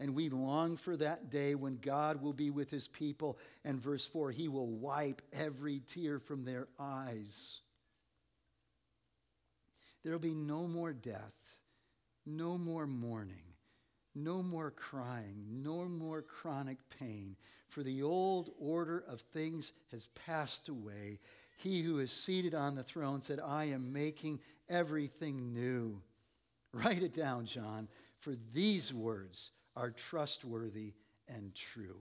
And 0.00 0.14
we 0.14 0.28
long 0.28 0.76
for 0.76 0.96
that 0.98 1.30
day 1.30 1.54
when 1.54 1.78
God 1.80 2.22
will 2.22 2.32
be 2.32 2.50
with 2.50 2.70
his 2.70 2.86
people. 2.86 3.38
And 3.64 3.82
verse 3.82 4.06
4 4.06 4.30
He 4.30 4.48
will 4.48 4.68
wipe 4.68 5.22
every 5.32 5.80
tear 5.86 6.18
from 6.20 6.44
their 6.44 6.68
eyes. 6.78 7.60
There 10.04 10.12
will 10.12 10.20
be 10.20 10.34
no 10.34 10.68
more 10.68 10.92
death, 10.92 11.34
no 12.28 12.58
more 12.58 12.86
mourning, 12.86 13.54
no 14.14 14.42
more 14.42 14.70
crying, 14.70 15.44
no 15.62 15.84
more 15.86 16.22
chronic 16.22 16.78
pain, 16.98 17.36
for 17.68 17.82
the 17.82 18.02
old 18.02 18.50
order 18.58 19.04
of 19.08 19.20
things 19.20 19.72
has 19.90 20.06
passed 20.26 20.68
away. 20.68 21.18
He 21.58 21.82
who 21.82 21.98
is 21.98 22.12
seated 22.12 22.54
on 22.54 22.74
the 22.74 22.82
throne 22.82 23.20
said, 23.20 23.40
I 23.44 23.66
am 23.66 23.92
making 23.92 24.40
everything 24.68 25.52
new. 25.52 26.00
Write 26.72 27.02
it 27.02 27.14
down, 27.14 27.46
John, 27.46 27.88
for 28.20 28.34
these 28.52 28.92
words 28.92 29.50
are 29.76 29.90
trustworthy 29.90 30.94
and 31.28 31.54
true. 31.54 32.00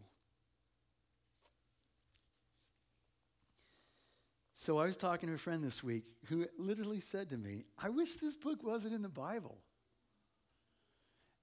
So 4.53 4.79
I 4.79 4.85
was 4.85 4.97
talking 4.97 5.29
to 5.29 5.35
a 5.35 5.37
friend 5.37 5.63
this 5.63 5.83
week 5.83 6.05
who 6.25 6.45
literally 6.57 6.99
said 6.99 7.29
to 7.29 7.37
me, 7.37 7.63
I 7.81 7.89
wish 7.89 8.15
this 8.15 8.35
book 8.35 8.63
wasn't 8.63 8.95
in 8.95 9.01
the 9.01 9.09
Bible. 9.09 9.59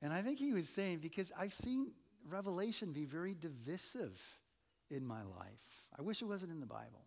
And 0.05 0.13
I 0.13 0.21
think 0.21 0.39
he 0.39 0.53
was 0.53 0.69
saying, 0.69 0.99
because 0.99 1.33
I've 1.37 1.55
seen 1.55 1.93
Revelation 2.29 2.93
be 2.93 3.07
very 3.07 3.35
divisive 3.35 4.21
in 4.91 5.07
my 5.07 5.23
life. 5.23 5.87
I 5.99 6.03
wish 6.03 6.21
it 6.21 6.27
wasn't 6.27 6.53
in 6.53 6.61
the 6.61 6.67
Bible. 6.67 7.07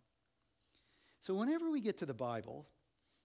So 1.20 1.32
whenever 1.34 1.70
we 1.70 1.80
get 1.80 1.98
to 1.98 2.06
the 2.06 2.12
Bible, 2.12 2.66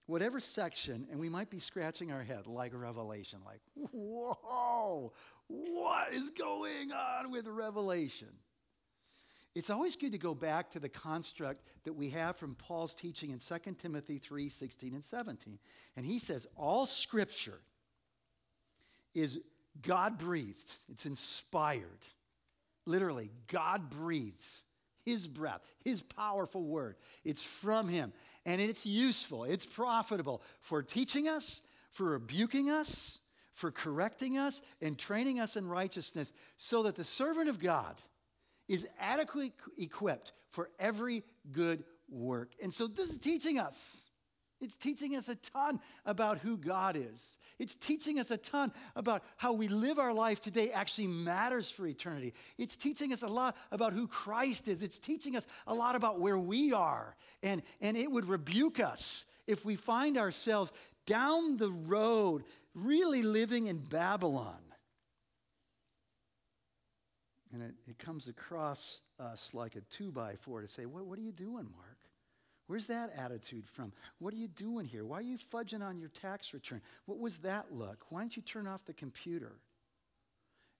whatever 0.06 0.38
section, 0.38 1.08
and 1.10 1.18
we 1.18 1.28
might 1.28 1.50
be 1.50 1.58
scratching 1.58 2.12
our 2.12 2.22
head 2.22 2.46
like 2.46 2.70
Revelation, 2.72 3.40
like, 3.44 3.62
whoa, 3.74 5.12
what 5.48 6.12
is 6.12 6.30
going 6.30 6.92
on 6.92 7.32
with 7.32 7.48
Revelation? 7.48 8.28
It's 9.56 9.70
always 9.70 9.96
good 9.96 10.12
to 10.12 10.18
go 10.18 10.36
back 10.36 10.70
to 10.70 10.78
the 10.78 10.88
construct 10.88 11.64
that 11.82 11.94
we 11.94 12.10
have 12.10 12.36
from 12.36 12.54
Paul's 12.54 12.94
teaching 12.94 13.30
in 13.30 13.40
2 13.40 13.72
Timothy 13.76 14.18
3 14.18 14.48
16 14.48 14.94
and 14.94 15.04
17. 15.04 15.58
And 15.96 16.06
he 16.06 16.20
says, 16.20 16.46
All 16.56 16.86
scripture 16.86 17.58
is 19.14 19.40
God 19.82 20.18
breathed, 20.18 20.72
it's 20.90 21.06
inspired. 21.06 22.06
Literally, 22.86 23.30
God 23.48 23.90
breathes 23.90 24.62
His 25.04 25.26
breath, 25.26 25.62
His 25.84 26.02
powerful 26.02 26.62
word. 26.62 26.96
It's 27.24 27.42
from 27.42 27.88
Him. 27.88 28.12
And 28.46 28.60
it's 28.60 28.84
useful, 28.84 29.44
it's 29.44 29.66
profitable 29.66 30.42
for 30.60 30.82
teaching 30.82 31.28
us, 31.28 31.62
for 31.90 32.10
rebuking 32.10 32.70
us, 32.70 33.18
for 33.54 33.70
correcting 33.70 34.36
us, 34.36 34.60
and 34.82 34.98
training 34.98 35.40
us 35.40 35.56
in 35.56 35.66
righteousness, 35.66 36.32
so 36.56 36.82
that 36.82 36.94
the 36.94 37.04
servant 37.04 37.48
of 37.48 37.58
God 37.58 37.96
is 38.68 38.88
adequately 39.00 39.52
equipped 39.78 40.32
for 40.50 40.70
every 40.78 41.22
good 41.52 41.84
work. 42.10 42.52
And 42.62 42.72
so 42.72 42.86
this 42.86 43.10
is 43.10 43.18
teaching 43.18 43.58
us. 43.58 44.03
It's 44.64 44.76
teaching 44.76 45.14
us 45.14 45.28
a 45.28 45.36
ton 45.36 45.78
about 46.04 46.38
who 46.38 46.56
God 46.56 46.96
is. 46.96 47.38
It's 47.58 47.76
teaching 47.76 48.18
us 48.18 48.30
a 48.30 48.36
ton 48.36 48.72
about 48.96 49.22
how 49.36 49.52
we 49.52 49.68
live 49.68 49.98
our 49.98 50.12
life 50.12 50.40
today 50.40 50.72
actually 50.72 51.06
matters 51.06 51.70
for 51.70 51.86
eternity. 51.86 52.34
It's 52.58 52.76
teaching 52.76 53.12
us 53.12 53.22
a 53.22 53.28
lot 53.28 53.56
about 53.70 53.92
who 53.92 54.08
Christ 54.08 54.66
is. 54.66 54.82
It's 54.82 54.98
teaching 54.98 55.36
us 55.36 55.46
a 55.66 55.74
lot 55.74 55.94
about 55.94 56.18
where 56.18 56.38
we 56.38 56.72
are. 56.72 57.14
And, 57.42 57.62
and 57.80 57.96
it 57.96 58.10
would 58.10 58.28
rebuke 58.28 58.80
us 58.80 59.26
if 59.46 59.64
we 59.64 59.76
find 59.76 60.18
ourselves 60.18 60.72
down 61.06 61.58
the 61.58 61.70
road 61.70 62.42
really 62.74 63.22
living 63.22 63.66
in 63.66 63.78
Babylon 63.78 64.60
and 67.54 67.62
it, 67.62 67.74
it 67.88 67.98
comes 67.98 68.26
across 68.26 69.00
us 69.20 69.54
like 69.54 69.76
a 69.76 69.80
two 69.82 70.10
by 70.10 70.34
four 70.34 70.60
to 70.60 70.68
say, 70.68 70.86
what, 70.86 71.06
what 71.06 71.18
are 71.18 71.22
you 71.22 71.32
doing, 71.32 71.68
Mark? 71.72 71.93
Where's 72.66 72.86
that 72.86 73.10
attitude 73.16 73.68
from? 73.68 73.92
What 74.18 74.32
are 74.32 74.38
you 74.38 74.48
doing 74.48 74.86
here? 74.86 75.04
Why 75.04 75.18
are 75.18 75.22
you 75.22 75.36
fudging 75.36 75.82
on 75.82 75.98
your 75.98 76.08
tax 76.08 76.54
return? 76.54 76.80
What 77.04 77.18
was 77.18 77.38
that 77.38 77.72
look? 77.72 78.06
Why 78.08 78.20
don't 78.20 78.36
you 78.36 78.42
turn 78.42 78.66
off 78.66 78.84
the 78.84 78.94
computer? 78.94 79.52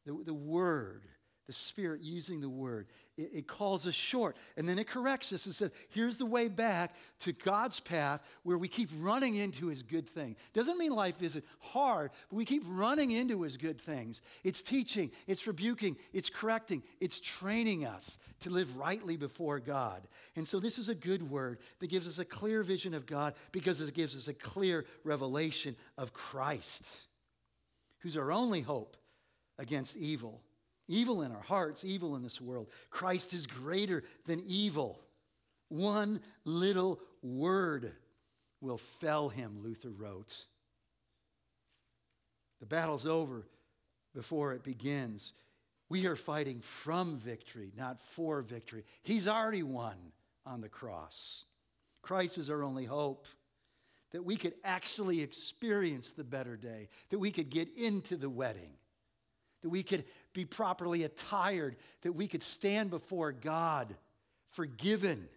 The, 0.07 0.17
the 0.25 0.35
word 0.35 1.03
the 1.47 1.53
Spirit 1.53 2.01
using 2.01 2.41
the 2.41 2.49
word. 2.49 2.87
It, 3.17 3.31
it, 3.33 3.47
calls 3.47 3.87
us 3.87 3.95
short. 3.95 4.37
And 4.57 4.69
then 4.69 4.79
it 4.79 4.89
corrects 4.89 5.33
us 5.33 5.47
and 5.47 5.55
says, 5.55 5.71
here's 5.91 6.17
the 6.17 6.27
way 6.27 6.49
back 6.49 6.95
to 7.21 7.33
God's 7.33 7.81
path 7.81 8.21
where 8.43 8.59
we 8.59 8.67
keep 8.67 8.89
running 8.99 9.37
into 9.37 9.67
his 9.67 9.83
good 9.83 10.09
thing. 10.09 10.37
Doesn't 10.53 10.79
mean 10.79 10.93
life 10.93 11.23
isn't 11.23 11.45
hard, 11.61 12.11
but 12.29 12.37
we 12.37 12.45
keep 12.45 12.65
running 12.67 13.11
into 13.11 13.43
his 13.43 13.57
good 13.57 13.81
things. 13.81 14.23
It's 14.43 14.63
teaching, 14.63 15.11
it's 15.27 15.47
rebuking, 15.47 15.97
it's 16.13 16.31
correcting, 16.31 16.83
it's 17.01 17.21
training 17.21 17.85
us 17.85 18.19
to 18.41 18.51
live 18.51 18.77
rightly 18.77 19.17
before 19.17 19.61
God. 19.61 20.03
And 20.35 20.49
so 20.49 20.59
this 20.59 20.79
is 20.79 20.89
a 20.89 20.95
good 20.95 21.31
word 21.31 21.59
that 21.81 21.91
gives 21.91 22.09
us 22.09 22.19
a 22.19 22.25
clear 22.25 22.63
vision 22.63 22.95
of 22.95 23.07
God 23.07 23.35
because 23.53 23.81
it 23.81 23.95
gives 23.95 24.17
us 24.17 24.29
a 24.29 24.35
clear 24.35 24.87
revelation 25.05 25.77
of 25.99 26.13
Christ, 26.13 27.03
who's 28.01 28.17
our 28.17 28.33
only 28.33 28.63
hope 28.63 28.97
against 29.59 29.97
evil 29.97 30.41
Evil 30.87 31.23
in 31.23 31.33
our 31.33 31.43
hearts, 31.43 31.85
evil 31.85 32.15
in 32.17 32.23
this 32.23 32.41
world. 32.41 32.69
Christ 32.91 33.33
is 33.33 33.47
greater 33.47 34.05
than 34.27 34.43
evil. 34.47 35.01
One 35.69 36.21
little 36.45 37.01
word 37.23 37.93
will 38.61 38.77
fell 38.77 39.31
him, 39.31 39.63
Luther 39.63 39.91
wrote. 39.91 40.45
The 42.61 42.67
battle's 42.67 43.07
over 43.07 43.47
before 44.15 44.53
it 44.53 44.63
begins. 44.63 45.33
We 45.89 46.07
are 46.07 46.17
fighting 46.17 46.61
from 46.61 47.19
victory, 47.19 47.73
not 47.77 48.01
for 48.01 48.43
victory. 48.43 48.85
He's 49.03 49.27
already 49.27 49.63
won 49.63 49.97
on 50.45 50.61
the 50.61 50.69
cross. 50.69 51.45
Christ 52.03 52.37
is 52.37 52.51
our 52.51 52.63
only 52.63 52.85
hope 52.85 53.27
that 54.13 54.25
we 54.25 54.37
could 54.37 54.55
actually 54.65 55.23
experience 55.23 56.11
the 56.11 56.25
better 56.25 56.57
day, 56.57 56.89
that 57.09 57.19
we 57.19 57.31
could 57.31 57.49
get 57.49 57.69
into 57.77 58.17
the 58.17 58.31
wedding 58.31 58.75
that 59.65 59.71
we 59.71 59.83
could 59.83 60.05
be 60.35 60.45
properly 60.45 61.05
attired, 61.05 61.77
that 62.03 62.13
we 62.13 62.27
could 62.29 62.43
stand 62.43 62.91
before 62.91 63.33
God 63.33 63.95
forgiven, 64.53 65.29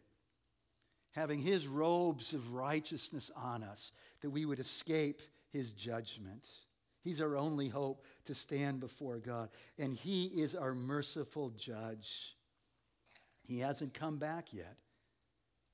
having 1.12 1.39
His 1.39 1.68
robes 1.68 2.34
of 2.34 2.54
righteousness 2.54 3.32
on 3.36 3.64
us, 3.64 3.91
that 4.22 4.32
we 4.32 4.45
would 4.45 4.60
escape 4.60 5.22
His 5.54 5.72
judgment. 5.72 6.45
He's 7.02 7.22
our 7.22 7.38
only 7.38 7.70
hope 7.70 8.04
to 8.26 8.34
stand 8.34 8.82
before 8.82 9.20
God, 9.20 9.50
and 9.78 9.93
He 9.93 10.26
is 10.26 10.56
our 10.56 10.74
merciful 10.74 11.52
judge. 11.52 12.36
He 13.43 13.60
hasn't 13.60 13.93
come 13.93 14.18
back 14.18 14.52
yet 14.52 14.76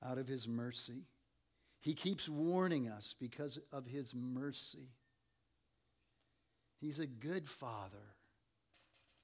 out 0.06 0.18
of 0.18 0.28
His 0.28 0.48
mercy. 0.48 1.06
He 1.80 1.94
keeps 1.94 2.30
warning 2.30 2.88
us 2.88 3.16
because 3.20 3.58
of 3.72 3.88
His 3.88 4.14
mercy. 4.14 4.90
He's 6.80 7.00
a 7.00 7.08
good 7.08 7.48
Father 7.48 8.13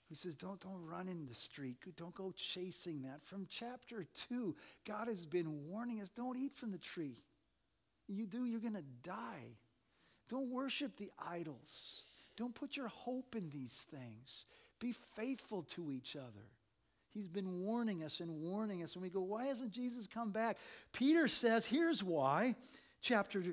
He 0.10 0.16
says, 0.16 0.34
don't, 0.34 0.60
don't 0.60 0.84
run 0.86 1.08
in 1.08 1.28
the 1.28 1.36
street. 1.36 1.78
Don't 1.96 2.16
go 2.16 2.34
chasing 2.36 3.04
that. 3.04 3.24
From 3.24 3.46
chapter 3.48 4.06
2, 4.30 4.56
God 4.86 5.08
has 5.08 5.26
been 5.26 5.70
warning 5.70 6.02
us 6.02 6.10
don't 6.10 6.36
eat 6.36 6.56
from 6.56 6.72
the 6.72 6.80
tree. 6.80 7.24
You 8.08 8.26
do, 8.26 8.46
you're 8.46 8.60
going 8.60 8.74
to 8.74 8.84
die. 9.04 9.58
Don't 10.28 10.50
worship 10.50 10.98
the 10.98 11.12
idols. 11.30 12.04
Don't 12.36 12.56
put 12.56 12.76
your 12.76 12.88
hope 12.88 13.36
in 13.36 13.50
these 13.50 13.86
things. 13.92 14.46
Be 14.80 14.94
faithful 14.94 15.62
to 15.64 15.92
each 15.92 16.16
other. 16.16 16.48
He's 17.12 17.28
been 17.28 17.62
warning 17.62 18.04
us 18.04 18.20
and 18.20 18.32
warning 18.42 18.82
us. 18.82 18.94
And 18.94 19.04
we 19.04 19.10
go, 19.10 19.22
why 19.22 19.46
hasn't 19.46 19.72
Jesus 19.72 20.08
come 20.08 20.32
back? 20.32 20.58
Peter 20.94 21.28
says, 21.28 21.66
here's 21.66 22.04
why. 22.04 22.56
Chapter, 23.02 23.44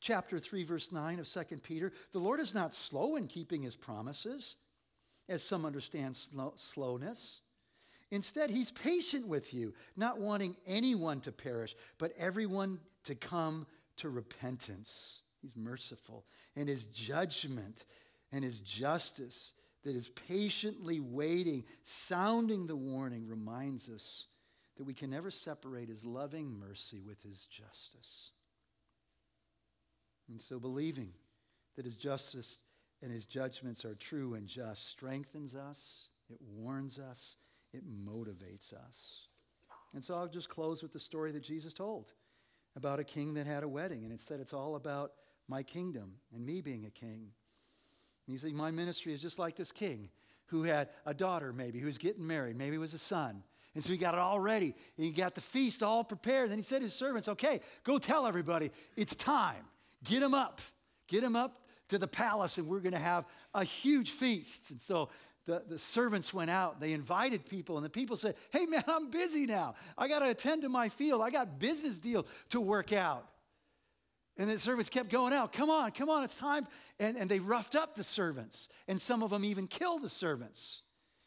chapter 0.00 0.38
3, 0.38 0.64
verse 0.64 0.92
9 0.92 1.20
of 1.20 1.28
2 1.28 1.40
Peter 1.62 1.92
the 2.12 2.18
Lord 2.18 2.40
is 2.40 2.54
not 2.54 2.74
slow 2.74 3.16
in 3.16 3.26
keeping 3.26 3.62
his 3.62 3.76
promises, 3.76 4.56
as 5.28 5.42
some 5.42 5.64
understand 5.64 6.16
slow, 6.16 6.54
slowness. 6.56 7.40
Instead, 8.10 8.50
he's 8.50 8.70
patient 8.70 9.26
with 9.26 9.52
you, 9.52 9.74
not 9.96 10.20
wanting 10.20 10.56
anyone 10.66 11.20
to 11.20 11.32
perish, 11.32 11.74
but 11.98 12.12
everyone 12.16 12.78
to 13.04 13.14
come 13.14 13.66
to 13.96 14.08
repentance. 14.08 15.22
He's 15.42 15.56
merciful. 15.56 16.24
And 16.54 16.68
his 16.68 16.86
judgment 16.86 17.84
and 18.32 18.44
his 18.44 18.60
justice 18.60 19.52
that 19.82 19.96
is 19.96 20.08
patiently 20.08 21.00
waiting, 21.00 21.64
sounding 21.82 22.66
the 22.66 22.76
warning, 22.76 23.26
reminds 23.26 23.88
us 23.88 24.26
that 24.76 24.84
we 24.84 24.94
can 24.94 25.10
never 25.10 25.30
separate 25.30 25.88
his 25.88 26.04
loving 26.04 26.58
mercy 26.58 27.00
with 27.00 27.22
his 27.22 27.46
justice. 27.46 28.30
And 30.28 30.40
so, 30.40 30.58
believing 30.58 31.12
that 31.76 31.84
his 31.84 31.96
justice 31.96 32.58
and 33.02 33.12
his 33.12 33.26
judgments 33.26 33.84
are 33.84 33.94
true 33.94 34.34
and 34.34 34.46
just 34.46 34.88
strengthens 34.88 35.54
us, 35.54 36.08
it 36.30 36.38
warns 36.40 36.98
us, 36.98 37.36
it 37.72 37.82
motivates 37.86 38.72
us. 38.72 39.28
And 39.94 40.04
so, 40.04 40.14
I'll 40.14 40.28
just 40.28 40.48
close 40.48 40.82
with 40.82 40.92
the 40.92 41.00
story 41.00 41.32
that 41.32 41.42
Jesus 41.42 41.72
told 41.72 42.12
about 42.74 42.98
a 42.98 43.04
king 43.04 43.34
that 43.34 43.46
had 43.46 43.62
a 43.62 43.68
wedding. 43.68 44.04
And 44.04 44.12
it 44.12 44.20
said 44.20 44.40
it's 44.40 44.52
all 44.52 44.76
about 44.76 45.12
my 45.48 45.62
kingdom 45.62 46.14
and 46.34 46.44
me 46.44 46.60
being 46.60 46.84
a 46.84 46.90
king. 46.90 47.30
And 48.26 48.32
he 48.34 48.36
said, 48.36 48.52
My 48.52 48.70
ministry 48.70 49.12
is 49.12 49.22
just 49.22 49.38
like 49.38 49.56
this 49.56 49.72
king 49.72 50.10
who 50.46 50.64
had 50.64 50.88
a 51.04 51.14
daughter, 51.14 51.52
maybe, 51.52 51.78
who 51.78 51.86
was 51.86 51.98
getting 51.98 52.26
married. 52.26 52.56
Maybe 52.56 52.76
it 52.76 52.80
was 52.80 52.94
a 52.94 52.98
son. 52.98 53.42
And 53.74 53.84
so 53.84 53.92
he 53.92 53.98
got 53.98 54.14
it 54.14 54.20
all 54.20 54.40
ready. 54.40 54.74
He 54.96 55.10
got 55.10 55.34
the 55.34 55.40
feast 55.40 55.82
all 55.82 56.02
prepared. 56.02 56.50
Then 56.50 56.58
he 56.58 56.64
said 56.64 56.78
to 56.78 56.84
his 56.84 56.94
servants, 56.94 57.28
Okay, 57.28 57.60
go 57.84 57.98
tell 57.98 58.26
everybody 58.26 58.70
it's 58.96 59.14
time. 59.14 59.64
Get 60.04 60.20
them 60.20 60.34
up. 60.34 60.60
Get 61.08 61.22
them 61.22 61.36
up 61.36 61.58
to 61.88 61.98
the 61.98 62.08
palace, 62.08 62.58
and 62.58 62.66
we're 62.66 62.80
going 62.80 62.92
to 62.92 62.98
have 62.98 63.24
a 63.54 63.64
huge 63.64 64.10
feast. 64.10 64.70
And 64.70 64.80
so 64.80 65.08
the, 65.46 65.62
the 65.66 65.78
servants 65.78 66.34
went 66.34 66.50
out. 66.50 66.80
They 66.80 66.92
invited 66.92 67.46
people, 67.46 67.76
and 67.76 67.84
the 67.84 67.90
people 67.90 68.16
said, 68.16 68.34
Hey, 68.50 68.66
man, 68.66 68.84
I'm 68.88 69.10
busy 69.10 69.46
now. 69.46 69.74
I 69.96 70.08
got 70.08 70.20
to 70.20 70.28
attend 70.28 70.62
to 70.62 70.68
my 70.68 70.88
field. 70.88 71.22
I 71.22 71.30
got 71.30 71.58
business 71.58 71.98
deal 71.98 72.26
to 72.50 72.60
work 72.60 72.92
out. 72.92 73.26
And 74.38 74.50
the 74.50 74.58
servants 74.58 74.90
kept 74.90 75.08
going 75.08 75.32
out. 75.32 75.52
Come 75.52 75.70
on, 75.70 75.92
come 75.92 76.10
on, 76.10 76.22
it's 76.22 76.34
time. 76.34 76.66
And, 76.98 77.16
and 77.16 77.30
they 77.30 77.40
roughed 77.40 77.74
up 77.74 77.94
the 77.94 78.04
servants. 78.04 78.68
And 78.86 79.00
some 79.00 79.22
of 79.22 79.30
them 79.30 79.44
even 79.44 79.66
killed 79.66 80.02
the 80.02 80.10
servants. 80.10 80.82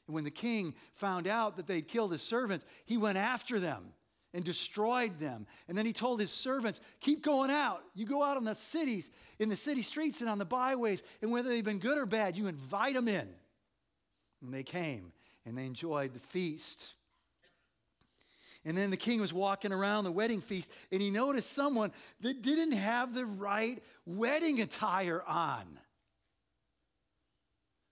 And 0.07 0.13
when 0.13 0.25
the 0.25 0.31
king 0.31 0.75
found 0.93 1.27
out 1.27 1.57
that 1.57 1.65
they'd 1.65 1.87
killed 1.87 2.11
his 2.11 2.21
servants, 2.21 2.65
he 2.85 2.97
went 2.97 3.17
after 3.17 3.59
them 3.59 3.93
and 4.33 4.43
destroyed 4.43 5.19
them. 5.19 5.47
And 5.67 5.77
then 5.77 5.85
he 5.85 5.93
told 5.93 6.19
his 6.19 6.31
servants, 6.31 6.81
Keep 6.99 7.23
going 7.23 7.51
out. 7.51 7.81
You 7.95 8.05
go 8.05 8.23
out 8.23 8.37
in 8.37 8.43
the 8.43 8.55
cities, 8.55 9.09
in 9.39 9.49
the 9.49 9.55
city 9.55 9.81
streets 9.81 10.21
and 10.21 10.29
on 10.29 10.37
the 10.37 10.45
byways, 10.45 11.03
and 11.21 11.31
whether 11.31 11.49
they've 11.49 11.63
been 11.63 11.79
good 11.79 11.97
or 11.97 12.05
bad, 12.05 12.35
you 12.35 12.47
invite 12.47 12.93
them 12.93 13.07
in. 13.07 13.27
And 14.41 14.53
they 14.53 14.63
came 14.63 15.11
and 15.45 15.57
they 15.57 15.65
enjoyed 15.65 16.13
the 16.13 16.19
feast. 16.19 16.93
And 18.65 18.77
then 18.77 18.91
the 18.91 18.97
king 18.97 19.21
was 19.21 19.33
walking 19.33 19.71
around 19.71 20.03
the 20.03 20.11
wedding 20.11 20.41
feast 20.41 20.71
and 20.91 21.01
he 21.01 21.09
noticed 21.09 21.51
someone 21.53 21.91
that 22.21 22.41
didn't 22.41 22.73
have 22.73 23.13
the 23.13 23.25
right 23.25 23.81
wedding 24.05 24.61
attire 24.61 25.23
on. 25.25 25.79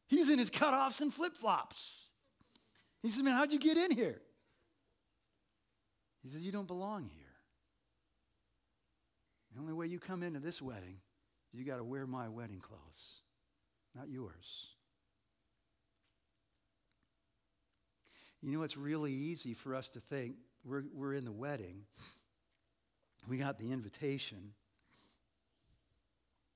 He's 0.07 0.29
in 0.29 0.39
his 0.39 0.49
cutoffs 0.49 1.01
and 1.01 1.13
flip 1.13 1.35
flops. 1.35 2.09
He 3.01 3.09
says, 3.09 3.23
Man, 3.23 3.33
how'd 3.33 3.51
you 3.51 3.59
get 3.59 3.77
in 3.77 3.91
here? 3.91 4.21
He 6.28 6.34
says, 6.34 6.41
You 6.41 6.51
don't 6.51 6.67
belong 6.67 7.03
here. 7.03 7.23
The 9.53 9.61
only 9.61 9.71
way 9.71 9.88
you 9.88 9.97
come 9.97 10.23
into 10.23 10.41
this 10.41 10.61
wedding, 10.61 10.97
you 11.53 11.63
got 11.63 11.78
to 11.78 11.86
wear 11.86 12.05
my 12.05 12.28
wedding 12.28 12.59
clothes, 12.59 13.21
not 13.95 14.09
yours. 14.09 14.67
You 18.41 18.57
know, 18.57 18.63
it's 18.63 18.75
really 18.75 19.13
easy 19.13 19.53
for 19.53 19.73
us 19.73 19.89
to 19.91 20.01
think 20.01 20.36
we're, 20.65 20.84
we're 20.93 21.13
in 21.13 21.23
the 21.23 21.32
wedding. 21.32 21.84
We 23.30 23.38
got 23.38 23.57
the 23.57 23.71
invitation. 23.71 24.51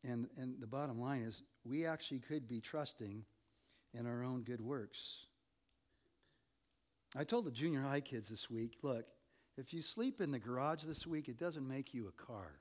And, 0.03 0.27
and 0.35 0.55
the 0.59 0.67
bottom 0.67 0.99
line 0.99 1.21
is, 1.21 1.43
we 1.63 1.85
actually 1.85 2.19
could 2.19 2.45
be 2.45 2.59
trusting 2.59 3.23
in 3.97 4.05
our 4.05 4.21
own 4.21 4.41
good 4.41 4.59
works. 4.59 5.27
I 7.15 7.23
told 7.23 7.45
the 7.45 7.51
junior 7.51 7.81
high 7.81 8.01
kids 8.01 8.27
this 8.27 8.49
week 8.49 8.73
look, 8.83 9.05
if 9.61 9.75
you 9.75 9.81
sleep 9.83 10.19
in 10.19 10.31
the 10.31 10.39
garage 10.39 10.81
this 10.83 11.05
week, 11.05 11.29
it 11.29 11.37
doesn't 11.37 11.67
make 11.67 11.93
you 11.93 12.07
a 12.07 12.25
car. 12.25 12.53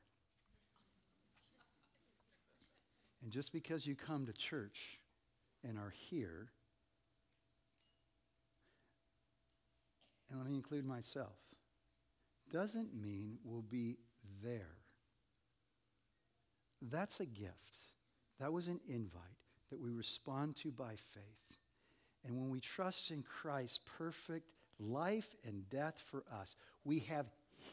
And 3.23 3.33
just 3.33 3.55
because 3.55 3.87
you 3.87 3.95
come 3.95 4.27
to 4.27 4.35
church 4.35 5.01
and 5.67 5.79
are 5.79 5.95
here 6.11 6.49
and 10.29 10.39
let 10.39 10.47
me 10.47 10.55
include 10.55 10.85
myself, 10.85 11.39
doesn't 12.53 12.95
mean 12.95 13.39
we'll 13.45 13.63
be 13.63 13.97
there. 14.45 14.77
That's 16.83 17.19
a 17.21 17.27
gift. 17.27 17.55
That 18.39 18.53
was 18.53 18.69
an 18.69 18.81
invite 18.87 19.23
that 19.71 19.81
we 19.81 19.91
respond 19.91 20.55
to 20.57 20.71
by 20.71 20.97
faith. 20.97 21.59
And 22.27 22.37
when 22.37 22.51
we 22.51 22.61
trust 22.61 23.11
in 23.11 23.23
Christ's 23.23 23.81
perfect 23.99 24.45
life 24.81 25.35
and 25.47 25.69
death 25.71 26.03
for 26.07 26.25
us, 26.41 26.57
we 26.85 27.01
have 27.01 27.27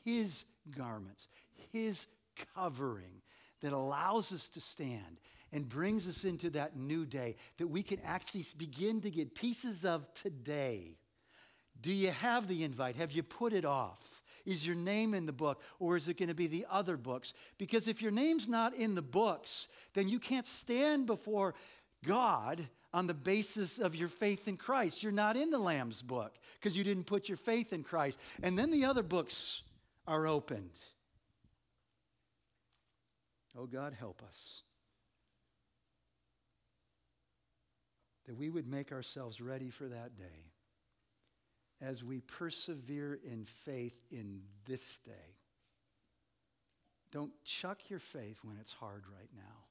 His 0.04 0.46
garments, 0.78 1.28
His 1.72 2.08
covering 2.56 3.22
that 3.62 3.74
allows 3.74 4.32
us 4.32 4.50
to 4.50 4.62
stand 4.62 5.20
and 5.52 5.68
brings 5.68 6.08
us 6.08 6.26
into 6.26 6.50
that 6.52 6.76
new 6.76 7.06
day 7.06 7.36
that 7.58 7.68
we 7.68 7.82
can 7.82 8.00
actually 8.06 8.44
begin 8.58 9.02
to 9.02 9.10
get 9.10 9.34
pieces 9.34 9.86
of 9.86 10.14
today 10.14 10.98
do 11.82 11.92
you 11.92 12.12
have 12.12 12.48
the 12.48 12.64
invite? 12.64 12.96
Have 12.96 13.12
you 13.12 13.24
put 13.24 13.54
it 13.54 13.66
off? 13.66 14.24
Is 14.46 14.66
your 14.66 14.76
name 14.76 15.14
in 15.14 15.26
the 15.26 15.34
book 15.34 15.62
or 15.80 15.98
is 15.98 16.08
it 16.08 16.18
going 16.18 16.30
to 16.30 16.36
be 16.36 16.48
the 16.48 16.66
other 16.72 16.98
books? 16.98 17.34
Because 17.58 17.88
if 17.88 18.02
your 18.02 18.12
name's 18.12 18.48
not 18.48 18.74
in 18.76 18.96
the 18.96 19.02
books, 19.02 19.68
then 19.94 20.08
you 20.08 20.20
can't 20.20 20.48
stand 20.48 21.06
before 21.06 21.54
God 22.06 22.66
on 22.98 23.06
the 23.06 23.14
basis 23.14 23.78
of 23.78 23.96
your 23.96 24.08
faith 24.08 24.48
in 24.48 24.58
Christ. 24.58 25.04
You're 25.04 25.12
not 25.12 25.38
in 25.38 25.52
the 25.52 25.60
Lamb's 25.60 26.02
book 26.02 26.34
because 26.56 26.76
you 26.76 26.84
didn't 26.84 27.04
put 27.04 27.30
your 27.30 27.38
faith 27.38 27.72
in 27.72 27.84
Christ. 27.84 28.20
And 28.42 28.58
then 28.58 28.72
the 28.72 28.86
other 28.86 29.04
books 29.04 29.62
are 30.08 30.26
opened. 30.26 30.72
Oh, 33.56 33.68
God, 33.68 33.94
help 33.94 34.24
us. 34.28 34.64
That 38.26 38.36
we 38.36 38.50
would 38.50 38.68
make 38.68 38.92
ourselves 38.92 39.40
ready 39.40 39.70
for 39.70 39.86
that 39.86 40.18
day 40.18 40.54
as 41.80 42.04
we 42.04 42.22
persevere 42.22 43.20
in 43.24 43.46
faith 43.46 44.02
in 44.10 44.42
this 44.66 44.98
day. 45.06 45.36
Don't 47.12 47.32
chuck 47.44 47.92
your 47.92 48.00
faith 48.00 48.40
when 48.42 48.58
it's 48.60 48.72
hard 48.72 49.04
right 49.08 49.30
now. 49.36 49.67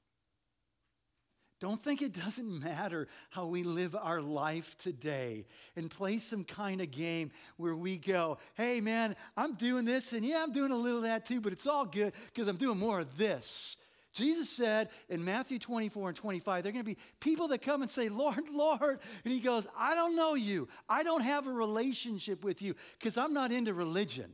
Don't 1.59 1.81
think 1.81 2.01
it 2.01 2.13
doesn't 2.23 2.63
matter 2.63 3.07
how 3.29 3.47
we 3.47 3.63
live 3.63 3.95
our 3.95 4.21
life 4.21 4.77
today 4.77 5.45
and 5.75 5.89
play 5.89 6.19
some 6.19 6.43
kind 6.43 6.81
of 6.81 6.91
game 6.91 7.31
where 7.57 7.75
we 7.75 7.97
go, 7.97 8.37
hey 8.55 8.81
man, 8.81 9.15
I'm 9.35 9.55
doing 9.55 9.85
this 9.85 10.13
and 10.13 10.25
yeah, 10.25 10.43
I'm 10.43 10.51
doing 10.51 10.71
a 10.71 10.77
little 10.77 10.99
of 10.99 11.05
that 11.05 11.25
too, 11.25 11.41
but 11.41 11.53
it's 11.53 11.67
all 11.67 11.85
good 11.85 12.13
because 12.33 12.47
I'm 12.47 12.57
doing 12.57 12.77
more 12.77 12.99
of 12.99 13.17
this. 13.17 13.77
Jesus 14.13 14.49
said 14.49 14.89
in 15.09 15.23
Matthew 15.23 15.59
24 15.59 16.09
and 16.09 16.17
25, 16.17 16.63
there 16.63 16.69
are 16.69 16.73
going 16.73 16.83
to 16.83 16.91
be 16.91 16.97
people 17.19 17.49
that 17.49 17.61
come 17.61 17.83
and 17.83 17.89
say, 17.89 18.09
Lord, 18.09 18.49
Lord. 18.51 18.99
And 19.23 19.33
he 19.33 19.39
goes, 19.39 19.67
I 19.77 19.93
don't 19.93 20.15
know 20.15 20.33
you. 20.33 20.67
I 20.89 21.03
don't 21.03 21.21
have 21.21 21.45
a 21.45 21.51
relationship 21.51 22.43
with 22.43 22.63
you 22.63 22.75
because 22.97 23.15
I'm 23.15 23.33
not 23.33 23.51
into 23.51 23.75
religion. 23.75 24.33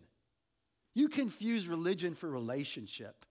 You 0.95 1.09
confuse 1.09 1.67
religion 1.67 2.15
for 2.15 2.29
relationship. 2.29 3.25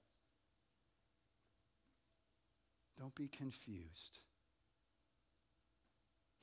Don't 3.03 3.15
be 3.17 3.27
confused. 3.27 4.21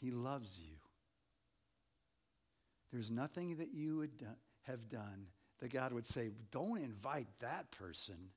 He 0.01 0.11
loves 0.11 0.59
you. 0.59 0.75
There's 2.91 3.09
nothing 3.09 3.55
that 3.59 3.73
you 3.73 3.95
would 3.99 4.17
do, 4.17 4.25
have 4.63 4.89
done 4.89 5.27
that 5.61 5.71
God 5.71 5.93
would 5.93 6.05
say, 6.05 6.31
don't 6.51 6.81
invite 6.81 7.27
that 7.39 7.71
person. 7.71 8.31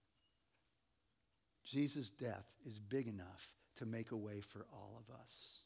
Jesus' 1.64 2.10
death 2.10 2.46
is 2.64 2.78
big 2.78 3.08
enough 3.08 3.56
to 3.78 3.86
make 3.86 4.12
a 4.12 4.16
way 4.16 4.40
for 4.40 4.66
all 4.72 5.00
of 5.00 5.12
us. 5.20 5.62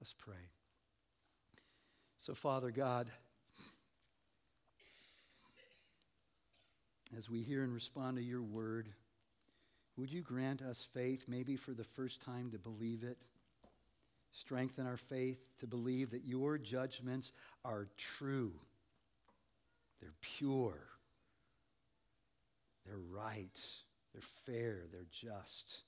Let's 0.00 0.14
pray. 0.14 0.50
So, 2.20 2.32
Father 2.32 2.70
God, 2.70 3.10
as 7.18 7.28
we 7.28 7.40
hear 7.40 7.64
and 7.64 7.74
respond 7.74 8.18
to 8.18 8.22
your 8.22 8.42
word, 8.42 8.88
would 10.00 10.10
you 10.10 10.22
grant 10.22 10.62
us 10.62 10.88
faith, 10.94 11.24
maybe 11.28 11.56
for 11.56 11.72
the 11.72 11.84
first 11.84 12.22
time, 12.22 12.50
to 12.50 12.58
believe 12.58 13.02
it? 13.02 13.18
Strengthen 14.32 14.86
our 14.86 14.96
faith 14.96 15.38
to 15.58 15.66
believe 15.66 16.12
that 16.12 16.24
your 16.24 16.56
judgments 16.56 17.32
are 17.64 17.86
true, 17.98 18.52
they're 20.00 20.14
pure, 20.22 20.78
they're 22.86 22.96
right, 22.96 23.60
they're 24.12 24.22
fair, 24.46 24.84
they're 24.90 25.02
just. 25.12 25.82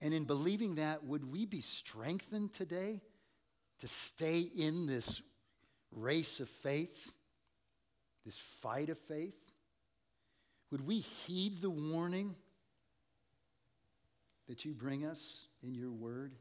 And 0.00 0.14
in 0.14 0.24
believing 0.24 0.76
that, 0.76 1.04
would 1.04 1.30
we 1.30 1.44
be 1.44 1.60
strengthened 1.60 2.54
today 2.54 3.02
to 3.80 3.88
stay 3.88 4.40
in 4.40 4.86
this 4.86 5.20
race 5.92 6.40
of 6.40 6.48
faith, 6.48 7.12
this 8.24 8.38
fight 8.38 8.88
of 8.88 8.98
faith? 8.98 9.36
Would 10.70 10.86
we 10.86 11.00
heed 11.00 11.60
the 11.60 11.68
warning 11.68 12.34
that 14.50 14.64
you 14.64 14.74
bring 14.74 15.06
us 15.06 15.46
in 15.62 15.76
your 15.76 15.92
word? 15.92 16.34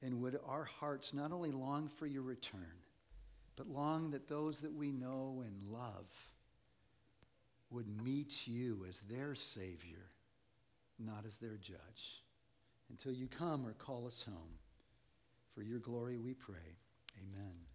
And 0.00 0.20
would 0.22 0.38
our 0.46 0.62
hearts 0.62 1.12
not 1.12 1.32
only 1.32 1.50
long 1.50 1.88
for 1.88 2.06
your 2.06 2.22
return, 2.22 2.78
but 3.56 3.68
long 3.68 4.12
that 4.12 4.28
those 4.28 4.60
that 4.60 4.72
we 4.72 4.92
know 4.92 5.42
and 5.44 5.72
love 5.72 6.06
would 7.68 7.88
meet 8.04 8.46
you 8.46 8.86
as 8.88 9.00
their 9.00 9.34
Savior, 9.34 10.06
not 11.00 11.24
as 11.26 11.36
their 11.38 11.56
judge? 11.56 12.22
Until 12.90 13.12
you 13.12 13.26
come 13.26 13.66
or 13.66 13.72
call 13.72 14.06
us 14.06 14.22
home. 14.22 14.58
For 15.52 15.62
your 15.62 15.80
glory 15.80 16.16
we 16.16 16.34
pray. 16.34 16.78
Amen. 17.18 17.73